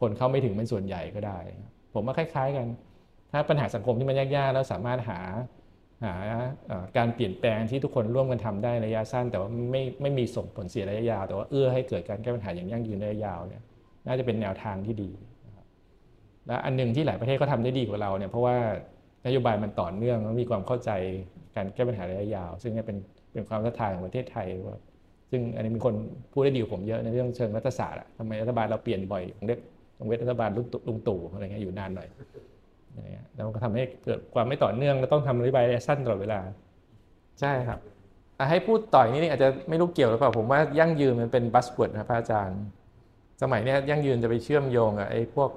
[0.00, 1.38] คนเข้าไม่ถึงเป็นส่วนใหญ่ก็ได้
[1.94, 2.66] ผมว่าคล้าย ๆ กัน
[3.32, 5.20] ถ้าปัญหาสังคมที่มันยากๆแล้วสามารถหา
[6.04, 6.14] หา
[6.96, 13.62] การเปลี่ยนแปลงที่ทุกคนร่วมกันทำได้ระยะสั้น แต่ว่าไม่ไม่มีส่งผลเสียระยะยาวแต่ว่าเอื้อให้เกิดการแก้ปัญหาอย่างยั่งยืนระยะยาวเนี่ย
[14.06, 15.10] น่าจะเป็นแนวทางที่ดี
[16.46, 18.56] และอันหนึ่งที่หลายประเทศก็ทำได้ดีกว่าเราเนี่ยเพราะว่า
[19.26, 20.90] นโยบายมันต่อเนื่องแล้วมีความเข้าใจ
[21.56, 22.96] การแก้ปัญหาระยะยาว ซึ่งเนี่เป็น
[23.32, 24.78] เป็นความท้าทายของประเทศไทยว่า
[25.30, 25.94] ซึ่งอันนี้มีคน
[26.32, 29.58] พูดได้ดีกว่าผมเยอะในเรื่องเชิงรัฐศาสตร์อะทำไมรัฐบาลเราเปลี่ยนบ่อยของเด็ก
[29.96, 32.08] ของเวทรัฐบาลลุงตู่ลุงตู่อะไรเงี้ยอยู่นานหน่อย
[32.94, 36.40] อะไรเงี้ยแล้วมันก็ทำให้เกิดความไม่ต่อเนื่องแล้วต้องทำนโยบายระยะสั้นตลอดเวลา
[37.40, 37.78] ใช่ครับ
[38.50, 42.60] ให้พูดต่อยนี้อาจจะไม่รู้เกี่ยวหรือเปล่าผมว่ายั่งยืนมันเป็น buzzword นะพระอาจารย์
[43.42, 45.50] สมัยนี้ยั่งยืนจะไปเชื่อมโยงกับไอ้พวก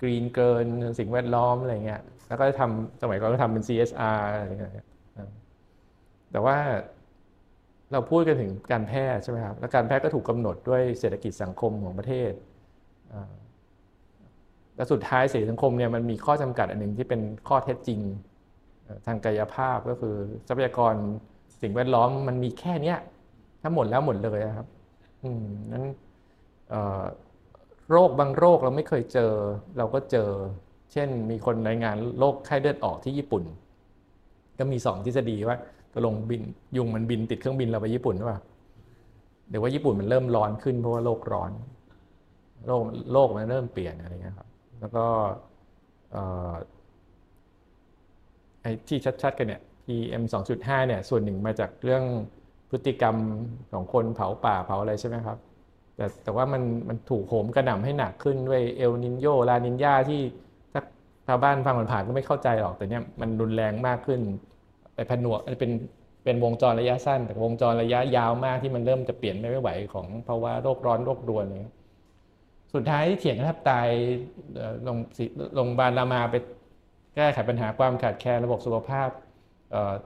[0.00, 0.66] กรีนเกิน
[0.98, 4.86] สิ่งแวดล้อมอะไรเงี้ยแล้วก็ทำสมัยก่อนก็ทำเป็น CSR อะไรเงี้ย
[6.32, 6.56] แต่ว่า
[7.92, 12.32] เราพูดกันถึงการแพทย์ใช่ไหมครับ แล้วการแพทย์ก็ถูกกำหนดด้วยเศรษฐกิจสังคมของประเทศ
[14.76, 18.00] และสุดท้ายเศรษฐสังคมเนี่ยมันมีข้อจำกัดอันหนึ่งที่เป็นข้อเท็จจริง
[19.06, 20.14] ทางกายภาพก็คือ
[20.48, 20.94] ทรัพยากร
[21.62, 22.98] สิ่งแวดล้อมมันมีแค่เนี้ย
[23.62, 24.66] ถ้าหมดแล้วหมดเลยนะครับ
[25.22, 25.84] อืมนั้น
[27.90, 29.32] โรคบางโรคเราไม่เคยเจอ
[29.78, 30.28] เราก็เจอ
[30.92, 33.42] เช่นมีคนรายงานโรคไข้เลือดออกที่ญี่ปุ่น
[34.58, 35.56] ก็มีสองทฤษฎีว่า
[35.92, 36.42] ตกลงบิน
[36.76, 38.40] ยุงมันบินติดเครื่องบินเราไปญี่ปุ่นหรือเปล่า
[39.48, 41.50] หรือว่าญี่ปุ่นมันเริ่มร้อนขึ้นเพราะว่าโลกร้อน
[42.66, 44.48] โลกโลกมันเริ่มเปลี่ยนอะไรเงี้ยครับ
[44.80, 45.04] แล้วก็
[48.62, 50.22] ไอ้ที่ชัดๆ กันเนี่ย PM
[50.56, 52.04] 2.5 เนี่ย ส่วนหนึ่งมาจากเรื่อง
[52.70, 53.16] พฤติกรรม
[53.72, 55.38] ของคนเผาป่าเผาอะไรใช่ไหมครับ
[55.96, 60.20] แต่แต่ว่ามันมันถูกโหมกระหน่ำให้หนักขึ้นด้วยเอลนินโยลานินยาที่
[60.72, 60.82] ถ้า
[61.26, 64.20] ชาวบ้านฟังผ่านๆก็ไม่เข้าใจหรอก แต่เนี้ยมันรุนแรงมากขึ้น
[64.94, 65.70] ไปผนวกเป็น
[66.24, 71.74] เป็นวงจรระยะสั้น แต่วงจรระยะยาวมากที่มันเริ่มจะเปลี่ยนไม่ไหวของภาวะโรคร้อนโรครวนอะไรเงี้ย
[72.74, 73.88] สุดท้ายที่เถียงกันแทบตาย
[75.54, 76.34] โรงพยาบาลรามาไป
[77.16, 79.08] แก้ไขปัญหาความขาดแคลนระบบสุขภาพ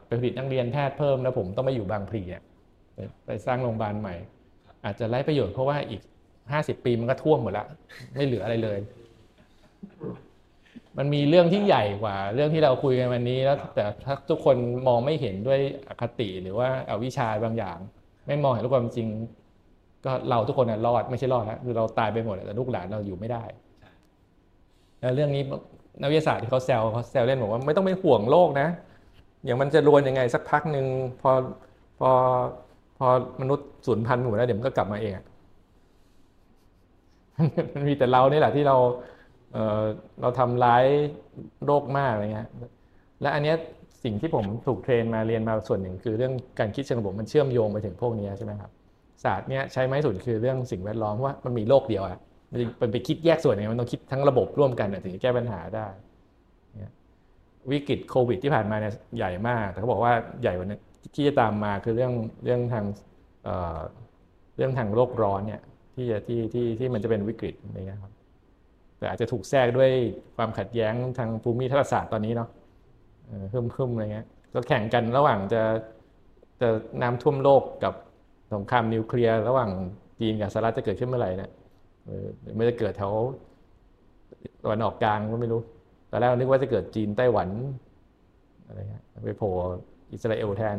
[0.07, 2.23] ไปผลิตนักเรียนแพทย์เพิ่มแล้วผมต้องไปอยู่บางพลี
[3.27, 4.15] ไปสร้างโรงพยาบาลใหม่
[4.85, 6.03] อาจจะไร้ประโยชน์เพราะว่าอีก
[6.53, 7.67] ห้าสิบปีมันก็ท่วมหมดละ
[8.15, 8.79] ไม่เหลืออะไรเลย
[10.99, 14.57] มันมีเรื่องที่ใหญ่กว่า เรื่องที่เราคุยกันวันนี้แล้วแต่ถ้าทุกคน
[14.89, 17.79] มองไม่เห็นด้วยอคติหรือว่าอาวิชชาบางอย่าง
[18.27, 19.09] ไม่มองเห็นความจริง
[20.05, 23.43] ก็เราทุกคนน่ะรอดไม่ใช่รอดแล้วคือเราตายไปหมดแต่ลูกหลานเราอยู่ไม่ได้
[25.01, 25.43] แล้วเรื่องนี้
[26.01, 28.69] นักวิทยาศาสตร์ที่เขาแซวเขาแซวเล่นบอกว่าไม่ต้องเป็นห่วงโลกนะ
[29.45, 30.87] อย่างมันจะรวนยังไงสักพักหนึ่ง
[31.21, 31.31] พอ
[31.99, 32.11] พอ
[32.99, 33.07] พอ
[33.41, 35.25] มนุษย์สูญพันธุ์หมดแล้วเดี๋ยวมันก็กลับมาเองอะ
[37.75, 38.77] มันมีแต่เรานี่แหละที่เรา
[39.53, 39.85] เออ
[40.21, 40.85] เราทำร้าย
[41.65, 42.49] โรคมากอะไรเงี้ย
[43.21, 43.57] และอันเนี้ย
[44.05, 48.71] สิ่งที่ผมถูกเทรนมาเรียนมาส่วนหนึ่งคือเรื่องการคิดเชิงบวกมันเชื่อมโยงไปถึงพวกนี้ใช่ไหมครับ
[49.25, 52.19] ศาสตร์เนี้ยใช้ไม้สุดคือเรื่องสิ่งแวดล้อมว่ามันมีโลกเดียวอะ
[52.51, 55.87] มันจะมันไปคิดแยกส่วนไงมันต้องคิดทั้งระบบร่วมกันถึงจะแก้ปัญหาได้
[56.81, 56.91] นี่
[57.71, 60.13] วิกฤตโควิดที่ผ่านมาเนี่ยใหญ่มาก แต่เขาบอกว่า
[60.43, 60.83] ใหญ่กว่านั้น
[61.15, 62.13] ที่จะตามมาคือเรื่อง
[62.45, 62.85] เรื่องทาง
[63.45, 65.63] เเรื่องทางโลกร้อนเนี่ย
[65.95, 68.13] ที่จะที่ที่ที่มันจะเป็นวิกฤตอะไรเงี้ยครับ
[68.99, 69.91] แต่อาจจะถูกแทรกด้วย
[70.37, 72.49] ความขัดแย้งทางภูมิทัศศาสตร์ตอนนี้เนาะ
[73.27, 75.63] เออฮึ่มฮึ่มอะไรเงี้ยก็แข่งกันระหว่างจะ
[76.61, 76.69] จะ
[77.03, 77.95] น้ำท่วมโลกกับ
[78.55, 79.71] สงครามนิวเคลียร์ระหว่าง
[80.21, 81.51] จีนกับสหรัฐจะเกิดขึ้นเมื่อไหร่เนี่ย
[82.57, 83.13] ไม่จะเกิดแถว
[84.63, 85.61] ตะวันออกกลางก็ไม่รู้
[86.11, 87.49] ตอนแรกนึกว่าจะเกิดจีนไต้หวัน
[88.67, 89.51] อะไรเงี้ยไปโผล่
[90.13, 90.77] อิสราเอลแทน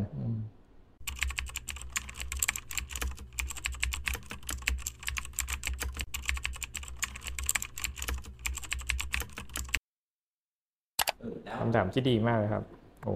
[11.59, 12.63] คำถามที่ดีมากเลยครับ
[13.03, 13.13] โอ้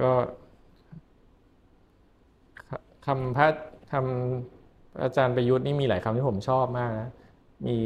[0.00, 0.10] ก็
[3.06, 3.46] คคำพระ
[3.92, 7.10] คำอาจารย์ประยุทธ์นี่มีหลายคำที่ผมชอบมากนะ
[7.66, 7.76] มี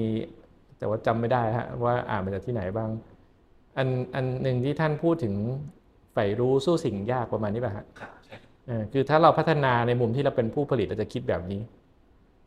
[0.78, 2.90] แต่ว่าจำไม่ได้ฮะว่าอ่านมาจากที่ไหนบ้าง
[3.78, 5.34] อันอันหนึ่งที่ท่านพูดถึง
[6.12, 11.60] ใฝ่รู้สู้สิ่งยากประมาณนี้ป่ะฮะครับใช่เออคือถ้าเราพัฒนาในมุมที่เราเป็นผู้ผลิตเราจะคิดแบบนี้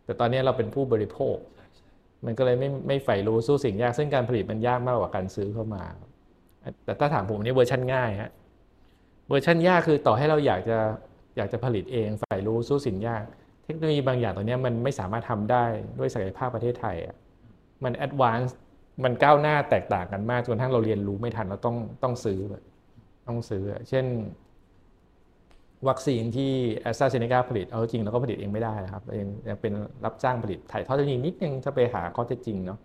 [0.05, 1.87] แต่ตอนนี้เราเป็นผู้บริโภคใช่ใช่
[2.25, 5.83] มันก็เลยไม่ไม่ใฝ่รู้สู้สิ่งยาก ซึ่งการผลิตมันยากมากกว่าการซื้อเข้ามา
[6.85, 8.31] แต่ถ้าถามผมนี่เวอร์ชันง่ายฮะ
[9.29, 10.79] เวอร์ชันยากคือต่อให้เราอยากจะ
[11.37, 13.23] อยากจะผลิตเองใฝ่รู้สู้สิ่งยาก
[13.65, 15.63] เทคโนโลยีบางอย่างตัวนี้มันไม่สามารถทำได้
[15.99, 17.15] ด้วยศักยภาพประเทศไทยอะ
[17.83, 18.57] มัน advance
[19.03, 22.39] มันก้าวหน้าแตกต่างกันมากจนกระทั่งเราเรียนรู้ไม่ทันเราต้องต้องซื้อ
[23.27, 24.05] ต้องซื้อ เช่น
[25.89, 29.73] วัคซีนที่แอสตราเซเนกาผลิตเอาจริงเราก็ผลิตเองไม่ได้นะครับเองยังเป็น
[30.05, 32.79] รับจ้างผลิตถ่ายทอดเทคโนโลยีนิดนึงถ้าไปหาข้อเท็จจริงเนาะ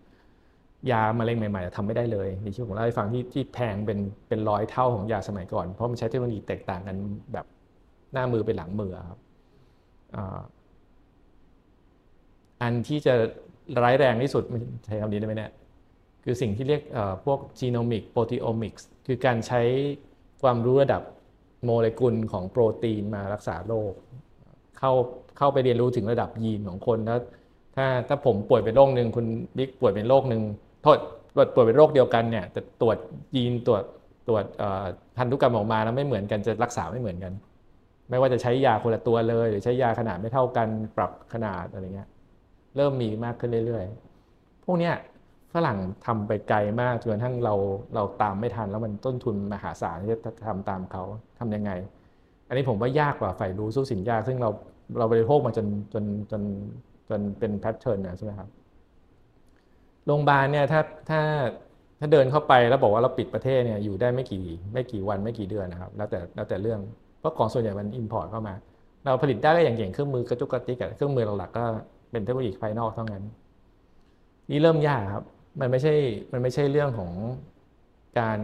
[0.91, 6.97] ยามะเร็งใหม่ๆทำไม่ได้เลยในที่ผมเล่าให้ฟังที่ที่แพงเป็นเป็นร้อยเท่าของยาสมัยก่อน เพราะมันใช้เทคโนโลยีแตกต่างกัน
[7.33, 7.47] แบบ
[8.13, 9.19] หน้ามือเป็นหลังมือครับ
[12.63, 13.15] อันที่จะ
[13.83, 14.45] ร้ายแรงที่สุด
[14.85, 15.53] ใช้คำนี้ได้ไหมเนี่ย
[16.25, 16.83] คือสิ่งที่เรียก
[17.25, 19.63] พวก genomic proteomics คือการใช้
[20.43, 21.03] ความรู้ระดับ
[21.65, 23.93] โมเลกุลของโปรตีนมารักษาโรค
[24.79, 24.93] เข้า
[25.39, 27.21] เข้าไปเรียนรู้ถึงระดับยีนของคนแล้ว
[27.77, 30.43] ถ้าถ้าผมป่วยเป็นโรคหนึ่งคุณบิ๊กป่วยเป็นโรคหนึ่ง
[30.83, 30.99] โทษ
[31.35, 32.97] ป่วยป่วยเป็นโรคเดียวกันเนี่ยแต่ตรวจ
[33.37, 33.85] ยีนตรวจ
[34.29, 34.45] ตรวจ
[35.17, 37.33] พันธุกรรมออกมาแล้วไม่เหมือนกันจะรักษาไม่เหมือนกัน
[38.11, 42.09] ไม่ว่าจะใช้ยาคนละตัวเลย หรือใช้ยาขนาดไม่เท่ากันปรับขนาดอะไรเงี้ย
[42.77, 44.95] เริ่มมีมากขึ้นเรื่อยๆ พวกเนี้ย
[45.55, 47.55] ฝรั่งทำไปไกลมากจนกระทั่งเรา
[47.95, 51.03] เราตามไม่ทัน แล้วมันต้นทุนมหาศาลที่จะทำตามเขา
[51.39, 51.71] ทำยังไง
[52.49, 54.51] อันนี้ผมว่ายากกว่าฝ่ายรู้สู้สินยา ซึ่งเรา
[54.99, 56.43] เราบริโภคมาจนจนจน
[57.09, 58.49] จนเป็น pattern นะใช่ไหมครับ
[60.07, 60.81] โรงพยาบาลเนี่ยถ้า
[61.11, 61.21] ถ้า
[62.01, 66.81] ถ้าเดินเข้าไปแล้วบอกว่าเราปิดประเทศเนี่ยอยู่ได้ไม่กี่ไม่กี่วันไม่กี่เดือนนะครับ แล้วแต่แล้วแต่เรื่อง
[67.19, 68.55] เพราะของส่วนใหญ่มัน import เข้ามา
[69.05, 71.65] เราผลิตได้ก็อย่างเก่งเครื่องมือกระจุกกระติกเครื่องมือหลักๆก็
[72.11, 73.23] เป็นเทคโนโลยีภายนอกเท่านั้น
[74.51, 75.25] นี่เริ่มยากครับ
[75.61, 75.95] มันไม่ใช่
[76.33, 77.13] มันไม่ใช่เรื่องของ
[78.21, 78.39] การ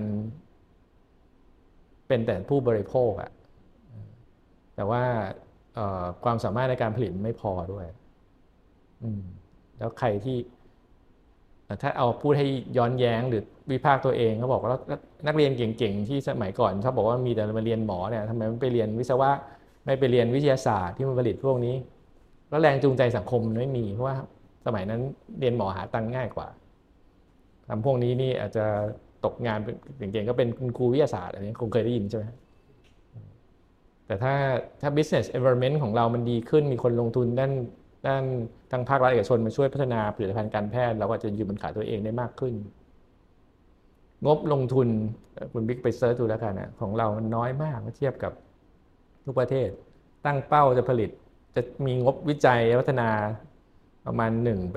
[2.09, 3.31] เป็นแต่ผู้บริโภคอะ
[4.77, 5.03] แต่ว่า
[6.25, 7.87] ความสามารถในการผลิตไม่พอด้วย
[9.79, 10.37] แล้วใครที่
[11.83, 12.47] ถ้าเอาพูดให้
[12.77, 13.43] ย้อนแย้งหรือ
[13.73, 14.71] วิพากษ์ตัวเองเขาบอกว่า
[15.27, 19.31] นักเรียนเก่งๆที่สมัยก่อนชอบบอกว่ามีแต่มาเรียนหมอเนี่ยทำไมไม่ไปเรียนวิศวะ
[19.85, 21.75] ไม่ไปเรียนวิทยาศาสตร์ที่มันผลิตพวกนี้
[22.51, 24.17] แล้วแรงจูงใจสังคมไม่มีเพราะว่า
[24.67, 25.01] สมัยนั้น
[25.41, 26.49] เรียนหมอหาตังค์ง่ายกว่า
[27.69, 28.65] ทำพวกนี้นี่อาจจะ
[29.25, 32.25] ตกงานเป็นเก่งๆก็เป็นคุณครูวิทยาศาสตร์อันนี้คงเคยได้ยินใช่ไหม
[34.07, 34.35] แต่ถ้า
[34.81, 37.53] ถ้า business environment ของเรามันดีขึ้นมีคนลงทุนด้าน
[38.07, 38.23] ด้าน
[38.71, 42.55] ทางภาครัฐเอกชนมาช่วยพัฒนาผลิตภัณฑ์การแพทย์เราก็จะยืนบนขาตัวเองได้มากขึ้น
[44.27, 44.89] งบลงทุน
[45.53, 48.33] คุณบิ๊กไป search ดูแล้วกันนะของเราน้อยมากเมื่อเทียบกับ
[49.25, 49.69] ทุกประเทศ
[50.27, 51.11] ตั้งเป้าจะผลิต
[51.55, 53.09] จะมีงบวิจัยพัฒนา
[54.07, 54.75] ประมาณ 1%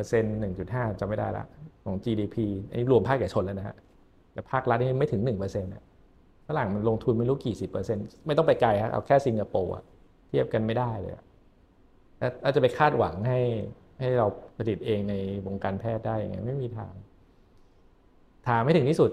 [0.61, 1.45] 1.5จำไม่ได้ละ
[1.85, 2.35] ของ GDP
[2.69, 3.75] อันนี้รวมภาคเอกชนแล้วนะฮะ
[4.33, 5.83] แต่ภาครัฐนี่ไม่ถึง1%นะ
[6.47, 9.83] ฝรั่งมันลงทุนไม่รู้กี่สิบเปอร์เซ็นต์ไม่ต้องไปไกลครับเอาแค่สิงคโปร์อะ
[10.29, 11.13] เทียบกันไม่ได้เลย
[12.43, 13.39] อาจจะไปคาดหวังให้
[13.99, 15.13] ให้เราผลิตเองใน
[15.45, 16.93] วงการแพทย์ได้ยังไงไม่มีทาง
[18.47, 19.11] ถามไม่ถึงที่สุด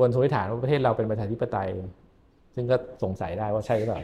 [0.00, 1.70] บนสมมติฐานว่าประเทศเราเป็นประชาธิปไตย
[2.54, 4.00] ซึ่งก็สงสัยได้ว่าใช่หรือเปล่า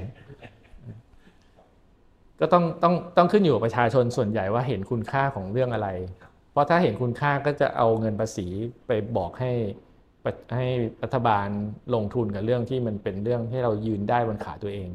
[2.41, 5.89] ก็ต้องต้องต้องขึ้นอยู่กับประชาชนส่วนใหญ่ว่าเห็นคุณค่าของเรื่องอะไร
[6.51, 8.47] เพราะถ้าเห็นคุณค่าก็จะเอาเงินภาษี
[8.87, 9.53] ไปบอกให้
[10.57, 10.67] ให้
[11.03, 11.49] รัฐบาล
[11.95, 14.89] ลงทุนกับเรื่องที่มันเป็นเรื่องให้เรายืนได้บนขาตัวเอง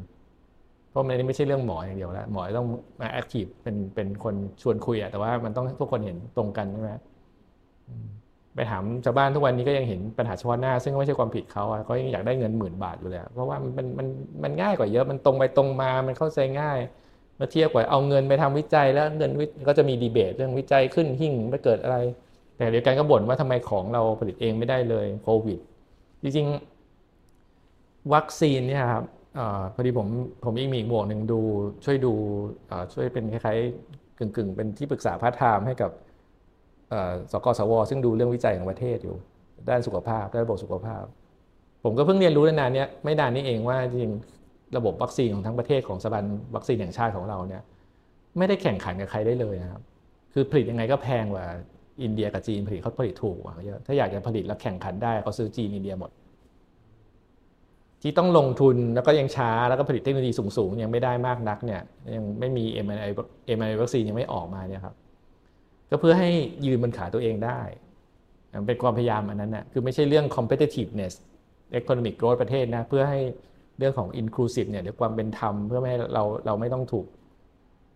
[0.96, 2.66] ราะมันนี่ไม่ใช่เรื่องหมออย่างเดียวแล้วหมอต้อง
[3.00, 6.90] มาแอคทีฟเป็นเป็นคนชวนคุยอะแต่ว่ามันต้องทุกคนเห็นตรงกันใช่ไหม
[8.54, 14.06] ไปถามชาวบ้านทุกวันนี้ก็ยังเห็นปัญหาเฉพาะหน้า ซึ่งก็ไม่ใช่ความผิดเขาอะเขายังอยากได้เงินหมื่นบาทอยู่เลยเพราะว่ามันมันมัน
[14.42, 16.78] มันง่ายกว่าเยอะมันตรงไปตรงมามันเข้าใจง่าย
[17.38, 21.96] เมื่อเทียบกับเอาเงินไปทำวิจัยแล้วเงินวิก็จะมีดีเบตเรื่องวิจัยขึ้นหิ้งไปเกิดอะไร
[22.56, 25.58] แต่เดียวกันก็บ่นว่าทำไมของเราผลิตเองไม่ได้เลยโควิด
[26.22, 29.04] จริงๆ วัคซีนเนี่ยครับ
[29.74, 30.08] พอดีผม
[30.44, 31.40] ผมอีกมีอีกหมวกหนึ่งดู
[31.84, 32.12] ช่วยดู
[32.94, 35.90] ช่วยเป็นคล้ายๆกึ่งๆ เป็นที่ปรึกษาพาร์ทไทม์ให้กับ
[37.32, 39.16] สกสว ซึ่งดูเรื่องวิจัยของประเทศอยู่
[39.68, 41.04] ด้านสุขภาพด้านระบบสุขภาพ
[41.84, 44.12] ผมก็เพิ่งเรียนรู้ในนานเนี้ยไม่นานนี้เองว่าจริง
[44.76, 46.24] ระบบวัคซีนของทั้งประเทศของสถาบัน
[46.54, 47.62] วัคซีนแห่งชาติของเราเนี่ย
[48.38, 49.82] ไม่ได้แข่งขันกับใครได้เลยนะครับ
[50.32, 51.46] คือผลิตยังไงก็แพงกว่า
[52.02, 56.10] อินเดียกับจีนผลิตเขาผลิตถูกกว่าเยอะถ้าอยากจะผลิตแล้วแข่งขันได้เขาซื้อจีนอินเดียหมด
[58.02, 61.80] ที่ต้องลงทุนแล้วก็ยังช้าแล้วก็ผลิตเทคโนโลยีสูงๆ ยังไม่ได้มากนักเนี่ย
[62.14, 64.94] ยังไม่มี m อ i m อ i วัคซีนยังไม่ออกมาเนี่ยครับ
[65.90, 66.30] ก็เพื่อให้
[66.66, 67.60] ยืนบนขาตัวเองได้
[68.66, 71.14] เป็นความพยายามอันนั้นนะคือไม่ใช่เรื่อง competitiveness
[71.78, 73.20] economic growth ประเทศนะเพื่อให้
[73.78, 77.06] เรื่องของ inclusive เนี่ยหรือความเป็นธรรมเพื่อไม่ให้เราเราไม่ต้องถูก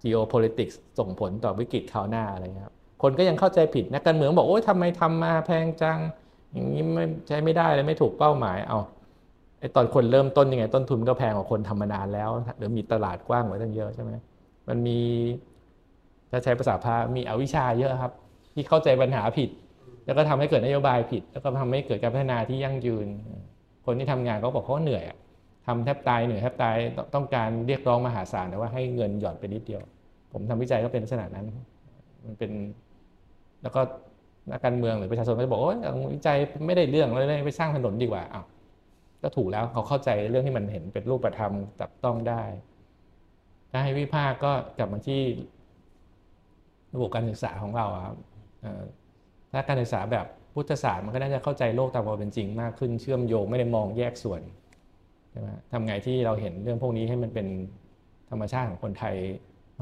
[0.03, 5.99] geopolitics ส่งผลต่อวิกฤตคราวหน้าอะไรครับคนก็ยังเข้าใจผิดนักการเมืองบอกโอ้ยทำไมทำมาแพงจัง
[6.53, 8.79] อย่างนี้ไม่ใช้ไม่ได้เลยไม่ถูกเป้าหมายเอา
[9.61, 14.13] ไอตอนคนเริ่มต้นยังไง ต้นทุนก็แพงกว่าคนทำมานานแล้วหรือมีตลาดกว้างกว่าตั้งเยอะใช่ไหม
[14.69, 14.99] มันมี
[16.31, 18.13] ถ้าใช้ภาษาพามีอวิชชาเยอะครับ
[18.55, 19.51] ที่เข้าใจปัญหาผิด
[20.07, 23.07] แล้วก็ทำให้เกิดนโยบายผิด แล้วก็ทำให้เกิดการพัฒนาที่ยั่งยืน
[23.87, 25.19] คนที่ทำงานก็บอกเขาเหนื่อยอะ
[25.67, 26.77] ทำแทบตายเหนื่อยแทบตาย
[27.15, 29.83] ต้องการเรียกร้องมหาศาลแต่ว่าให้เงินหย่อนไปนิดเดียว
[30.33, 31.47] ผมทำวิจัยก็เป็นลักษณะนั้น
[32.25, 32.51] มันเป็น
[33.63, 33.81] แล้วก็
[34.51, 35.69] นักการเมืองหรือประชาชนก็จะบอกว่า
[36.15, 36.37] วิจัย
[36.67, 38.45] ไม่ได้เรื่องเลยไปสร้างถนนดีกว่าอ้าว
[39.23, 42.43] ก็ถูกแล้วเขาเข้าใจเรื่องที่มันเห็นเป็นรูปธรรมจับต้องได้
[43.71, 45.21] ถ้าให้วิพากก็กลับมาที่
[46.95, 48.17] ระบบการศึกษาของเราครับ
[49.53, 54.43] ถ้าการศึกษาแบบพุทธศาสตร์มันก็น่าจะเข้าใจโลกตามความเป็นจริงมากขึ้นเชื่อมโยงไม่ได้มองแยกส่วน
[55.31, 57.47] ใช่ไหมทำไงที่เราเห็นเรื่องพวกนี้ให้มันเป็น
[58.31, 59.17] ธรรมชาติของคนไทย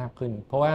[0.01, 0.75] มากขึ้น เพราะว่า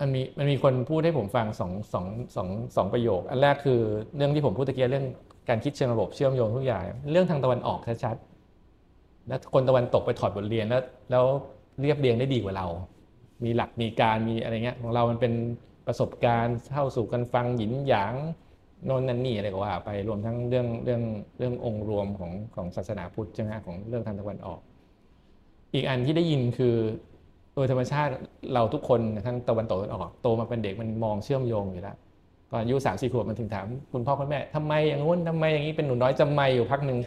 [0.00, 2.06] มันมีมันมีคนพูดให้ผมฟังสองสอง
[2.36, 3.80] สองสองประโยค อันแรกคือ
[4.16, 5.06] เรื่องที่ผมพูดตะเกียเรื่อง
[5.48, 11.24] การคิดเชิงระบบเชื่อมโยงทุกอย่าง เรื่องทางตะวันออกชัดๆแล้วคนตะวันตกไปถอดบทเรียนแล้ว แล้ว
[11.80, 12.66] เรียบเรียงได้ดีกว่าเรา
[13.44, 15.32] มีหลักมีการมีอะไรเงี้ยของเรามันเป็น
[15.86, 18.14] ประสบการณ์เข้าสู่กันฟังหยินหยาง
[18.86, 21.02] โน่นนั่นนี่อะไรก็ว่าไปรวมทั้งเรื่องเรื่อง
[21.38, 24.60] เรื่ององค์รวมของของศาสนาพุทธใช่ไหมของเรื่องทางตะวันออก
[25.74, 26.74] อีกอันที่ได้ยินคือ
[27.54, 28.12] โดยธรรมชาติ
[28.54, 31.96] เราทุกคนทั้งตะวันตกตะวันออก โตมาเป็นเด็กมันมองเชื่อมโยงอยู่แล้ว
[32.50, 36.98] ตอนอายุสามสี่ขวบมันถึงถามคุณพ่อคุณแม่ทำไมอย่างงู้นทำไมอย่างนี้เป็นหนูน้อยจำไม่อยู่พักหนึ่ง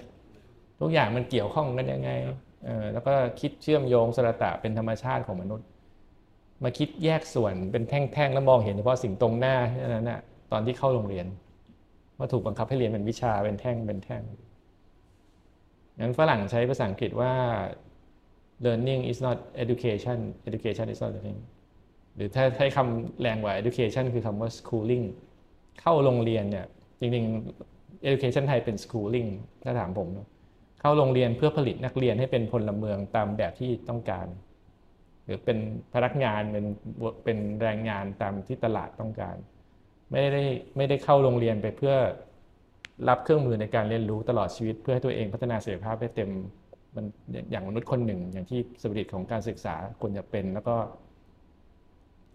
[0.81, 2.09] ทุกอย่างมันเกี่ยวข้องกันยังไง
[2.65, 5.67] เออแล้วก็คิดเชื่อมโยงสระตะเป็นธรรมชาติของมนุษย์
[6.63, 11.25] มาคิดแยกส่วนเป็นแท่งๆแล้วมองเห็นเฉพาะสิ่งตรงหน้าแค่นั้นนะตอนที่เข้าโรงเรียน
[12.17, 14.23] ว่าถูกบังคับให้เรียนเป็นวิชาเป็นแท่งเป็นแท่ง
[15.99, 17.33] งั้นฝรั่งใช้ภาษาอังกฤษว่า
[18.65, 20.19] learning is not education
[20.49, 21.39] education is not learning
[22.15, 25.05] หรือถ้าใช้คำแรงกว่า education คือคำว่า schooling
[25.81, 26.65] เข้าโรงเรียนเนี่ย
[26.99, 29.29] จริงๆ education ไทยเป็น schooling
[29.63, 30.07] ถ้าถามผม
[30.81, 34.27] เข้าโรงเรียนเพื่อผลิตนักเรียนให้เป็นพลเมืองตามแบบที่ต้องการ
[35.25, 35.57] หรือเป็น
[35.93, 36.65] พนักงานเป็น
[37.23, 39.35] เป็นแรงงานตามที่ตลาดต้องการ
[40.11, 40.43] ไม่ได้
[40.77, 41.95] ไม่ได้เข้าโรงเรียนไปเพื่อ
[43.09, 46.29] รับเครื่องมือในการเรียนรู้ตลอดชีวิต เพื่อให้ตัวเองพัฒนาศักยภาพได้เต็ม
[46.95, 47.05] มัน
[47.51, 50.75] อย่างมนุษย์คนหนึ่ง อย่างที่สปิริตของการศึกษาควรจะเป็น แล้วก็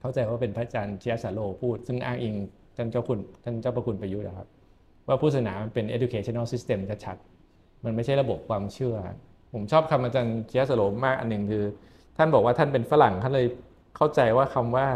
[0.01, 2.35] เข้าใจว่าเป็นพระอาจารย์เชียสาโลพูด ซึ่งอ้างอิง
[2.77, 4.49] ท่านเจ้าคุณท่านเจ้าประคุณประยุทธ์นะครับ
[5.09, 8.97] ว่าพุทธศาสนามันเป็น educational system ชัดๆมันไม่ใช่ระบบความเชื่อ
[9.53, 11.65] ผมชอบคำอาจารย์เชียสโลมมากอันหนึ่งคือ
[12.17, 13.47] ท่านบอกว่าท่านเป็นฝรั่งท่านเลย
[13.97, 14.87] เข้าใจว่าคำว่า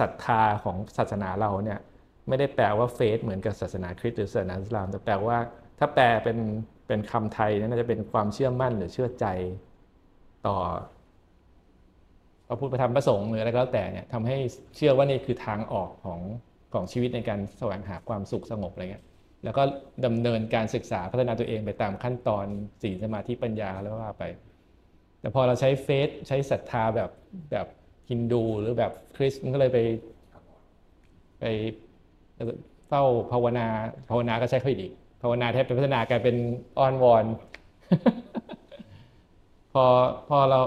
[0.00, 1.78] ศรัทธาของศาสนาเราเนี่ย
[2.28, 5.38] ไม่ได้แปลว่าเฟสเหมือนกับศาสนาคริสต์หรือศาสนาอิสลาม แต่แปลว่า
[5.78, 6.38] ถ้าแปลเป็น
[6.86, 9.26] เป็นคำไทยน่าจะเป็นความเชื่อมั่นหรือเชื่อใจ
[10.46, 10.56] ต่อ
[12.46, 14.36] พระพุทธธรรมประสงค์หรืออะไรก็แล้วแต่เนี่ยทำให้
[14.76, 16.20] เชื่อว่านี่คือทางออกของ
[16.74, 19.04] ของชีวิตในการแสวงหาความสุขสงบอะไรเงี้ย
[19.44, 19.62] แล้วก็
[20.04, 22.46] ดำเนินการศึกษาพัฒนาตัวเองไปตามขั้นตอน
[22.82, 24.24] สีสมาธิปัญญาแล้วว่าไป
[25.20, 27.10] แต่พอเราใช้เฟซใช้ศรัทธาแบบ
[27.50, 27.66] แบบ
[28.10, 29.78] ฮินดูหรือแบบคริสต์มันก็เลยไป
[31.40, 31.44] ไป
[32.88, 33.02] เฝ้า
[33.32, 33.66] ภาวนา
[34.10, 34.88] ภาวนาก็ใช้ค่อยดี
[35.22, 36.36] ภาวนาแทบเป็นพัฒนากลายเป็น
[36.78, 37.24] อ้อนวอน
[39.72, 39.84] พอ
[40.28, 40.60] พอเรา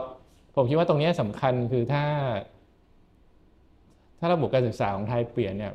[0.55, 2.03] ผมคิดว่าตรงนี้สำคัญคือถ้า
[4.19, 5.73] ถ้าระบบการศึกษาของไทยเปลี่ยนเนี่ย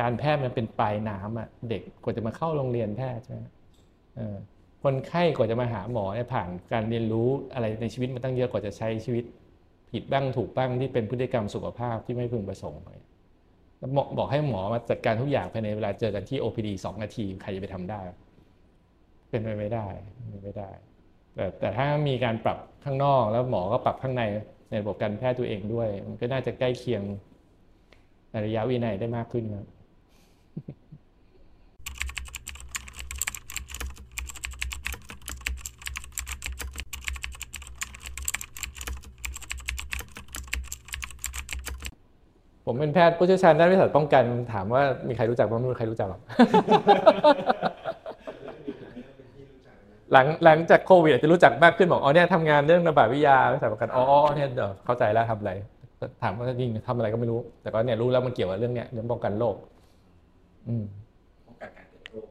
[0.00, 3.42] การแพทย์มันเป็นปลายน้ำอะเด็กกว่าจะมาเข้าโรงเรียนแพทย์ใช่ไหม
[4.82, 9.24] คนไข้กว่าจะมาหาหมอเนี่ยผ่านการเรียนรู้อะไรในชีวิตมาตั้งเยอะกว่าจะใช้ชีวิต
[9.90, 12.82] ผิดบ้างถูกบ้างที่เป็นพฤติกรรมสุขภาพที่ไม่พึงประสงค์
[13.78, 18.00] แล้วบอกให้หมอมาจัดการทุกอย่างภายในเวลาเจอกันที่ OPD สองนาที ใครจะไปทำได้
[19.30, 19.86] เป็นไปไม่ได้
[20.30, 20.70] เป็นไม่ได้
[21.34, 24.22] แต่แต่ถ้ามีการปรับข้างนอกแล้วหมอก็ปรับข้างใน
[24.70, 27.02] ในระบบการแพทย์ตัวเองด้วย มันก็น่าจะใกล้เคียง
[28.46, 29.66] ระยะวินัยได้มากขึ้นครับ
[42.68, 46.20] ผมเป็นแพทย์ผู้เชี่ยวชาญด้านวิสัยป้องกันถามว่ามีใครรู้จักบ้างไม่มีใครรู้จักหรอก
[50.12, 54.04] หลังหลังจากโควิดอาจจะรู้จักมากขึ้นบอกอ๋อเนี่ยทำงานเรื่องระบาดวิทยาวิสัยป้องกันอ๋อ
[54.34, 55.52] เนี่ยเดี๋ยวเข้าใจแล้วทำอะไร
[56.22, 59.54] ถามว่าจริงทำอะไรก็ไม่รู้ แต่ก็เนี่ยรู้แล้วมันเกี่ยวกับเรื่องเนี้ยเรื่องป้องกันโรค
[61.46, 62.28] ป้องกันการเกิดโรค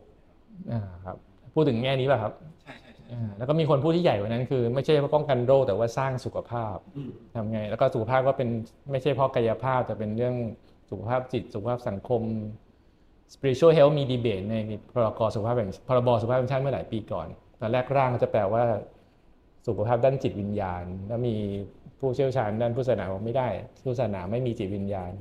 [0.72, 1.18] อ่าครับ
[1.54, 2.34] พูดถึงแง่นี้ป่ะครับ
[2.64, 8.50] ใช่ใช่ใช่อ่าแล้วก็มีคนพูดที่ใหญ่กว่านั้นคือ ไม่ใช่ว่าป้องกันโรคแต่ว่าสร้างสุขภาพอืมทำไง แล้วก็สุขภาพก็เป็น
[8.92, 10.36] ไม่ใช่เพราะกายภาพแต่เป็นเรื่อง
[10.90, 12.22] สุขภาพจิต สุขภาพสังคม
[13.34, 14.56] spiritual health มีดีเบตใน
[14.94, 17.28] พรกสุขภาพแห่งพรบสุขภาพแห่งชาติเมื่อหลายปีก่อน
[17.62, 18.64] ตอนแรกร่างก็จะแปลว่า
[19.68, 21.36] สุขภาพด้านจิตวิญญาณ แล้วมี
[22.00, 23.48] ผู้เชี่ยวชาญด้านพุทธศาสนาบอกไม่ได้
[23.84, 25.12] พุทธศาสนาไม่มีจิตวิญญาณ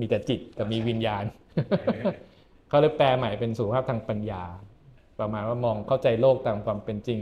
[0.00, 1.24] มีแต่จิตกับมีวิญญาณ
[2.72, 4.42] เขาเลยแปลใหม่เป็นสุขภาพทางปัญญา
[5.20, 7.20] ประมาณว่ามองเข้าใจโลกตามความเป็นจริง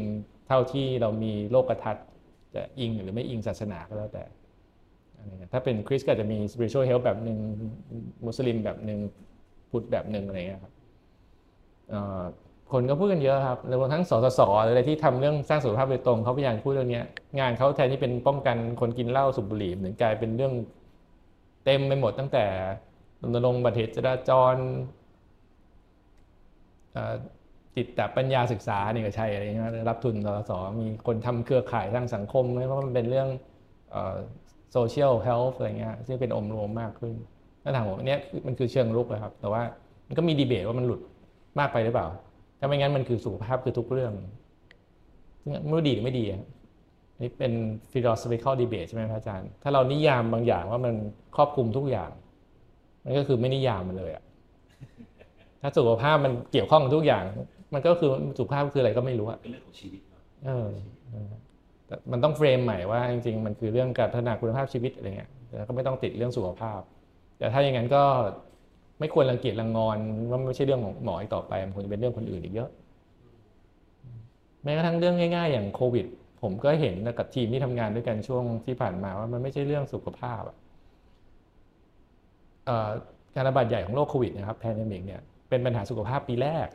[0.48, 2.06] เท่าที่เรามีโลกทัศน์
[2.54, 4.24] จะอิงหรือไม่อิงศาสนาก็แล้วแต่
[5.52, 7.38] ถ้าเป็นคริสก็จะมี spiritual health แบบหนึ่ง
[8.26, 8.98] มุสลิมแบบหนึ่ง
[9.70, 10.72] พุทธแบบหนึ่งอะไรเงี้ยครับ
[12.72, 17.02] คนก็พูดกันเยอะครับรวมทั้งสสสหรืออะไรที่ทำเรื่องสร้างสุขภาพโดยตรงเขาพยายามพูดเรื่องนี้
[17.38, 20.52] งานเขาแทนที่เป็นป้องกันคนกินเหล้าสูบบุหรี่เหมือนกลายเป็นเรื่อง
[21.64, 22.44] เต็มไปหมดตั้งแต่
[23.22, 24.56] รณรงค์บัตรเหตุจราจร
[27.76, 33.28] จิตตปัญญาศึกษานี่ก็ใช่อะไรเงี้ยรับทุนสสสมีคนทำเครือข่ายทางสังคมเพราะมันเป็นเรื่อง
[34.72, 37.14] social health อะไรเงี้ยซึ่งเป็นองค์รวมมากขึ้น
[37.62, 39.62] ถ้าถามผมอันเนี้ยมันคือเชิงรุกเลยครับ แต่ว่า
[40.06, 41.00] มันก็มีดีเบตว่ามันหลุด
[41.58, 42.06] มากไปหรือเปล่า
[42.58, 44.12] ถ้าไม่งั้นมันคือสุขภาพคือทุกเรื่อง
[45.42, 46.42] ซึ่งไม่รู้ดีหรือไม่ดีอะ
[47.22, 47.52] นี่เป็น
[47.92, 50.94] philosophical debate ใช่ไหมพระอาจารย์ ถ้าเรานิยามบางอย่างว่ามัน
[51.36, 52.10] ครอบคลุมทุกอย่าง
[53.04, 54.24] มันก็คือไม่นิยามมันเลยอะ
[55.60, 57.24] ถ้าสุขภาพมันเกี่ยวข้องกับทุกอย่าง
[57.74, 60.68] มันก็คือสุขภาพคืออะไรก็ไม่รู้อะเป็นเรื่องของชีวิตเนาะเออ
[61.08, 61.30] เออ
[61.86, 66.80] แต่มันต้องเฟรมใหม่ว่าจริงๆ มันคือเรื่องการพัฒนาคุณภาพชีวิตอะไรเงี้ยแล้วก็ไม่ต้องติดเรื่องสุขภาพ
[67.38, 68.02] แต่ถ้าอย่างนั้นก็
[69.00, 69.98] ไม่ควรรังเกียจรังงอน
[70.30, 72.70] ว่าไม่ใช่เรื่องของหมออีกต่อไป มันควรจะเป็นเรื่องคนอื่นอีกเยอะ
[74.64, 76.06] แม้กระทั่งเรื่องง่าย ๆ อย่างโควิด
[76.42, 80.56] ผมก็เห็นกับทีมที่ทำงานด้วยกันช่วงที่ผ่านมาว่ามันไม่ใช่เรื่องสุขภาพอะ
[82.66, 82.90] เอ่อ
[83.34, 85.20] การระบาดใหญ่ของโรคโควิดนะครับ pandemic เนี่ย
[85.50, 86.68] เป็นปัญหาสุขภาพปีแรก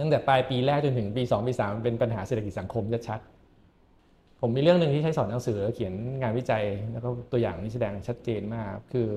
[0.00, 9.08] ตั้งแต่ปลายปีแรกจนถึงปีสองปีสามเป็นปัญหาเศรษฐกิจสังคมชัดๆผมมีเรื่องหนึ่งที่ใช้สอนหนังสือแล้วเขียนงานวิจัย แล้วก็ตัวอย่างนี้แสดงชัดเจนมาก คือ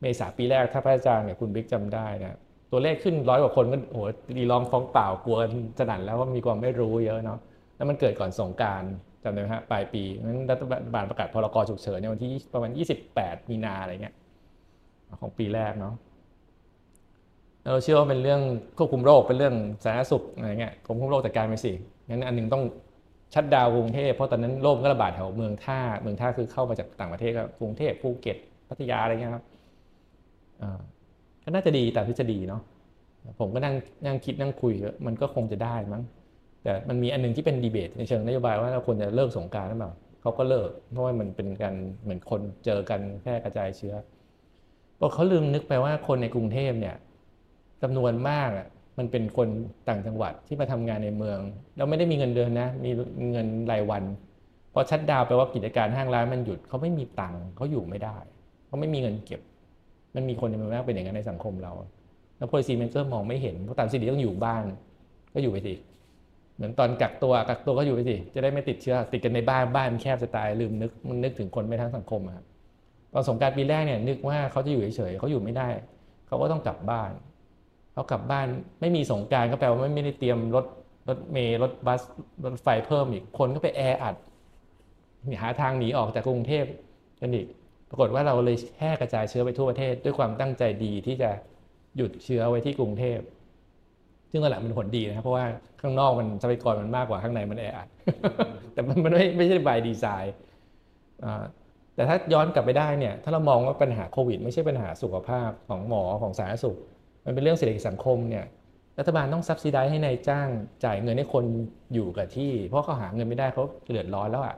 [0.00, 2.38] เมษาปีแรกถ้าพระอาจารย์กับคุณบิ๊กจำได้นะ
[2.70, 4.02] ตัวเลขขึ้นร้อยกว่าคนก็โอ้โห
[4.36, 7.38] ตีฆ้องร้องป่าวกลัวกันสนั่นแล้วว่ามีความไม่รู้เยอะเนาะ
[7.76, 8.82] แล้วมันเกิดก่อนสงกรานต์
[9.24, 10.62] จำได้ไหมฮะปลายปีนั้นรัฐ
[10.94, 12.70] บาลประกาศพรกฉุกเฉินในวันที่ประมาณ
[13.10, 14.14] 28 มีนาอะไรเงี้ย
[15.20, 15.94] ของปีแรกเนาะ
[17.64, 18.40] เราเชื่อว่าเป็นเรื่อง
[18.76, 21.72] ควบคุมโรคเป็นเรื่องสาธารณสุขอะไรเงี้ยควบคุมโรคจัดการไปสิ
[22.08, 22.62] งั้นอันหนึ่งต้อง
[23.34, 28.36] ชัดดาวกรุงเทพเพราะตอนนั้นโรคก็ระบาดแถวเมืองท่าเมืองท่าคือเข้ามาจากต่างประเทศก็กรุงเทพภูเก็ต
[28.68, 29.44] พัทยาอะไรเงี้ยครับ
[31.44, 32.62] ก็น่าจะดีแต่ทฤษฎีเนาะ
[33.40, 33.74] ผมก็นั่ง
[34.06, 34.72] นั่งคิดนั่งคุย
[35.06, 36.02] มันก็คงจะได้มั้ง
[36.62, 39.90] แต่มันมีอันหนึงที่เป็นดีเบตในเชิงนโยบายว่าเราควรจะเลิกสงการหรือเปล่า
[40.22, 43.94] เขาก็เลิก เพราะว่ามันเป็นการเหมือนคนเจอกันแพร่กระจายเชื้อ
[45.00, 46.94] บอกเขาลืมนึกไปว่าคนในกรุงเทพเนี่ย
[47.82, 48.66] จำนวนมากอะ
[48.98, 49.48] มันเป็นคน
[49.88, 51.38] ต่างจังหวัดที่มาทำงานในเมือง
[51.76, 52.90] เราไม่ได้มีเงินเดือนนะ มี
[53.32, 54.02] เงินรายวัน
[54.72, 58.16] พอชัดดาวแปลว่ากิจการห้างร้านมันหยุดเขาไม่มีตังค์เขาอยู่ไม่ได้
[58.66, 59.40] เขาไม่มีเงินเก็บ
[60.14, 61.72] มันมีคนจำนวนมากเป็นอย่างนั้นในสังคมเรา
[62.38, 64.64] แล้ว policy maker มองไม่เห็นเพราะตามสิทธิต้องอยู่บ้าน
[65.34, 65.74] ก็อยู่ไปสิ
[66.56, 72.44] เหมือนตอนกักตัวกักตัวก็อยู่ไปสิจะได้ไม่ติดเชื้อติดกันในบ้านบ้านแคบจะตายลืมนึกมันนึกถึงคนไม่ทั้งสังคมครับ
[73.12, 75.68] ตอนสงการปีแรกเนี่ยนึกว่าเขาจะอยู่เฉยๆเขาอยู่ไม่ได้
[76.26, 77.10] เขาก็ต้องกลับบ้าน
[77.92, 78.46] เขากลับบ้าน
[78.80, 80.66] ไม่มีสงการก็แปลว่าไม่ได้เตรียมรถ
[81.08, 82.02] รถเมล์รถบัส
[82.44, 84.16] รถไฟเพิ่มอีกคนก็ไปแออัด
[85.40, 86.64] หาทางหนีออกจากกรุงเทพ
[87.20, 87.46] กันอีก
[87.90, 91.30] ปรากฏว่าเราเลยแพร่กระจายเชื้อไปทั่วประเทศ ด้วยความตั้งใจดีที่จะ
[91.96, 93.18] หยุดเชื้อไว้ที่กรุงเทพ
[94.30, 95.46] ซึ่งนั่นแหละมันผลดีนะครับเพราะว่า
[95.80, 97.88] ข้างนอกมันทรัพยากรมันมากกว่าข้างในมันแออัด
[98.72, 100.34] แต่มันไม่ไม่ใช่บายดีไซน์
[101.94, 106.78] แต่ถ้าย้อนกลับไปได้เนี่ยถ้าเรามองว่าปัญหาโควิด ไม่ใช่ปัญหาสุขภาพของหมอของสาธารณสุข
[107.24, 108.44] มันเป็นเรื่องเศรษฐกิจสังคมเนี่ย
[108.98, 110.48] รัฐบาลต้องซับซิได้ให้ในายจ้าง
[110.84, 111.44] จ่ายเงินให้คน
[111.94, 114.56] อยู่กับที่ เพราะเขาหาเงินไม่ได้เขาเดือดร้อนแล้วอะ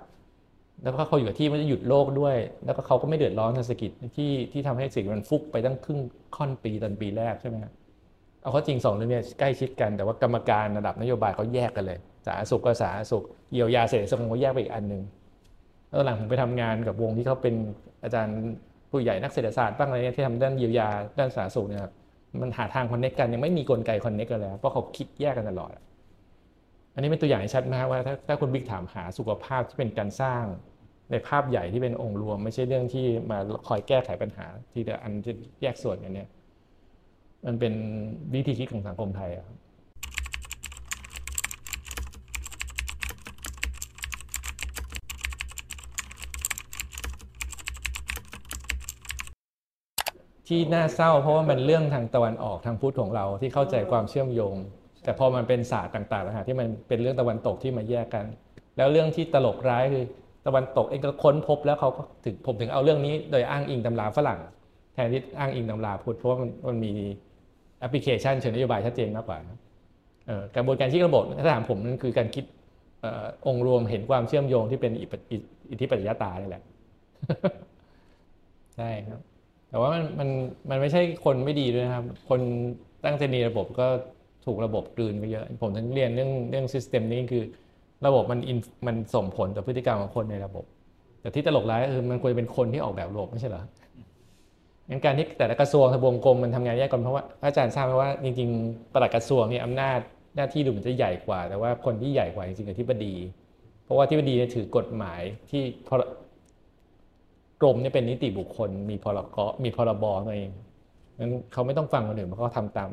[0.82, 6.00] แล้วก็เขาอยู่กับที่มันจะหยุดโลกด้วย แล้วก็เขาก็ไม่เดือดร้อนเศรษฐกิจที่ที่ทำให้สิ่งมันฟุกไปตั้งครึ่ง
[6.36, 7.72] ค่อนปีตอนปีแรกใช่ไหมครับ
[8.40, 15.02] เอาเขาจริงสองเรื่องนี้ใกล้ชิดกันแต่ว่ากรรมการระดับนโยบายเขาแยกกันเลยสาธารณสุขก็สาธารณสุขเยียวยาเศรษฐกิจสังคมเขาแยกไปอีกอันหนึ่ง
[15.90, 17.54] แล้วหลังผมไปทำงานกับวงที่เขาเป็น
[18.02, 18.38] อาจารย์
[18.90, 20.88] ผู้ใหญ่นักเศรษฐศาสตร์บ้างอะไรเนี่ยที่ทำด้านเยียวยา
[21.18, 21.92] ด้านสาธารณสุขเนี่ยครับ
[22.42, 25.70] มันหาทางคอนเน็กกันยังไม่มีกลไกคอนเน็กกันแล้วเพราะเขาคิดแยกกันตลอด
[26.94, 30.44] อันนี้เป็นตัวอย่างชัดมากว่าถ้าถ้าคุณบิ๊กถามหาสุขภาพที่เป็นการสร้าง
[31.10, 33.38] ในภาพใหญ่ที่เป็นองค์รวม ไม่ใช่เรื่องที่มา
[33.68, 35.32] คอยแก้ไขปัญหา ทีละอันจะ
[35.62, 36.28] แยกส่วนกันเนี่ย
[37.46, 37.74] มันเป็น
[38.34, 39.56] วิธีคิดของสังคมไทยครับ
[50.48, 54.56] ที่น่าเศร้า เพราะว่ามันเรื่องทางตะวันออกทางพุทธของเราที่เข้าใจความเชื่อมโยง
[55.04, 58.24] แต่พอมันเป็นศาสตร์ต่างๆนะฮะที่มันเป็นเรื่องตะวันตกที่มาแยกกัน
[58.76, 60.04] แล้วเรื่องที่ตลกร้ายคือ
[60.46, 64.40] ตะวันตกเองก็ค้นพบแล้วเขาก็ถึงผมถึงเอาเรื่องนี้โดยอ้างอิงตำราฝรั่ง
[64.94, 66.92] แทนที่อ้างอิงตำราพุทธเพราะว่ามันมันมี
[67.78, 69.58] แอปพลิเคชันเชิงนโยบายชัดเจนมากกว่านะ
[70.54, 72.44] กระบวนการที่ระบบถ้าถามผมนั่นคือการคิด
[73.46, 76.62] องค์รวมเห็นความเชื่อมโยงที่เป็นอิทธิปัจจยตานี่แหละ
[78.76, 79.20] ใช่ครับ
[79.74, 80.28] แต่ว่ามันมัน
[80.70, 82.40] มันไม่ใช่คนไม่ดีด้วยนะครับ คน
[83.04, 83.86] ตั้งใจมีระบบก็
[84.46, 87.44] ถูกระบบกลืนไปเยอะ ผมทั้งเรียนเรื่องเรื่องซิสเต็มนี้คือ
[88.06, 88.38] ระบบมัน
[88.86, 90.64] มันส่งผลต่อพฤติกรรมของคนในระบบ
[91.20, 93.62] แต่ที่ตลกร้ายคือมันควรจะเป็นคนที่ออกแบบระบบไม่ใช่เหรอ
[94.88, 99.98] งั้นการที่แต่ละกระทรวงทบวงกรมมันทำงานแยกกันเพราะว่าอาจารย์ทราบไหมว่าจริงๆประหลัดกระทรวงเนี่ยอำนาจ
[100.36, 103.14] หน้าที่ดูเหมือนจะใหญ่กว่า แต่ว่าคนที่ใหญ่กว่าจริงๆคือที่บดี
[103.84, 105.90] เพราะว่าที่บดีเนี่ยถือกฎหมายที่ก
[107.64, 110.50] รมเนี่ยเป็นนิติบุคคล มีพรกมีพรบตัวเอง
[111.18, 112.90] งั้นเขาไม่ต้องฟังคนอื่นเพราะเขาทำตาม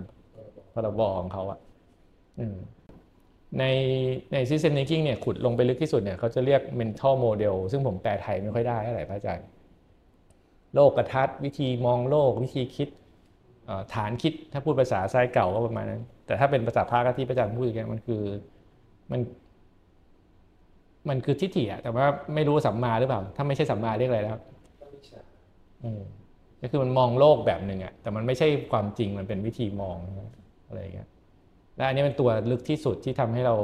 [0.74, 1.60] พรบของเขาอะ
[3.60, 3.66] ใน
[4.34, 9.48] ใน system thinking เนี่ยขุดลงไปลึกที่สุดเนี่ยเขาจะเรียก mental model ซึ่งผมแปลไทยไม่ค่อยได้เท่าไหร่พระอาจารย์
[10.76, 12.90] โลกกระทัดวิธีมองโลกวิธีคิด
[13.94, 18.24] ฐานคิดถ้าพูดภาษาไซเก่าก็ประมาณนั้น แต่ถ้าเป็นภาษาพระที่พระอาจารย์พูดกันมันคือ
[19.12, 19.20] มัน
[21.10, 24.40] มันคือทิฏฐิอะแต่ว่าไม่รู้สัมมาหรือเปล่า ถ้าไม่ใช่สัมมาเรียกอะไรแล้ว
[26.62, 29.98] ก็คือมันมองโลกแบบหนึ่งอะแต่มันไม่ใช่ความจริงมันเป็นวิธีมอง
[30.68, 31.10] อะไรอย่างเงี้ย
[31.78, 33.56] และอันนี้เป็นตัวลึกที่สุดที่ทำให้เรา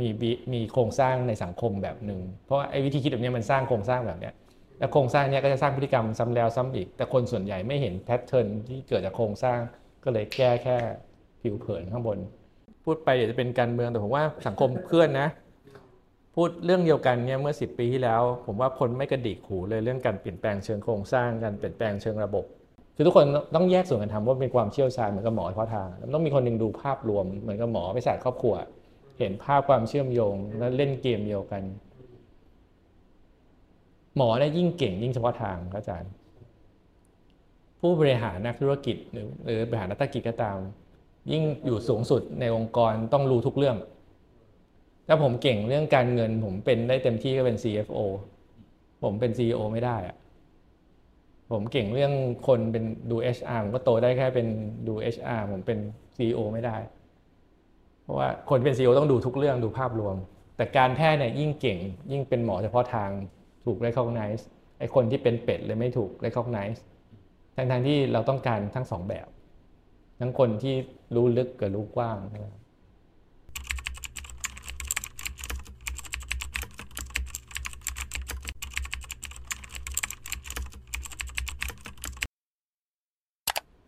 [0.00, 0.08] มี
[0.52, 4.34] มีโครงสร้างในสังคมแบบหนึ่งเพราะไอ้วิธีคิดแบบนี้มันสร้างโครงสร้างแบบเนี้ย
[4.78, 9.58] แล้วโครงสร้างเนี้ยก็จะสร้างพฤติกรรมซ้ำแล้วซ้ำอีก แต่คนส่วนใหญ่ไม่เห็นแพทเทิร์นที่เกิดจากโครงสร้าง
[10.04, 10.76] ก็เลยแก้แค่
[11.42, 12.18] ผิวเผินข้างบน
[12.84, 15.28] พูดไปเดี๋ยวจะเป็นการเมืองแต่ผมว่าสังคมเพื่อนนะ
[16.34, 22.44] พูดเรื่องเดียวกันเนี่ยเมื่อ 10 ปีที่แล้ว ผมว่าคนไม่กระดิกหูเลยเรื่องการเปลี่ยนแปลงเชิงโครงสร้างการเปลี่ยนแปลงเชิงระบบ
[22.96, 28.54] คือทุกคนต้องแยกส่วนกันทำว่าเป็นความเชี่ยวชาญเหมือนกับหมอเฉพาะทางต้องมีคนหนึ่งดูภาพรวมเหมือนกับหมอไปศาสตร์ครอบครัว
[29.18, 31.62] เห็นภาพความเชื่อมโยงแล้วเล่นเกมเดียวกัน
[34.16, 36.10] หมอได้ยิ่งเก่งยิ่งเฉพาะทางอาจารย์
[37.80, 40.58] ผู้บริหารนักธุรกิจหรือหรือบริหารนักธุรกิจก็ตาม
[41.32, 43.76] ยิ่งอยู่สูงสุดในองค์กรต้องรู้ทุกเรื่อง
[45.12, 47.98] ถ้าผมเก่งเรื่องการเงิน ผมเป็นได้เต็มที่ก็เป็น CFO
[49.02, 50.16] ผมเป็น CEO ไม่ได้อะ
[51.52, 52.12] ผมเก่งเรื่อง
[52.46, 54.46] คนเป็นดู HR ผมก็โตได้แค่เป็น
[54.88, 55.78] ดู HR ผมเป็น
[56.16, 56.76] CEO ไม่ได้
[58.02, 60.16] เพราะว่าคนเป็น CEO ต้องดูทุกเรื่องดูภาพรวม
[60.56, 61.78] แต่การแพทย์เนี่ยยิ่งเก่ง
[62.12, 63.10] ยิ่งเป็นหมอเฉพาะทาง
[63.64, 64.42] ถูก recognize
[64.78, 66.78] ไอ้คนที่เป็นเป็ดเลยไม่ถูก recognize
[67.56, 69.28] ทั้งทางที่เราต้องการทั้งสองแบบ
[70.20, 70.74] ทั้งคนที่
[71.14, 72.18] รู้ลึกกับรู้กว้าง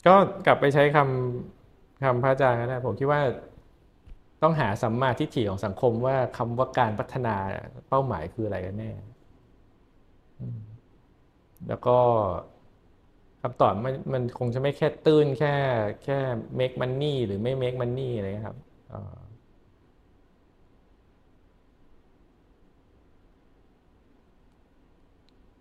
[0.06, 0.14] ก็
[0.46, 3.20] กลับไปใช้คำคำพระอาจารย์ก็ได้ผมคิดว่า
[4.42, 7.36] ต้องหาสัมมาทิฏฐิของสังคมว่าคำว่าการพัฒนา
[7.88, 8.90] เป้าหมายคืออะไรกันแน่
[11.68, 11.96] แล้วก็
[13.42, 15.54] คำตอบมันมันคงจะไม่แค่ตื้นแค่
[16.04, 16.18] แค่
[16.58, 18.58] make money หรือไม่ make money อะไรครับ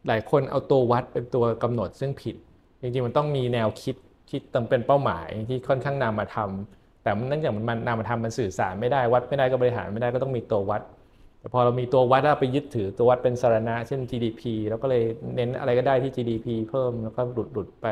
[0.07, 2.35] หลายคนเอาตัววัดเป็นตัวกำหนดซึ่งผิด
[2.81, 3.95] จริงๆมันต้องมีแนวคิด
[4.31, 10.81] ที่ต้องเป็นเป้าหมายที่ค่อนข้างนำมาทำแต่มันเนื่องจากมันนำมาทำมันสื่อสารไม่ได้วัดไม่ได้ก็บริหารไม่ได้ก็ต้องมีตัววัด
[11.39, 15.03] แต่พอเรามีตัววัดแล้วไปยึดถือตัววัดเป็นสารณะ เช่น GDP แล้วก็เลย
[15.35, 17.87] เน้นอะไรก็ได้ที่ GDP เพิ่มแล้วก็หลุดหลุดไป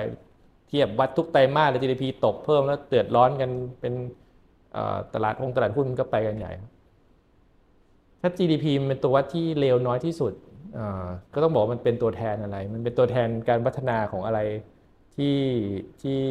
[0.68, 3.52] เทียบวัดทุกไตรมาสเลย GDP ตกเพิ่มแล้วเดือดร้อนกัน
[3.82, 3.94] เป็น
[5.14, 6.52] ตลาดองตลาดหุ้นก็ไปกันใหญ่
[8.22, 10.34] ถ้า GDP มันเป็นตัววัดที่เลวน้อยที่สุด
[11.34, 14.40] ก็ต้องบอกมันเป็นตัวแทนอะไร มันเป็นตัวแทนการพัฒนาของอะไร
[15.16, 15.38] ที่
[16.02, 16.22] ที่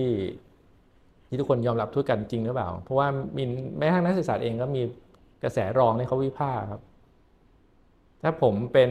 [1.29, 3.43] ที่ทุกคนยอมรับทุกกันจริงหรือเปล่า เพราะว่ามี
[3.79, 4.83] แม้กระทั่งนักศึกษาเองก็มี
[5.43, 6.83] กระแสรองในเขาวิพากษ์ครับ
[8.23, 8.91] ถ้าผมเป็น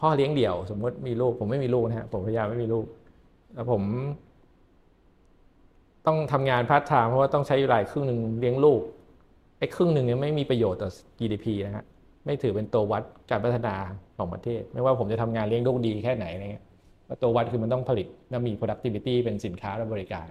[0.00, 2.84] พ่อเลี้ยงเดี่ยว สมมติมีลูก ผมไม่มีลูกนะฮะผมพยายามไม่มีลูก
[3.54, 3.82] แล้วผม
[6.06, 8.80] ต้องทำงานพาร์ทไทม์เพราะว่าต้องใช้เวลาครึ่งหนึ่งเลี้ยงลูก
[9.58, 11.84] ไอ้ครึ่งหนึ่งเนี่ยไม่มีประโยชน์ต่อ GDP นะฮะ
[12.24, 13.74] ไม่ถือเป็นตัววัดการพัฒนา
[14.16, 16.65] ของประเทศ ไม่ว่าผมจะทำงานเลี้ยงลูกดีแค่ไหนอะไรเงี้ย
[17.08, 20.28] ว่าตัววัดคือมันต้องผลิตและมี productivity เป็นสินค้าและบริการ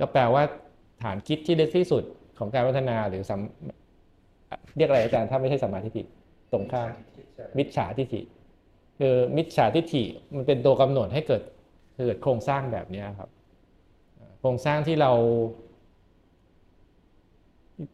[0.00, 0.42] ก็แปลว่า
[1.02, 2.02] ฐานคิดที่ลึกที่สุด
[2.38, 3.40] ของการพัฒนาหรือสัม
[4.76, 6.02] เรียกอะไรอาจารย์ถ้าไม่ใช่สัมมาทิฏฐิ
[6.52, 6.88] ตรงข้าม
[7.58, 8.20] มิจฉาทิฏฐิ
[8.98, 10.02] คือมิจฉาทิฏฐิ
[10.36, 11.42] มันเป็นตัวกำหนดให้เกิด
[12.06, 13.30] เกิดโครงสร้างแบบนี้ครับ
[14.40, 15.12] โครงสร้างที่เรา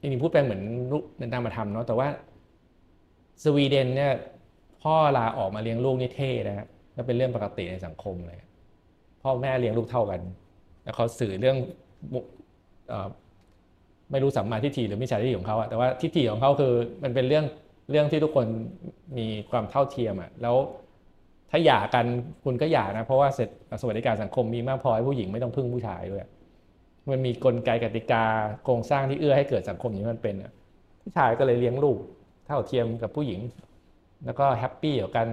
[0.00, 0.62] จริงๆพูดไปเหมือน
[0.92, 2.08] รูปเป็นตามมาทำเนาะแต่ว่า
[3.42, 4.12] สวีเดนเนี่ย
[4.82, 8.38] พ่อลาออกมาเลี้ยงลูกนี่เท่นะฮะแล้วเป็นเรื่องปกติในสังคมเลย
[9.22, 10.20] พ่อแม่เลี้ยงลูกเท่ากัน
[10.82, 11.56] แล้วเขาสื่อเรื่อง
[14.10, 17.44] ไม่รู้สัมมาทิฏฐิหรือมิจฉาทิฏฐิของเขาอะแต่ว่าทิฏฐิของเขาคือมันเป็นเรื่อง
[17.90, 18.46] เรื่องที่ทุกคน
[19.18, 20.56] มีความเท่าเทียมอะแล้ว
[21.50, 22.06] ถ้าหย่ากัน
[22.44, 23.48] คุณก็หย่านะ เพราะว่าเสร็จ
[23.80, 26.24] สวัสดิการสังคมมีมากพอให้ผู้หญิงไม่ต้องพึ่งผู้ชายด้วย
[27.10, 28.24] มันมีกลไกกติกา
[28.64, 30.34] โครงสร้างที่เอื้อให้เกิดสังคมอย่างที่มันเป็น
[31.02, 31.98] ผู้ชายก็เลยเลี้ยงลูก
[32.46, 33.40] เท่าเทียมกับผู้หญิง
[34.24, 35.28] แล้วก็ happy กับการ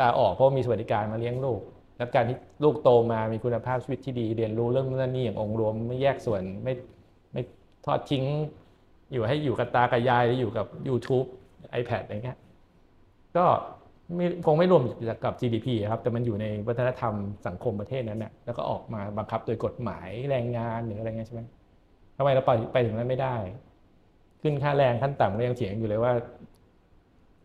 [0.00, 1.60] ลาออกเพราะมีสวัสดิการมาเลี้ยงลูก
[1.96, 6.72] แล้วการที่ลูกโตมามีคุณภาพชีวิตที่ดี เรียนรู้เรื่องนั่นนี่อย่างองค์รวมไม่แยกส่วนไม่
[7.32, 7.42] ไม่
[7.84, 8.24] ทอดทิ้ง
[9.12, 11.26] อยู่ให้อยู่กับตากับยายหรืออยู่กับ YouTube
[11.80, 12.38] iPad อะไรเงี้ย
[13.36, 13.44] ก็
[14.16, 14.82] ไม่คงไม่รวม
[15.24, 17.14] กับ GDP ครับ แต่มันอยู่ในวัฒนธรรม
[17.46, 21.42] สังคมประเทศนั้นน่ะแล้วก็ออกมาบังคับโดยกฎหมายแรงงานหรืออะไรเงี้ยใช่ไหม
[22.16, 23.36] ทำไมเราไปไปถึงนั้นไม่ได้
[24.42, 26.12] ขึ้นค่าแรงขั้นต่ำก็ยังเถียงอยู่เลยว่า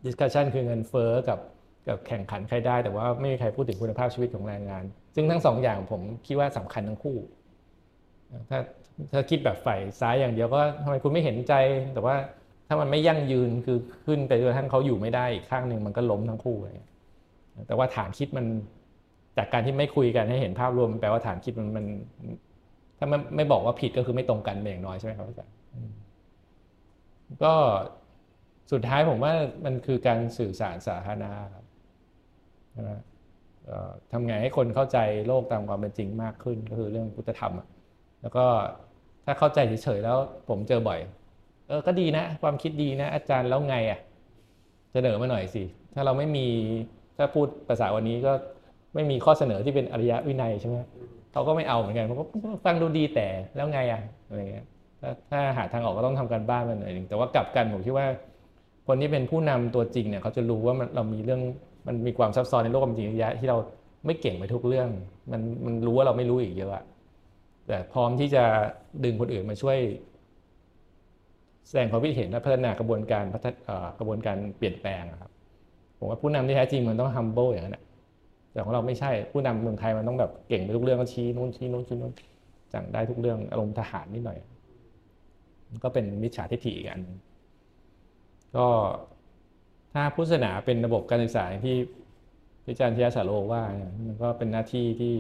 [0.06, 1.40] discussion คือเงินเฟ้อกับ
[1.88, 4.84] กับแข่งขันใครได้ แต่ว่าไม่มีใครพูดถึงคุณภาพชีวิตของแรงงาน
[5.16, 7.18] ซึ่งทั้งสองอย่างผมคิดว่าสำคัญทั้งคู่
[8.50, 8.60] ถ้า
[9.14, 11.54] ถ้าคิดแบบฝ่ายซ้ายอย่างเดียวก็ทำไมคุณไม่เห็นใจ
[11.94, 12.16] แต่ว่า
[12.68, 16.74] ถ้ามันไม่ยั่งยืนคือขึ้นไปจนทั่งเขาอยู่ไม่ได้อีกข้างหนึ่งมันก็ล้มทั้งคู่เลย
[17.68, 18.46] แต่ว่าฐานคิดมัน
[19.38, 21.86] จากการที่ไม่คุยกันให้เห็นภาพรวมแปลว่าฐานคิดมันมัน
[22.98, 25.54] ถ้าไม่ไม่บอกว่าผิดก็คือไม่ตรงกันเป็นอย่างน้อยใช่ไหมครับอาจารย์
[27.44, 27.54] ก็
[28.72, 29.34] สุดท้ายผมว่า
[29.66, 31.63] มันคือการสื่อสารสาธารณะครับ
[32.74, 32.92] ใช่ไหม
[34.12, 34.98] ทำไงให้คนเข้าใจ
[35.28, 37.68] โลกตามความเป็นจริงมากขึ้นก็คือเรื่องพุทธธรรมอะ
[38.22, 38.46] แล้วก็
[39.26, 40.18] ถ้าเข้าใจเฉยๆแล้ว
[40.50, 41.00] ผมเจอบ่อย
[41.68, 44.00] เออก็ดีนะ ความคิดดีนะ อาจารย์แล้วไงอะ
[44.94, 45.64] เสนอมาหน่อยสิ
[45.94, 46.48] ถ้าเราไม่มี
[47.18, 48.34] ถ้าพูดภาษาวันนี้ก็
[48.96, 50.76] ไม่มีข้อเสนอที่เป็นอริยวินัยใช่ไหม
[51.34, 52.26] เขาก็ไม่เอาเหมือนกันเขาก็
[52.66, 54.66] ฟังดูดีแต่แล้วไงอะอะไรเงี้ย
[55.00, 58.08] ถ้าถ้าหาทางออกก็ต้องทำการบ้านมันหน่อยหนึงแต่ว่ากลับกันผมคิดว่า
[58.88, 61.42] คนที่เป็นผู้นำตัวจริงเนี่ยเขาจะรู้ว่ามันเรามีเรื่อง
[61.88, 63.58] มันมีความซับซ้อนในโลกความจริงเยอะแยะที่เรา
[64.06, 64.90] ไม่เก่งไปทุกเรื่อง
[65.32, 66.84] มันมันรู้ว่าเราไม่รู้อีกเยอะอะ
[67.68, 68.44] แต่พร้อมที่จะ
[69.04, 69.78] ดึงคนอื่นมาช่วย
[71.68, 73.48] แสดงความคิดเห็นและพัฒนากระบวนการพัฒ
[74.00, 75.32] กระบวนการเปลี่ยนแปลงครับ
[75.98, 77.84] ผมว่าผู้นำที่แท้จริงมันต้อง humble อย่างนั้นแหละ
[78.52, 82.14] แต่ของเราไม่ใช่ผู้นำเมืองไทยมันต้องแบบเก่งไปทุกเรื่องก็ชี้นู้นชี้นู้นชี้นู้น
[82.74, 84.40] จังได้ทุกเรื่องอารมณ์ทหารนิดหน่อย
[85.84, 87.02] ก็เป็นมิจฉาทิฏฐิอีกอัน
[88.58, 88.68] ก็
[89.94, 91.76] ถ้าพุทธศาสนาเป็นระบบการศึกษาที่
[92.64, 95.14] พระอาจารย์เทียสาโลว่าเนี่ยมันก็เป็นหน้าที่ที่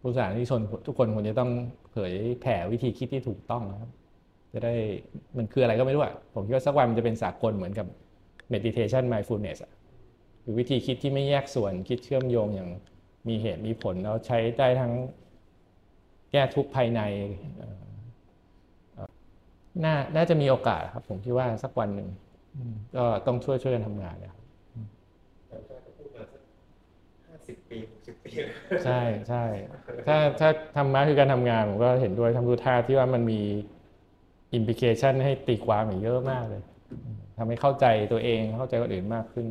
[0.00, 1.50] พุทธศาสนาที่ชนทุกคนควรจะต้อง
[1.92, 3.90] เผยแผ่วิธีคิดที่ถูกต้องนะครับ
[4.52, 4.74] จะได้
[5.36, 7.86] มันคืออะไรก็ไม่รู้อะผมคิดว่าสักวันมันจะเป็นสากลเหมือนกับ
[8.52, 9.72] meditation mindfulness อะ
[10.42, 12.68] คือวิธีคิดที่ไม่แยกส่วนคิดเชื่อมโยงอย่าง
[13.28, 14.92] มีเหตุมีผลแล้วใช้ได้ทั้ง
[16.32, 17.00] แก้ทุกข์ภายใน
[19.84, 22.08] น่าน่าจะมีโอกาสครับ ผมคิดว่าสักวันหนึ่ง
[22.96, 24.42] ก็ต้องช่วยช่วยกันทำงานนะครับ
[25.48, 26.42] แต่ก็พูดมาสัก
[27.26, 28.30] ห้าสิบปีหกสิบปี
[28.84, 29.44] ใช่ใช่
[30.06, 33.40] ถ้าถ้าธรรมะคือการทำงานผมก็เห็นด้วยทำดูท่าที่ว่ามันมี
[34.54, 36.62] อิมพิเคชันให้ตีความอีกเยอะมากเลย
[37.38, 39.46] ทำให้เข้าใจตัวเองเข้าใจคนอื่นมากขึ้น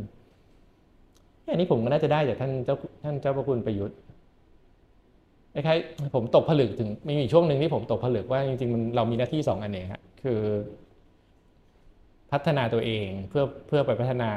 [1.51, 3.97] อันนี้ผมก็น่าจะได้จากท่านเจ้าท่านเจ้าพระคุณประยุทธ์
[5.53, 10.39] คล้ายๆผมตกผลึกถึงมีอีกช่วงหนึ่งที่ผมตกผลึกว่าจริงๆมันเรามีหน้าที่สองอันเองฮะคือ
[12.33, 14.31] พัฒนาตัวเองเพื่อเพื่อไปพัฒนา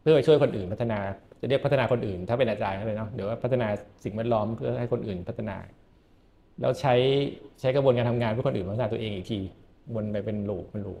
[0.00, 0.98] เพื่อไปช่วยคนอื่นพัฒนา
[1.40, 3.68] จะเรียกพัฒนาคนอื่น ถ้าเป็นอาจารย์ก็เลยเนาะเดี๋ยวว่าพัฒนา
[4.04, 5.56] สิ่งแวดล้อมเพื่อให้คนอื่นพัฒนา
[6.60, 6.94] แล้วใช้
[7.60, 9.38] ใช้กระบวนการทำงานเพื่อคนอื่นพัฒนาตัวเองอีกที
[9.94, 11.00] วนไปเป็นลูปเป็นลูป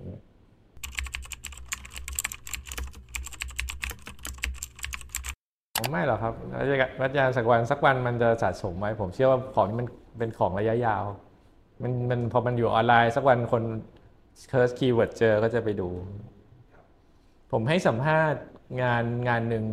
[5.76, 6.34] ผมไม่หรอกครับ
[7.00, 9.88] วัจจารย์สักวันสักวันมันจะสะสมไว้ผมเชื่อว่าของนี้มัน
[10.18, 11.04] เป็นของระยะยาว
[11.82, 13.62] มันมันพอมันอยู่ออนไลน์ สักวันคน
[14.48, 15.88] search keyword เจอก็จะไปดู
[17.52, 18.42] ผมให้สัมภาษณ์
[18.82, 19.64] งานงานหนึ่ง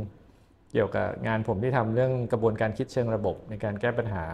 [0.72, 4.26] เกี่ยวกับงานผมที่ทำเรื่องกระบวนการคิดเชิงระบบในการแก้ปัญหา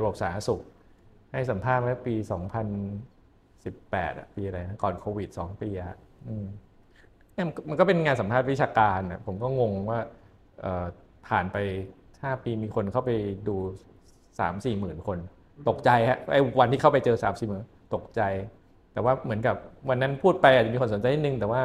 [0.00, 0.62] ระบบสาธารณสุข
[1.32, 2.14] ให้สัมภาษณ์เมื่อปี
[2.96, 5.98] 2018อะปีอะไรนะก่อนโควิด 2 ปีอะ
[7.68, 10.00] มันก็เป็นงานสัมภาษณ์วิชาการอะผมก็งงว่า
[11.28, 11.56] ผ่านไป
[12.02, 13.10] 5 ปีมีคนเข้าไป
[13.48, 13.56] ดู
[14.38, 15.18] 3 4 หมื่นคน
[15.68, 17.60] ตกใจฮะไอ้วันที่เข้าไปเจอ 3 4 หมื่น
[17.94, 18.22] ตกใจ
[18.92, 19.56] แต่ว่าเหมือนกับ
[19.88, 21.62] วันนั้นพูดไปอาจจะมีคนสนใจนิดนึง แต่ว่า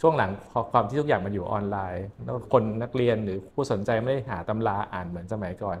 [0.00, 0.30] ช่วงหลัง
[0.72, 5.76] ความที่ทุกอย่างมันอยู่ออนไลน์ แล้วคนนักเรียนหรือผู้สนใจไม่ได้หาตำราอ่านเหมือนสมัยก่อน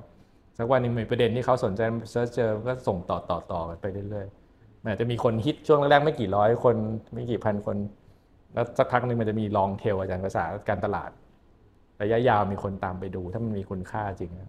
[0.58, 6.76] สักวันหนึ่งมีประเด็นที่เขาสนใจ search เจอก็ส่งต่อต่อต่อกันไปเรื่อยๆมันอาจจะมีคนฮิตช่วงแรกๆไม่กี่ร้อยคน
[7.14, 7.76] ไม่กี่พันคน
[8.54, 11.10] แล้วสักพักหนึ่งมันจะมี long tail อาจารย์ภาษาการตลาด
[12.02, 14.48] ระยะยาวมีคนตามไปดู ถ้ามันมีคุณค่าจริงนะ